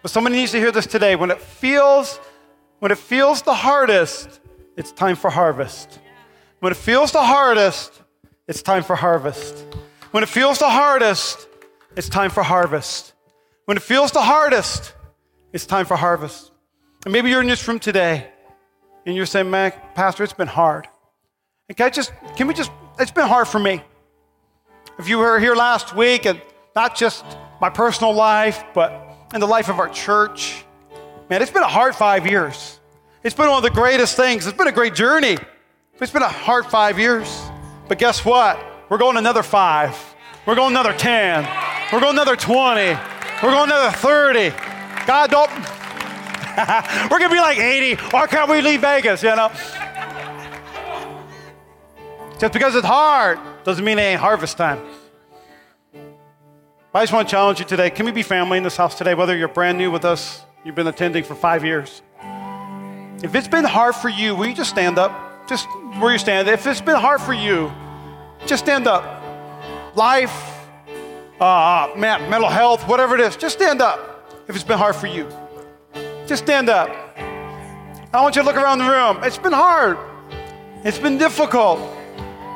But 0.02 0.12
somebody 0.12 0.38
needs 0.38 0.52
to 0.54 0.58
hear 0.58 0.72
this 0.72 0.88
today. 0.88 1.16
When 1.16 1.30
it 1.30 1.42
feels, 1.42 2.18
when 2.80 2.92
it 2.92 2.98
feels 2.98 3.42
the 3.42 3.54
hardest, 3.54 4.40
it's 4.78 4.92
time 4.92 5.16
for 5.16 5.30
harvest. 5.30 6.00
When 6.60 6.72
it 6.72 6.78
feels 6.78 7.12
the 7.12 7.24
hardest, 7.24 8.02
it's 8.50 8.64
time 8.64 8.82
for 8.82 8.96
harvest. 8.96 9.64
When 10.10 10.24
it 10.24 10.30
feels 10.30 10.58
the 10.58 10.70
hardest, 10.70 11.48
it's 11.96 12.10
time 12.10 12.32
for 12.32 12.42
harvest. 12.42 13.14
When 13.66 13.78
it 13.78 13.84
feels 13.84 14.12
the 14.12 14.22
hardest, 14.22 14.96
it's 15.54 15.68
time 15.68 15.86
for 15.86 15.96
harvest. 15.96 16.52
And 17.06 17.14
maybe 17.14 17.30
you're 17.30 17.42
in 17.42 17.48
this 17.48 17.66
room 17.68 17.80
today 17.80 18.28
and 19.06 19.16
you're 19.16 19.28
saying, 19.28 19.52
man, 19.52 19.72
Pastor, 19.94 20.24
it's 20.24 20.34
been 20.34 20.48
hard. 20.48 20.88
And 21.68 21.78
can 21.78 21.86
I 21.86 21.90
just, 21.92 22.12
can 22.36 22.48
we 22.48 22.56
just, 22.56 22.72
it's 22.98 23.12
been 23.12 23.28
hard 23.28 23.48
for 23.48 23.60
me. 23.60 23.84
If 24.98 25.08
you 25.08 25.20
were 25.20 25.40
here 25.40 25.54
last 25.54 25.96
week 25.96 26.26
and 26.26 26.42
not 26.76 26.96
just 26.96 27.24
my 27.62 27.70
personal 27.70 28.14
life, 28.14 28.64
but 28.74 29.16
in 29.32 29.42
the 29.42 29.48
life 29.48 29.70
of 29.70 29.78
our 29.78 29.90
church, 29.90 30.66
man, 31.30 31.44
it's 31.44 31.52
been 31.52 31.62
a 31.62 31.68
hard 31.68 31.94
five 31.94 32.26
years. 32.26 32.80
It's 33.24 33.36
been 33.36 33.48
one 33.48 33.58
of 33.58 33.64
the 33.64 33.70
greatest 33.70 34.18
things. 34.18 34.48
It's 34.48 34.58
been 34.58 34.68
a 34.68 34.72
great 34.72 34.96
journey. 34.96 35.38
It's 36.02 36.12
been 36.12 36.24
a 36.24 36.28
hard 36.28 36.66
five 36.66 36.98
years. 36.98 37.30
But 37.90 37.98
guess 37.98 38.24
what? 38.24 38.64
We're 38.88 39.00
going 39.00 39.18
another 39.18 39.42
five. 39.42 39.98
We're 40.46 40.56
going 40.56 40.72
another 40.72 40.94
10. 40.94 41.44
We're 41.92 42.00
going 42.00 42.14
another 42.16 42.36
20. 42.36 42.82
We're 43.42 43.52
going 43.52 43.70
another 43.70 43.98
30. 43.98 44.52
God, 45.08 45.32
don't. 45.32 45.50
We're 47.10 47.18
going 47.18 47.32
to 47.32 47.36
be 47.36 47.42
like 47.42 47.58
80. 47.58 47.96
Why 48.12 48.28
can't 48.28 48.48
we 48.50 48.62
leave 48.62 48.82
Vegas, 48.82 49.24
you 49.24 49.36
know? 49.36 49.52
Just 52.40 52.54
because 52.54 52.76
it's 52.76 52.86
hard 52.86 53.40
doesn't 53.64 53.84
mean 53.84 53.98
it 53.98 54.04
ain't 54.04 54.22
harvest 54.22 54.58
time. 54.58 54.80
I 56.94 57.02
just 57.02 57.12
want 57.12 57.28
to 57.28 57.32
challenge 57.32 57.60
you 57.60 57.66
today. 57.66 57.90
Can 57.90 58.06
we 58.06 58.12
be 58.12 58.24
family 58.24 58.60
in 58.60 58.64
this 58.64 58.78
house 58.78 58.96
today? 58.96 59.16
Whether 59.16 59.36
you're 59.36 59.48
brand 59.48 59.80
new 59.80 59.90
with 59.90 60.06
us, 60.06 60.44
you've 60.64 60.76
been 60.76 60.88
attending 60.88 61.24
for 61.24 61.34
five 61.34 61.66
years. 61.66 62.04
If 63.24 63.34
it's 63.34 63.48
been 63.48 63.66
hard 63.66 63.96
for 63.96 64.10
you, 64.10 64.36
will 64.36 64.46
you 64.46 64.54
just 64.54 64.70
stand 64.70 65.00
up? 65.00 65.29
Just 65.50 65.68
where 66.00 66.12
you 66.12 66.20
stand. 66.20 66.48
If 66.48 66.68
it's 66.68 66.80
been 66.80 66.96
hard 66.96 67.20
for 67.20 67.34
you, 67.34 67.72
just 68.46 68.64
stand 68.64 68.88
up. 68.88 69.04
Life, 69.96 70.32
uh, 71.42 71.92
mental 71.98 72.50
health, 72.50 72.88
whatever 72.88 73.16
it 73.16 73.22
is, 73.22 73.36
just 73.36 73.56
stand 73.56 73.82
up. 73.82 74.32
If 74.48 74.54
it's 74.54 74.64
been 74.64 74.78
hard 74.78 74.96
for 74.96 75.08
you, 75.08 75.28
just 76.28 76.44
stand 76.44 76.70
up. 76.70 76.90
I 78.14 78.22
want 78.22 78.36
you 78.36 78.44
to 78.44 78.48
look 78.48 78.58
around 78.58 78.78
the 78.78 78.90
room. 78.90 79.24
It's 79.24 79.40
been 79.40 79.52
hard. 79.52 79.98
It's 80.84 81.00
been 81.00 81.18
difficult. 81.18 81.80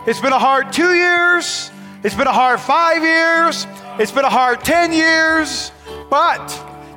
It's 0.05 0.21
been 0.21 0.33
a 0.33 0.39
hard 0.39 0.71
two 0.71 0.93
years. 0.93 1.71
It's 2.03 2.13
been 2.13 2.27
a 2.27 2.33
hard 2.33 2.59
five 2.59 3.01
years. 3.01 3.65
It's 3.97 4.11
been 4.11 4.25
a 4.25 4.29
hard 4.29 4.63
10 4.63 4.93
years. 4.93 5.71
But 6.11 6.47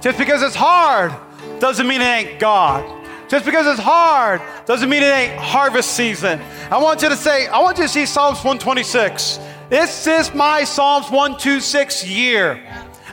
just 0.02 0.18
because 0.18 0.42
it's 0.42 0.56
hard 0.56 1.14
doesn't 1.58 1.86
mean 1.86 2.02
it 2.02 2.04
ain't 2.04 2.38
God. 2.38 2.95
Just 3.28 3.44
because 3.44 3.66
it's 3.66 3.80
hard 3.80 4.40
doesn't 4.66 4.88
mean 4.88 5.02
it 5.02 5.06
ain't 5.06 5.38
harvest 5.38 5.92
season. 5.92 6.40
I 6.70 6.78
want 6.78 7.02
you 7.02 7.08
to 7.08 7.16
say, 7.16 7.48
I 7.48 7.58
want 7.60 7.76
you 7.78 7.84
to 7.84 7.88
see 7.88 8.06
Psalms 8.06 8.38
126. 8.38 9.40
This 9.68 10.06
is 10.06 10.32
my 10.32 10.62
Psalms 10.62 11.06
126 11.06 12.06
year. 12.06 12.62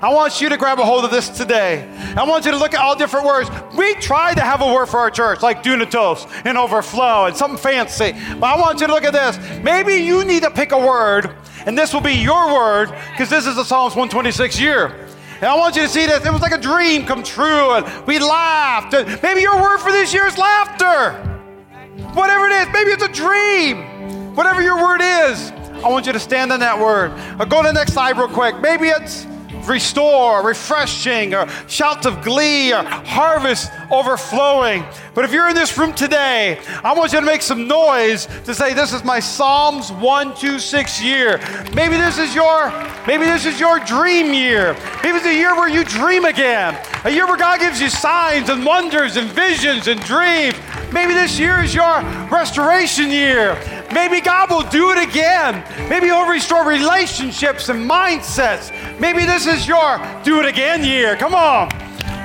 I 0.04 0.14
want 0.14 0.42
you 0.42 0.50
to 0.50 0.58
grab 0.58 0.80
a 0.80 0.86
hold 0.86 1.06
of 1.06 1.12
this 1.12 1.30
today. 1.30 1.90
I 2.16 2.26
want 2.26 2.46
you 2.46 2.52
to 2.52 2.58
look 2.58 2.74
at 2.74 2.82
all 2.82 2.96
different 2.96 3.26
words. 3.26 3.50
We 3.76 3.96
try 3.96 4.34
to 4.34 4.42
have 4.42 4.62
a 4.62 4.72
word 4.72 4.88
for 4.88 5.00
our 5.00 5.10
church, 5.10 5.42
like 5.42 5.64
dunatos 5.64 6.30
and 6.46 6.58
overflow 6.58 7.26
and 7.26 7.36
something 7.36 7.58
fancy. 7.58 8.12
But 8.12 8.44
I 8.44 8.60
want 8.60 8.82
you 8.82 8.88
to 8.88 8.94
look 8.94 9.06
at 9.06 9.14
this. 9.14 9.40
Maybe 9.64 9.94
you 9.94 10.26
need 10.26 10.44
to 10.44 10.52
pick 10.52 10.74
a 10.74 10.78
word, 10.78 11.34
and 11.66 11.78
this 11.78 11.94
will 11.94 12.02
be 12.02 12.14
your 12.14 12.54
word, 12.54 12.90
because 13.12 13.30
this 13.30 13.48
is 13.48 13.56
the 13.56 13.64
Psalms 13.64 13.96
126 13.96 14.60
year. 14.60 15.03
And 15.36 15.46
I 15.46 15.56
want 15.56 15.76
you 15.76 15.84
to 15.84 15.88
see 15.88 16.06
this. 16.06 16.26
It 16.26 16.32
was 16.32 16.42
like 16.42 16.54
a 16.54 16.58
dream 16.58 17.06
come 17.06 17.24
true, 17.24 17.74
and 17.74 18.08
we 18.08 18.20
laughed. 18.20 18.94
And 18.94 19.22
maybe 19.22 19.42
your 19.42 19.62
word 19.62 19.80
for 19.80 19.92
this 19.92 20.14
year 20.14 20.26
is 20.26 20.38
laughter. 20.38 21.14
Whatever 22.14 22.48
it 22.48 22.54
is, 22.54 22.68
maybe 22.74 22.92
it's 22.92 23.04
a 23.04 23.12
dream. 23.12 24.36
Whatever 24.36 24.62
your 24.62 24.78
word 24.78 25.02
is, 25.02 25.52
I 25.84 25.90
want 25.90 26.06
you 26.06 26.14
to 26.14 26.20
stand 26.20 26.52
on 26.52 26.60
that 26.62 26.80
word. 26.80 27.12
I'll 27.40 27.46
go 27.46 27.62
to 27.62 27.68
the 27.68 27.74
next 27.74 27.94
slide 27.94 28.18
real 28.18 28.28
quick. 28.28 28.60
Maybe 28.62 28.88
it's 28.88 29.28
restore, 29.68 30.46
refreshing, 30.46 31.34
or 31.34 31.48
shouts 31.68 32.06
of 32.06 32.22
glee, 32.22 32.74
or 32.74 32.84
harvest 32.84 33.72
overflowing. 33.92 34.84
But 35.14 35.26
if 35.26 35.32
you're 35.32 35.48
in 35.48 35.56
this 35.56 35.78
room 35.78 35.94
today, 35.94 36.60
I 36.84 36.94
want 36.94 37.14
you 37.14 37.20
to 37.20 37.26
make 37.26 37.44
some 37.44 37.68
noise 37.68 38.26
to 38.46 38.56
say, 38.56 38.74
This 38.74 38.94
is 38.94 39.04
my 39.04 39.20
Psalms 39.20 39.92
126 39.92 41.04
year. 41.04 41.38
Maybe 41.76 41.98
this 41.98 42.18
is 42.18 42.34
your, 42.34 42.72
maybe 43.06 43.26
this 43.26 43.46
is 43.46 43.60
your 43.60 43.80
dream 43.80 44.34
year. 44.34 44.76
Maybe 45.04 45.18
it's 45.18 45.26
a 45.28 45.36
year 45.36 45.56
where 45.56 45.70
you 45.70 45.84
dream 45.84 46.26
again. 46.26 46.76
A 47.06 47.12
year 47.12 47.28
where 47.28 47.38
God 47.38 47.60
gives 47.60 47.80
you 47.80 47.90
signs 47.90 48.50
and 48.50 48.66
wonders 48.66 49.18
and 49.18 49.30
visions 49.30 49.88
and 49.88 50.02
dreams. 50.02 50.56
Maybe 50.92 51.14
this 51.14 51.38
year 51.38 51.62
is 51.62 51.76
your 51.76 52.02
restoration 52.32 53.12
year. 53.12 53.56
Maybe 53.94 54.20
God 54.20 54.50
will 54.50 54.68
do 54.70 54.90
it 54.92 54.98
again. 54.98 55.64
Maybe 55.90 56.08
He'll 56.08 56.28
restore 56.28 56.68
relationships 56.68 57.70
and 57.70 57.88
mindsets. 57.88 58.72
Maybe 59.00 59.26
this 59.26 59.46
is 59.46 59.68
your 59.68 60.02
do 60.24 60.40
it 60.40 60.46
again 60.48 60.84
year. 60.84 61.16
Come 61.16 61.36
on. 61.36 61.70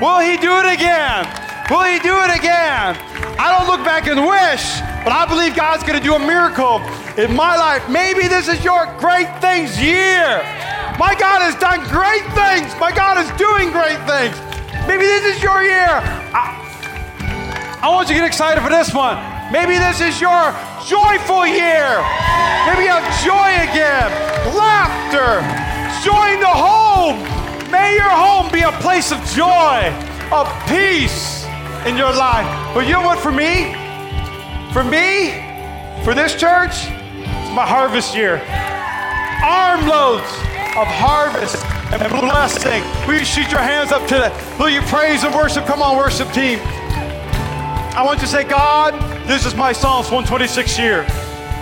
Will 0.00 0.20
He 0.20 0.38
do 0.38 0.56
it 0.58 0.72
again? 0.72 1.47
Will 1.70 1.84
He 1.84 1.98
do 2.00 2.16
it 2.24 2.32
again? 2.32 2.96
I 3.36 3.52
don't 3.52 3.68
look 3.68 3.84
back 3.84 4.08
and 4.08 4.24
wish, 4.24 4.80
but 5.04 5.12
I 5.12 5.28
believe 5.28 5.54
God's 5.54 5.84
going 5.84 6.00
to 6.00 6.04
do 6.04 6.16
a 6.16 6.18
miracle 6.18 6.80
in 7.20 7.36
my 7.36 7.60
life. 7.60 7.84
Maybe 7.92 8.24
this 8.24 8.48
is 8.48 8.64
your 8.64 8.88
great 8.96 9.28
things 9.44 9.76
year. 9.76 10.40
My 10.96 11.12
God 11.12 11.44
has 11.44 11.52
done 11.60 11.84
great 11.92 12.24
things. 12.32 12.72
My 12.80 12.88
God 12.88 13.20
is 13.20 13.28
doing 13.36 13.68
great 13.68 14.00
things. 14.08 14.32
Maybe 14.88 15.04
this 15.04 15.36
is 15.36 15.42
your 15.44 15.60
year. 15.60 16.00
I, 16.32 16.56
I 17.84 17.92
want 17.92 18.08
you 18.08 18.16
to 18.16 18.20
get 18.24 18.26
excited 18.26 18.64
for 18.64 18.72
this 18.72 18.96
one. 18.96 19.20
Maybe 19.52 19.76
this 19.76 20.00
is 20.00 20.16
your 20.24 20.56
joyful 20.88 21.44
year. 21.44 22.00
Maybe 22.64 22.88
you 22.88 22.92
have 22.96 23.04
joy 23.20 23.52
again, 23.68 24.08
laughter, 24.56 25.44
joy 26.00 26.32
in 26.32 26.40
the 26.40 26.48
home. 26.48 27.20
May 27.68 27.92
your 27.92 28.08
home 28.08 28.48
be 28.48 28.64
a 28.64 28.72
place 28.80 29.12
of 29.12 29.20
joy, 29.36 29.92
of 30.32 30.48
peace 30.64 31.47
in 31.86 31.96
your 31.96 32.12
life. 32.12 32.46
But 32.74 32.86
you 32.86 32.92
know 32.92 33.02
what, 33.02 33.18
for 33.18 33.32
me, 33.32 33.74
for 34.72 34.84
me, 34.84 35.44
for 36.04 36.14
this 36.14 36.34
church, 36.34 36.72
it's 36.74 37.54
my 37.54 37.66
harvest 37.66 38.16
year. 38.16 38.38
Armloads 39.42 40.30
of 40.76 40.86
harvest 40.86 41.64
and 41.92 42.00
blessing. 42.10 42.82
Will 43.06 43.18
you 43.18 43.24
shoot 43.24 43.50
your 43.50 43.60
hands 43.60 43.92
up 43.92 44.06
to 44.08 44.14
that? 44.14 44.32
Will 44.58 44.68
you 44.68 44.80
praise 44.82 45.24
and 45.24 45.34
worship? 45.34 45.64
Come 45.66 45.82
on, 45.82 45.96
worship 45.96 46.30
team. 46.32 46.58
I 47.94 48.02
want 48.04 48.20
you 48.20 48.26
to 48.26 48.32
say, 48.32 48.44
God, 48.44 48.94
this 49.26 49.44
is 49.44 49.54
my 49.54 49.72
Psalms 49.72 50.10
126 50.10 50.78
year. 50.78 51.02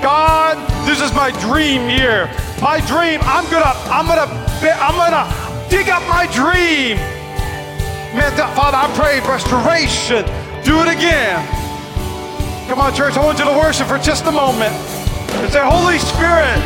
God, 0.02 0.58
this 0.86 1.00
is 1.00 1.14
my 1.14 1.30
dream 1.40 1.88
year. 1.88 2.26
My 2.60 2.80
dream, 2.86 3.20
I'm 3.22 3.48
gonna, 3.50 3.72
I'm 3.88 4.06
gonna, 4.06 4.28
I'm 4.80 4.94
gonna 4.94 5.70
dig 5.70 5.88
up 5.88 6.02
my 6.08 6.26
dream. 6.32 7.15
Man, 8.16 8.32
Father, 8.56 8.78
I 8.78 8.88
pray 8.96 9.20
restoration. 9.28 10.24
Do 10.64 10.80
it 10.80 10.88
again. 10.88 11.46
Come 12.66 12.80
on, 12.80 12.94
church, 12.94 13.14
I 13.14 13.22
want 13.22 13.38
you 13.38 13.44
to 13.44 13.50
worship 13.52 13.86
for 13.86 13.98
just 13.98 14.24
a 14.24 14.32
moment. 14.32 14.72
And 14.72 15.52
say, 15.52 15.60
Holy 15.62 15.98
Spirit, 15.98 16.56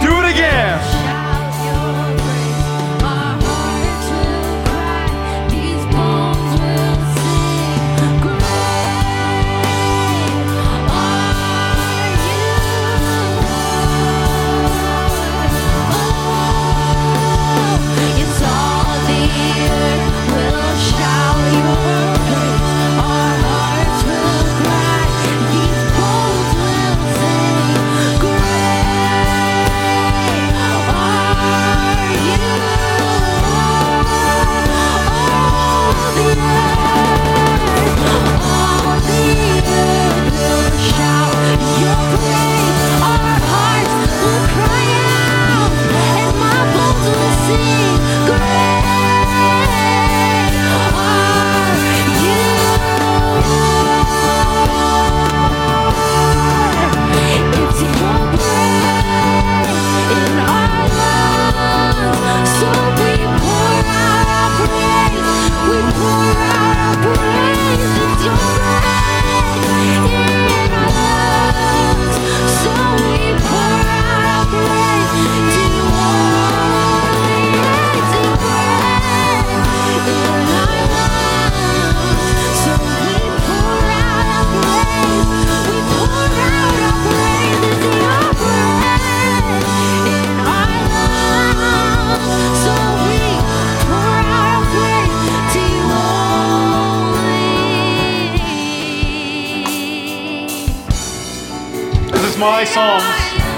do 0.00 0.14
it 0.22 0.30
again. 0.30 1.15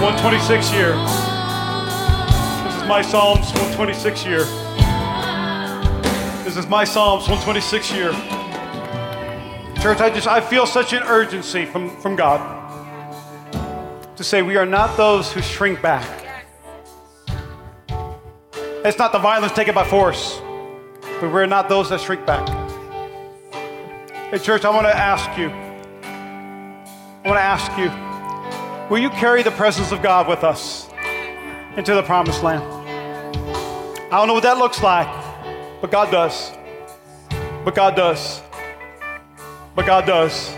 126 0.08 0.72
year. 0.72 0.94
This 2.64 2.74
is 2.76 2.88
my 2.88 3.02
Psalms 3.02 3.44
126 3.52 4.24
year. 4.24 4.44
This 6.44 6.56
is 6.56 6.66
my 6.66 6.82
Psalms 6.82 7.28
126 7.28 7.92
year. 7.92 8.12
Church, 9.82 10.00
I 10.00 10.08
just 10.08 10.26
I 10.26 10.40
feel 10.40 10.64
such 10.64 10.94
an 10.94 11.02
urgency 11.02 11.66
from, 11.66 11.90
from 12.00 12.16
God 12.16 12.40
to 14.16 14.24
say 14.24 14.40
we 14.40 14.56
are 14.56 14.64
not 14.64 14.96
those 14.96 15.30
who 15.30 15.42
shrink 15.42 15.82
back. 15.82 16.08
It's 18.86 18.96
not 18.96 19.12
the 19.12 19.18
violence 19.18 19.52
taken 19.52 19.74
by 19.74 19.84
force, 19.84 20.40
but 21.20 21.30
we're 21.30 21.44
not 21.44 21.68
those 21.68 21.90
that 21.90 22.00
shrink 22.00 22.24
back. 22.24 22.48
Hey, 24.30 24.38
church, 24.38 24.64
I 24.64 24.70
want 24.70 24.86
to 24.86 24.96
ask 24.96 25.38
you. 25.38 25.50
I 25.50 27.28
want 27.28 27.36
to 27.36 27.42
ask 27.42 27.76
you 27.76 28.07
Will 28.90 28.98
you 28.98 29.10
carry 29.10 29.42
the 29.42 29.50
presence 29.50 29.92
of 29.92 30.00
God 30.00 30.26
with 30.26 30.42
us 30.42 30.88
into 31.76 31.94
the 31.94 32.02
promised 32.02 32.42
land? 32.42 32.62
I 34.10 34.16
don't 34.16 34.26
know 34.26 34.32
what 34.32 34.44
that 34.44 34.56
looks 34.56 34.82
like, 34.82 35.06
but 35.82 35.90
God 35.90 36.10
does. 36.10 36.52
But 37.66 37.74
God 37.74 37.94
does. 37.94 38.40
But 39.74 39.84
God 39.84 40.06
does. 40.06 40.50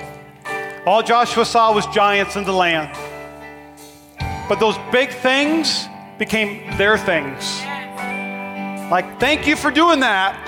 All 0.87 1.03
Joshua 1.03 1.45
saw 1.45 1.75
was 1.75 1.85
giants 1.89 2.37
in 2.37 2.45
the 2.45 2.53
land. 2.53 2.97
But 4.49 4.61
those 4.61 4.79
big 4.93 5.11
things 5.11 5.89
became 6.17 6.77
their 6.77 6.97
things. 6.97 7.61
Like, 8.93 9.19
thank 9.19 9.49
you 9.49 9.57
for 9.57 9.73
doing 9.73 9.99
that. 10.01 10.39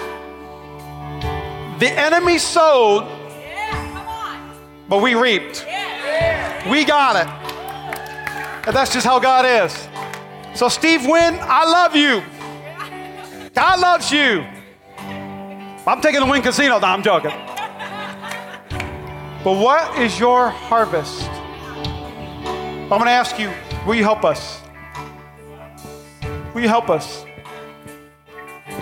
The 1.81 1.91
enemy 1.91 2.39
sowed, 2.39 3.09
but 4.89 5.03
we 5.03 5.17
reaped. 5.17 5.67
We 6.71 6.85
got 6.85 7.17
it. 7.17 7.42
And 8.65 8.77
that's 8.77 8.93
just 8.93 9.05
how 9.05 9.19
God 9.19 9.45
is. 9.45 9.89
So, 10.55 10.69
Steve 10.69 11.07
Wynn, 11.07 11.39
I 11.41 11.65
love 11.65 11.97
you. 11.97 12.23
God 13.55 13.81
loves 13.81 14.13
you. 14.13 14.45
I'm 15.85 16.01
taking 16.01 16.21
the 16.21 16.27
Wynn 16.27 16.43
Casino. 16.43 16.79
No, 16.79 16.87
I'm 16.87 17.03
joking. 17.03 17.33
But 19.43 19.59
what 19.59 19.99
is 19.99 20.21
your 20.21 20.51
harvest? 20.51 21.29
I'm 21.29 22.89
going 22.89 23.07
to 23.07 23.11
ask 23.11 23.39
you, 23.39 23.51
will 23.85 23.97
you 23.97 24.05
help 24.05 24.25
us? 24.25 24.61
Will 26.55 26.61
you 26.61 26.69
help 26.69 26.89
us? 26.89 27.25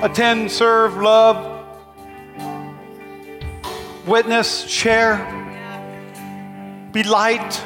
Attend, 0.03 0.51
serve, 0.51 0.97
love, 0.99 1.64
witness, 4.07 4.66
share, 4.68 5.18
be 6.93 7.03
light. 7.03 7.64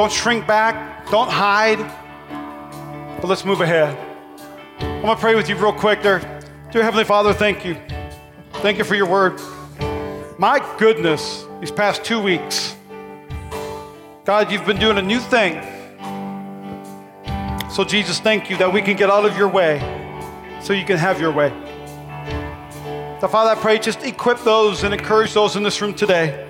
Don't 0.00 0.10
shrink 0.10 0.46
back, 0.46 1.10
don't 1.10 1.28
hide, 1.28 1.76
but 3.20 3.28
let's 3.28 3.44
move 3.44 3.60
ahead. 3.60 3.94
I'm 4.80 5.02
going 5.02 5.14
to 5.14 5.20
pray 5.20 5.34
with 5.34 5.46
you 5.46 5.56
real 5.56 5.74
quick 5.74 6.02
there. 6.02 6.20
Dear 6.72 6.82
Heavenly 6.82 7.04
Father, 7.04 7.34
thank 7.34 7.66
you. 7.66 7.76
Thank 8.62 8.78
you 8.78 8.84
for 8.84 8.94
your 8.94 9.04
word. 9.04 9.38
My 10.38 10.58
goodness, 10.78 11.44
these 11.60 11.70
past 11.70 12.02
two 12.02 12.18
weeks, 12.18 12.74
God, 14.24 14.50
you've 14.50 14.64
been 14.64 14.78
doing 14.78 14.96
a 14.96 15.02
new 15.02 15.20
thing. 15.20 15.60
So, 17.70 17.84
Jesus, 17.84 18.20
thank 18.20 18.48
you 18.48 18.56
that 18.56 18.72
we 18.72 18.80
can 18.80 18.96
get 18.96 19.10
out 19.10 19.26
of 19.26 19.36
your 19.36 19.48
way 19.48 19.80
so 20.62 20.72
you 20.72 20.86
can 20.86 20.96
have 20.96 21.20
your 21.20 21.30
way. 21.30 21.50
So, 23.20 23.28
Father, 23.28 23.50
I 23.50 23.54
pray 23.54 23.78
just 23.78 24.02
equip 24.02 24.38
those 24.38 24.82
and 24.82 24.94
encourage 24.94 25.34
those 25.34 25.56
in 25.56 25.62
this 25.62 25.78
room 25.82 25.92
today. 25.92 26.49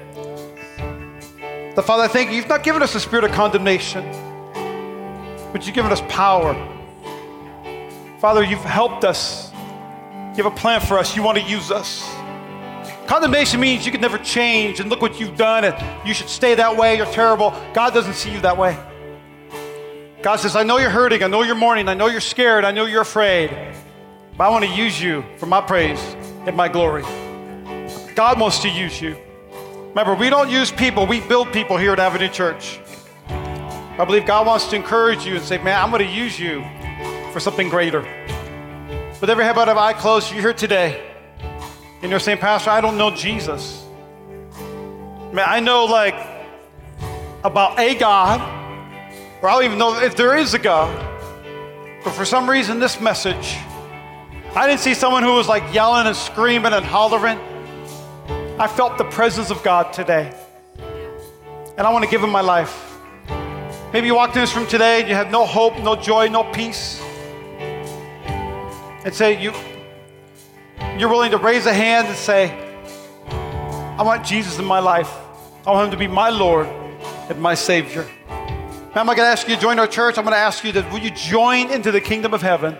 The 1.74 1.82
Father, 1.82 2.02
I 2.02 2.08
thank 2.08 2.30
you. 2.30 2.36
You've 2.36 2.48
not 2.48 2.64
given 2.64 2.82
us 2.82 2.94
a 2.94 3.00
spirit 3.00 3.24
of 3.24 3.30
condemnation, 3.30 4.04
but 5.52 5.64
you've 5.64 5.74
given 5.74 5.92
us 5.92 6.02
power. 6.08 6.54
Father, 8.20 8.42
you've 8.42 8.58
helped 8.60 9.04
us. 9.04 9.52
You 10.36 10.42
have 10.42 10.46
a 10.46 10.56
plan 10.56 10.80
for 10.80 10.98
us. 10.98 11.14
You 11.14 11.22
want 11.22 11.38
to 11.38 11.44
use 11.44 11.70
us. 11.70 12.08
Condemnation 13.06 13.60
means 13.60 13.86
you 13.86 13.92
can 13.92 14.00
never 14.00 14.18
change, 14.18 14.80
and 14.80 14.90
look 14.90 15.00
what 15.00 15.18
you've 15.20 15.36
done, 15.36 15.64
and 15.64 16.06
you 16.06 16.12
should 16.12 16.28
stay 16.28 16.54
that 16.56 16.76
way. 16.76 16.96
You're 16.96 17.06
terrible. 17.06 17.50
God 17.72 17.94
doesn't 17.94 18.14
see 18.14 18.32
you 18.32 18.40
that 18.40 18.58
way. 18.58 18.76
God 20.22 20.36
says, 20.36 20.56
I 20.56 20.64
know 20.64 20.78
you're 20.78 20.90
hurting. 20.90 21.22
I 21.22 21.28
know 21.28 21.42
you're 21.42 21.54
mourning. 21.54 21.88
I 21.88 21.94
know 21.94 22.08
you're 22.08 22.20
scared. 22.20 22.64
I 22.64 22.72
know 22.72 22.84
you're 22.84 23.00
afraid. 23.00 23.50
But 24.36 24.44
I 24.44 24.48
want 24.50 24.64
to 24.64 24.70
use 24.70 25.00
you 25.00 25.24
for 25.38 25.46
my 25.46 25.60
praise 25.60 26.00
and 26.46 26.56
my 26.56 26.68
glory. 26.68 27.04
God 28.14 28.38
wants 28.38 28.58
to 28.60 28.68
use 28.68 29.00
you. 29.00 29.16
Remember, 29.90 30.14
we 30.14 30.30
don't 30.30 30.48
use 30.48 30.70
people, 30.70 31.04
we 31.04 31.18
build 31.20 31.52
people 31.52 31.76
here 31.76 31.92
at 31.92 31.98
Avenue 31.98 32.28
Church. 32.28 32.78
I 33.28 34.04
believe 34.04 34.24
God 34.24 34.46
wants 34.46 34.68
to 34.68 34.76
encourage 34.76 35.26
you 35.26 35.34
and 35.34 35.44
say, 35.44 35.58
Man, 35.58 35.82
I'm 35.82 35.90
going 35.90 36.06
to 36.06 36.08
use 36.08 36.38
you 36.38 36.64
for 37.32 37.40
something 37.40 37.68
greater. 37.68 38.02
With 39.20 39.28
every 39.28 39.42
head 39.42 39.58
out 39.58 39.68
of 39.68 39.76
eye 39.76 39.92
closed, 39.92 40.30
you're 40.30 40.42
here 40.42 40.52
today. 40.52 41.04
And 42.02 42.10
you're 42.10 42.20
saying, 42.20 42.38
Pastor, 42.38 42.70
I 42.70 42.80
don't 42.80 42.96
know 42.96 43.10
Jesus. 43.10 43.84
Man, 45.32 45.44
I 45.44 45.58
know 45.58 45.86
like 45.86 46.14
about 47.42 47.76
a 47.80 47.96
God, 47.96 48.40
or 49.42 49.48
I 49.48 49.54
don't 49.54 49.64
even 49.64 49.78
know 49.78 50.00
if 50.00 50.14
there 50.14 50.36
is 50.36 50.54
a 50.54 50.60
God. 50.60 50.96
But 52.04 52.12
for 52.12 52.24
some 52.24 52.48
reason, 52.48 52.78
this 52.78 53.00
message, 53.00 53.56
I 54.54 54.68
didn't 54.68 54.80
see 54.80 54.94
someone 54.94 55.24
who 55.24 55.32
was 55.32 55.48
like 55.48 55.74
yelling 55.74 56.06
and 56.06 56.14
screaming 56.14 56.74
and 56.74 56.84
hollering. 56.84 57.40
I 58.60 58.66
felt 58.66 58.98
the 58.98 59.04
presence 59.04 59.50
of 59.50 59.62
God 59.62 59.90
today. 59.90 60.34
And 61.78 61.86
I 61.86 61.90
want 61.90 62.04
to 62.04 62.10
give 62.10 62.22
him 62.22 62.28
my 62.28 62.42
life. 62.42 62.98
Maybe 63.90 64.06
you 64.06 64.14
walked 64.14 64.36
in 64.36 64.42
this 64.42 64.54
room 64.54 64.66
today 64.66 65.00
and 65.00 65.08
you 65.08 65.14
have 65.14 65.30
no 65.30 65.46
hope, 65.46 65.78
no 65.78 65.96
joy, 65.96 66.28
no 66.28 66.44
peace. 66.44 67.00
And 69.02 69.14
say, 69.14 69.40
you, 69.40 69.54
you're 70.98 71.08
willing 71.08 71.30
to 71.30 71.38
raise 71.38 71.64
a 71.64 71.72
hand 71.72 72.08
and 72.08 72.16
say, 72.18 72.50
I 73.96 74.02
want 74.02 74.26
Jesus 74.26 74.58
in 74.58 74.66
my 74.66 74.78
life. 74.78 75.10
I 75.66 75.70
want 75.70 75.86
him 75.86 75.92
to 75.92 75.96
be 75.96 76.06
my 76.06 76.28
Lord 76.28 76.66
and 77.30 77.40
my 77.40 77.54
Savior. 77.54 78.06
Now, 78.28 79.00
I'm 79.00 79.06
not 79.06 79.16
going 79.16 79.26
to 79.26 79.32
ask 79.32 79.48
you 79.48 79.54
to 79.54 79.60
join 79.62 79.78
our 79.78 79.86
church. 79.86 80.18
I'm 80.18 80.24
going 80.24 80.34
to 80.34 80.38
ask 80.38 80.64
you 80.64 80.72
that 80.72 80.92
will 80.92 81.00
you 81.00 81.12
join 81.12 81.70
into 81.70 81.90
the 81.90 82.00
kingdom 82.02 82.34
of 82.34 82.42
heaven? 82.42 82.76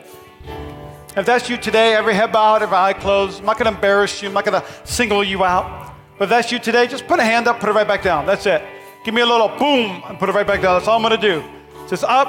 If 1.21 1.27
that's 1.27 1.51
you 1.51 1.59
today, 1.59 1.93
every 1.93 2.15
head 2.15 2.33
bowed, 2.33 2.63
every 2.63 2.79
eye 2.79 2.95
closed, 2.95 3.41
I'm 3.41 3.45
not 3.45 3.59
going 3.59 3.71
to 3.71 3.75
embarrass 3.77 4.23
you. 4.23 4.29
I'm 4.29 4.33
not 4.33 4.47
going 4.47 4.59
to 4.59 4.67
single 4.87 5.23
you 5.23 5.45
out. 5.45 5.93
But 6.17 6.25
if 6.25 6.31
that's 6.31 6.51
you 6.51 6.59
today, 6.59 6.87
just 6.87 7.07
put 7.07 7.21
a 7.21 7.23
hand 7.23 7.47
up, 7.47 7.61
put 7.61 7.69
it 7.69 7.73
right 7.73 7.87
back 7.87 8.03
down. 8.03 8.25
That's 8.25 8.47
it. 8.47 8.65
Give 9.05 9.13
me 9.13 9.21
a 9.21 9.27
little 9.27 9.49
boom 9.49 10.03
and 10.07 10.19
put 10.19 10.31
it 10.31 10.33
right 10.33 10.47
back 10.47 10.63
down. 10.63 10.79
That's 10.79 10.89
all 10.89 10.97
I'm 10.97 11.03
going 11.03 11.21
to 11.21 11.29
do. 11.29 11.45
Just 11.91 12.05
up 12.05 12.27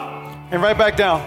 and 0.52 0.62
right 0.62 0.78
back 0.78 0.98
down. 0.98 1.22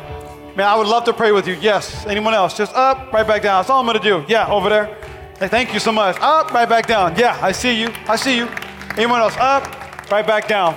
Man, 0.55 0.67
I 0.67 0.77
would 0.77 0.87
love 0.87 1.05
to 1.05 1.15
pray 1.15 1.33
with 1.33 1.49
you. 1.49 1.55
Yes. 1.55 2.05
Anyone 2.05 2.35
else? 2.35 2.55
Just 2.55 2.75
up, 2.75 3.11
right 3.15 3.27
back 3.27 3.41
down. 3.41 3.63
That's 3.63 3.71
all 3.71 3.81
I'm 3.81 3.87
going 3.87 3.99
to 3.99 4.05
do. 4.05 4.27
Yeah, 4.29 4.47
over 4.53 4.69
there. 4.69 4.99
Hey, 5.39 5.49
thank 5.49 5.73
you 5.73 5.81
so 5.81 5.91
much. 5.91 6.19
Up, 6.21 6.53
right 6.53 6.69
back 6.69 6.87
down. 6.87 7.17
Yeah, 7.17 7.39
I 7.41 7.53
see 7.53 7.81
you. 7.81 7.89
I 8.07 8.17
see 8.17 8.37
you. 8.37 8.47
Anyone 8.99 9.21
else? 9.21 9.39
Up, 9.39 9.65
right 10.11 10.27
back 10.27 10.49
down. 10.49 10.75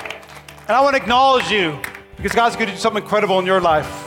And 0.70 0.70
I 0.70 0.80
want 0.80 0.96
to 0.96 1.02
acknowledge 1.02 1.52
you 1.52 1.78
because 2.16 2.32
God's 2.32 2.56
going 2.56 2.68
to 2.68 2.76
do 2.76 2.80
something 2.80 3.04
incredible 3.04 3.40
in 3.40 3.46
your 3.46 3.60
life. 3.60 4.06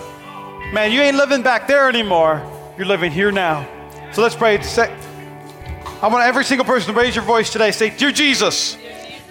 Man, 0.72 0.92
you 0.92 1.02
ain't 1.02 1.18
living 1.18 1.42
back 1.42 1.68
there 1.68 1.86
anymore. 1.86 2.40
You're 2.80 2.88
living 2.88 3.12
here 3.12 3.30
now. 3.30 3.68
So 4.10 4.22
let's 4.22 4.34
pray. 4.34 4.56
I 4.56 6.08
want 6.08 6.24
every 6.24 6.46
single 6.46 6.64
person 6.64 6.94
to 6.94 6.98
raise 6.98 7.14
your 7.14 7.26
voice 7.26 7.52
today. 7.52 7.72
Say, 7.72 7.90
Dear 7.90 8.10
Jesus, 8.10 8.78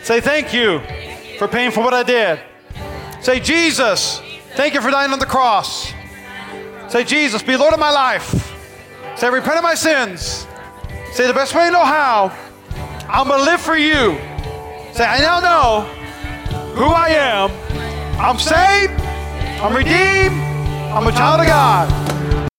say 0.03 0.21
thank 0.21 0.53
you 0.53 0.79
for 1.39 1.47
paying 1.47 1.71
for 1.71 1.83
what 1.83 1.95
I 1.95 2.03
did. 2.03 2.39
Say, 3.21 3.39
Jesus, 3.39 4.21
thank 4.53 4.75
you 4.75 4.81
for 4.81 4.91
dying 4.91 5.11
on 5.11 5.17
the 5.17 5.25
cross. 5.25 5.91
Say, 6.89 7.03
Jesus, 7.03 7.41
be 7.41 7.57
Lord 7.57 7.73
of 7.73 7.79
my 7.79 7.89
life. 7.89 8.55
Say, 9.15 9.31
repent 9.31 9.57
of 9.57 9.63
my 9.63 9.73
sins. 9.73 10.45
Say, 11.13 11.25
the 11.25 11.33
best 11.33 11.55
way 11.55 11.61
I 11.61 11.69
know 11.71 11.83
how, 11.83 12.31
I'm 13.09 13.29
going 13.29 13.39
to 13.39 13.45
live 13.45 13.61
for 13.61 13.75
you. 13.75 14.15
Say, 14.93 15.05
I 15.05 15.17
now 15.21 15.39
know 15.39 15.81
who 16.75 16.85
I 16.85 17.09
am. 17.09 17.49
I'm 18.19 18.37
saved. 18.37 18.93
I'm 19.59 19.75
redeemed. 19.75 20.39
I'm 20.93 21.07
a 21.07 21.11
child 21.11 21.41
of 21.41 21.47
God. 21.47 22.18